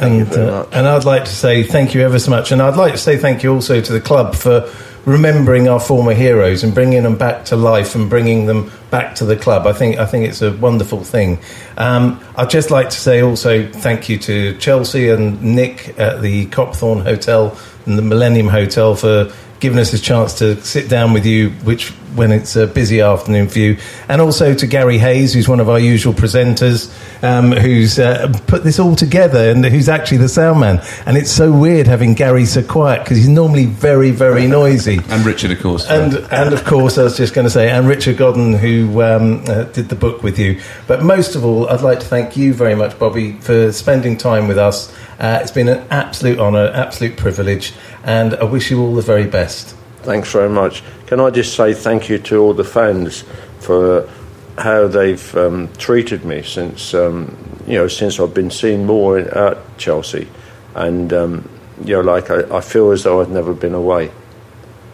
and 0.00 0.32
uh, 0.32 0.66
and 0.72 0.88
I'd 0.88 1.04
like 1.04 1.24
to 1.26 1.30
say 1.30 1.62
thank 1.62 1.94
you 1.94 2.00
ever 2.00 2.18
so 2.18 2.30
much, 2.30 2.52
and 2.52 2.60
I'd 2.60 2.76
like 2.76 2.92
to 2.92 2.98
say 2.98 3.16
thank 3.16 3.42
you 3.42 3.52
also 3.52 3.80
to 3.80 3.92
the 3.92 4.00
club 4.00 4.34
for 4.34 4.68
remembering 5.04 5.68
our 5.68 5.80
former 5.80 6.12
heroes 6.12 6.62
and 6.62 6.74
bringing 6.74 7.02
them 7.02 7.16
back 7.16 7.46
to 7.46 7.56
life 7.56 7.94
and 7.94 8.10
bringing 8.10 8.46
them 8.46 8.70
back 8.90 9.14
to 9.16 9.24
the 9.24 9.36
club. 9.36 9.66
I 9.66 9.72
think 9.72 9.98
I 9.98 10.06
think 10.06 10.26
it's 10.26 10.42
a 10.42 10.52
wonderful 10.52 11.04
thing. 11.04 11.38
Um, 11.76 12.20
I'd 12.36 12.50
just 12.50 12.70
like 12.70 12.90
to 12.90 12.96
say 12.96 13.20
also 13.22 13.70
thank 13.70 14.08
you 14.08 14.18
to 14.18 14.56
Chelsea 14.58 15.10
and 15.10 15.40
Nick 15.42 15.98
at 15.98 16.22
the 16.22 16.46
Copthorne 16.46 17.02
Hotel 17.02 17.56
and 17.86 17.98
the 17.98 18.02
Millennium 18.02 18.48
Hotel 18.48 18.94
for 18.94 19.32
giving 19.60 19.78
us 19.78 19.92
a 19.92 19.98
chance 19.98 20.34
to 20.38 20.60
sit 20.64 20.88
down 20.88 21.12
with 21.12 21.26
you, 21.26 21.50
which 21.64 21.90
when 22.14 22.32
it's 22.32 22.56
a 22.56 22.66
busy 22.66 23.00
afternoon 23.00 23.48
for 23.48 23.58
you, 23.58 23.76
and 24.08 24.20
also 24.20 24.54
to 24.54 24.66
Gary 24.66 24.98
Hayes, 24.98 25.32
who's 25.32 25.48
one 25.48 25.60
of 25.60 25.68
our 25.68 25.78
usual 25.78 26.12
presenters, 26.12 26.90
um, 27.22 27.52
who's 27.52 27.98
uh, 27.98 28.32
put 28.46 28.64
this 28.64 28.78
all 28.78 28.96
together 28.96 29.50
and 29.50 29.64
who's 29.64 29.88
actually 29.88 30.18
the 30.18 30.28
sound 30.28 30.60
man. 30.60 30.82
And 31.06 31.16
it's 31.16 31.30
so 31.30 31.52
weird 31.52 31.86
having 31.86 32.14
Gary 32.14 32.46
so 32.46 32.62
quiet 32.62 33.04
because 33.04 33.18
he's 33.18 33.28
normally 33.28 33.66
very, 33.66 34.10
very 34.10 34.46
noisy. 34.46 34.98
and 35.08 35.24
Richard, 35.24 35.52
of 35.52 35.60
course. 35.60 35.88
And, 35.88 36.14
and 36.32 36.52
of 36.52 36.64
course, 36.64 36.98
I 36.98 37.04
was 37.04 37.16
just 37.16 37.34
going 37.34 37.46
to 37.46 37.50
say, 37.50 37.70
and 37.70 37.86
Richard 37.86 38.16
Godden, 38.16 38.54
who 38.54 39.02
um, 39.02 39.44
uh, 39.46 39.64
did 39.64 39.88
the 39.88 39.96
book 39.96 40.22
with 40.22 40.38
you. 40.38 40.60
But 40.86 41.02
most 41.02 41.36
of 41.36 41.44
all, 41.44 41.68
I'd 41.68 41.82
like 41.82 42.00
to 42.00 42.06
thank 42.06 42.36
you 42.36 42.54
very 42.54 42.74
much, 42.74 42.98
Bobby, 42.98 43.32
for 43.34 43.72
spending 43.72 44.16
time 44.16 44.48
with 44.48 44.58
us. 44.58 44.92
Uh, 45.20 45.38
it's 45.42 45.50
been 45.50 45.68
an 45.68 45.86
absolute 45.90 46.38
honour, 46.38 46.68
absolute 46.68 47.14
privilege, 47.14 47.74
and 48.04 48.34
I 48.36 48.44
wish 48.44 48.70
you 48.70 48.80
all 48.80 48.94
the 48.94 49.02
very 49.02 49.26
best. 49.26 49.76
Thanks 49.98 50.32
very 50.32 50.48
much. 50.48 50.82
Can 51.08 51.20
I 51.20 51.28
just 51.28 51.54
say 51.54 51.74
thank 51.74 52.08
you 52.08 52.16
to 52.20 52.38
all 52.38 52.54
the 52.54 52.64
fans 52.64 53.24
for 53.58 54.08
how 54.56 54.88
they've 54.88 55.36
um, 55.36 55.70
treated 55.74 56.24
me 56.24 56.42
since 56.42 56.94
um, 56.94 57.36
you 57.66 57.74
know 57.74 57.86
since 57.86 58.18
I've 58.18 58.32
been 58.32 58.50
seen 58.50 58.86
more 58.86 59.18
at 59.18 59.58
Chelsea, 59.76 60.26
and 60.74 61.12
um, 61.12 61.46
you 61.84 61.96
know 61.96 62.00
like 62.00 62.30
I, 62.30 62.56
I, 62.56 62.62
feel 62.62 62.90
as 62.90 63.02
though 63.02 63.20
I've 63.20 63.28
never 63.28 63.52
been 63.52 63.74
away, 63.74 64.10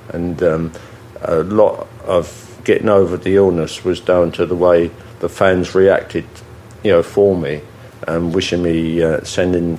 and 0.08 0.42
um, 0.42 0.72
a 1.22 1.44
lot 1.44 1.86
of 2.04 2.60
getting 2.64 2.88
over 2.88 3.16
the 3.16 3.36
illness 3.36 3.84
was 3.84 4.00
down 4.00 4.32
to 4.32 4.44
the 4.44 4.56
way 4.56 4.90
the 5.20 5.28
fans 5.28 5.72
reacted, 5.76 6.26
you 6.82 6.90
know, 6.90 7.02
for 7.04 7.36
me 7.36 7.60
and 8.08 8.34
wishing 8.34 8.62
me 8.62 9.02
uh, 9.02 9.22
sending 9.22 9.78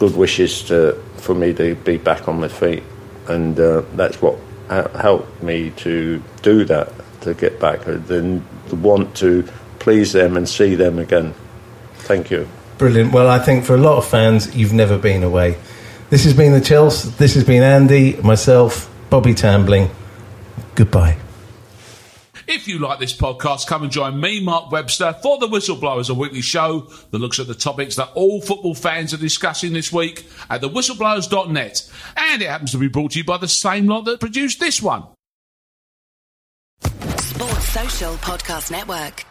good 0.00 0.16
wishes 0.16 0.64
to, 0.64 1.00
for 1.18 1.34
me 1.34 1.54
to 1.54 1.76
be 1.76 1.96
back 1.96 2.26
on 2.26 2.40
my 2.40 2.48
feet, 2.48 2.82
and 3.28 3.58
uh, 3.60 3.82
that's 3.94 4.20
what 4.20 4.36
helped 4.68 5.42
me 5.42 5.70
to 5.76 6.20
do 6.42 6.64
that, 6.64 6.92
to 7.20 7.34
get 7.34 7.60
back, 7.60 7.82
then 7.84 8.44
want 8.72 9.14
to 9.16 9.46
please 9.78 10.12
them 10.12 10.36
and 10.36 10.48
see 10.48 10.74
them 10.74 10.98
again. 10.98 11.34
Thank 11.98 12.30
you. 12.30 12.48
Brilliant. 12.78 13.12
Well, 13.12 13.28
I 13.28 13.38
think 13.38 13.64
for 13.64 13.74
a 13.74 13.78
lot 13.78 13.98
of 13.98 14.06
fans, 14.06 14.56
you've 14.56 14.72
never 14.72 14.96
been 14.96 15.22
away. 15.22 15.56
This 16.08 16.24
has 16.24 16.34
been 16.34 16.52
the 16.52 16.60
Chelsea. 16.60 17.10
This 17.10 17.34
has 17.34 17.44
been 17.44 17.62
Andy, 17.62 18.16
myself, 18.22 18.90
Bobby 19.10 19.34
Tambling. 19.34 19.90
Goodbye. 20.74 21.18
If 22.52 22.66
you 22.66 22.80
like 22.80 22.98
this 22.98 23.16
podcast, 23.16 23.68
come 23.68 23.84
and 23.84 23.92
join 23.92 24.18
me, 24.20 24.42
Mark 24.42 24.72
Webster, 24.72 25.12
for 25.22 25.38
the 25.38 25.46
Whistleblowers, 25.46 26.10
a 26.10 26.14
weekly 26.14 26.40
show 26.40 26.80
that 27.12 27.18
looks 27.18 27.38
at 27.38 27.46
the 27.46 27.54
topics 27.54 27.94
that 27.94 28.10
all 28.16 28.40
football 28.40 28.74
fans 28.74 29.14
are 29.14 29.18
discussing 29.18 29.72
this 29.72 29.92
week 29.92 30.26
at 30.50 30.60
thewhistleblowers.net. 30.60 31.92
And 32.16 32.42
it 32.42 32.48
happens 32.48 32.72
to 32.72 32.78
be 32.78 32.88
brought 32.88 33.12
to 33.12 33.18
you 33.18 33.24
by 33.24 33.36
the 33.36 33.46
same 33.46 33.86
lot 33.86 34.04
that 34.06 34.18
produced 34.18 34.58
this 34.58 34.82
one. 34.82 35.04
Sports 36.82 37.68
Social 37.68 38.14
Podcast 38.14 38.72
Network. 38.72 39.29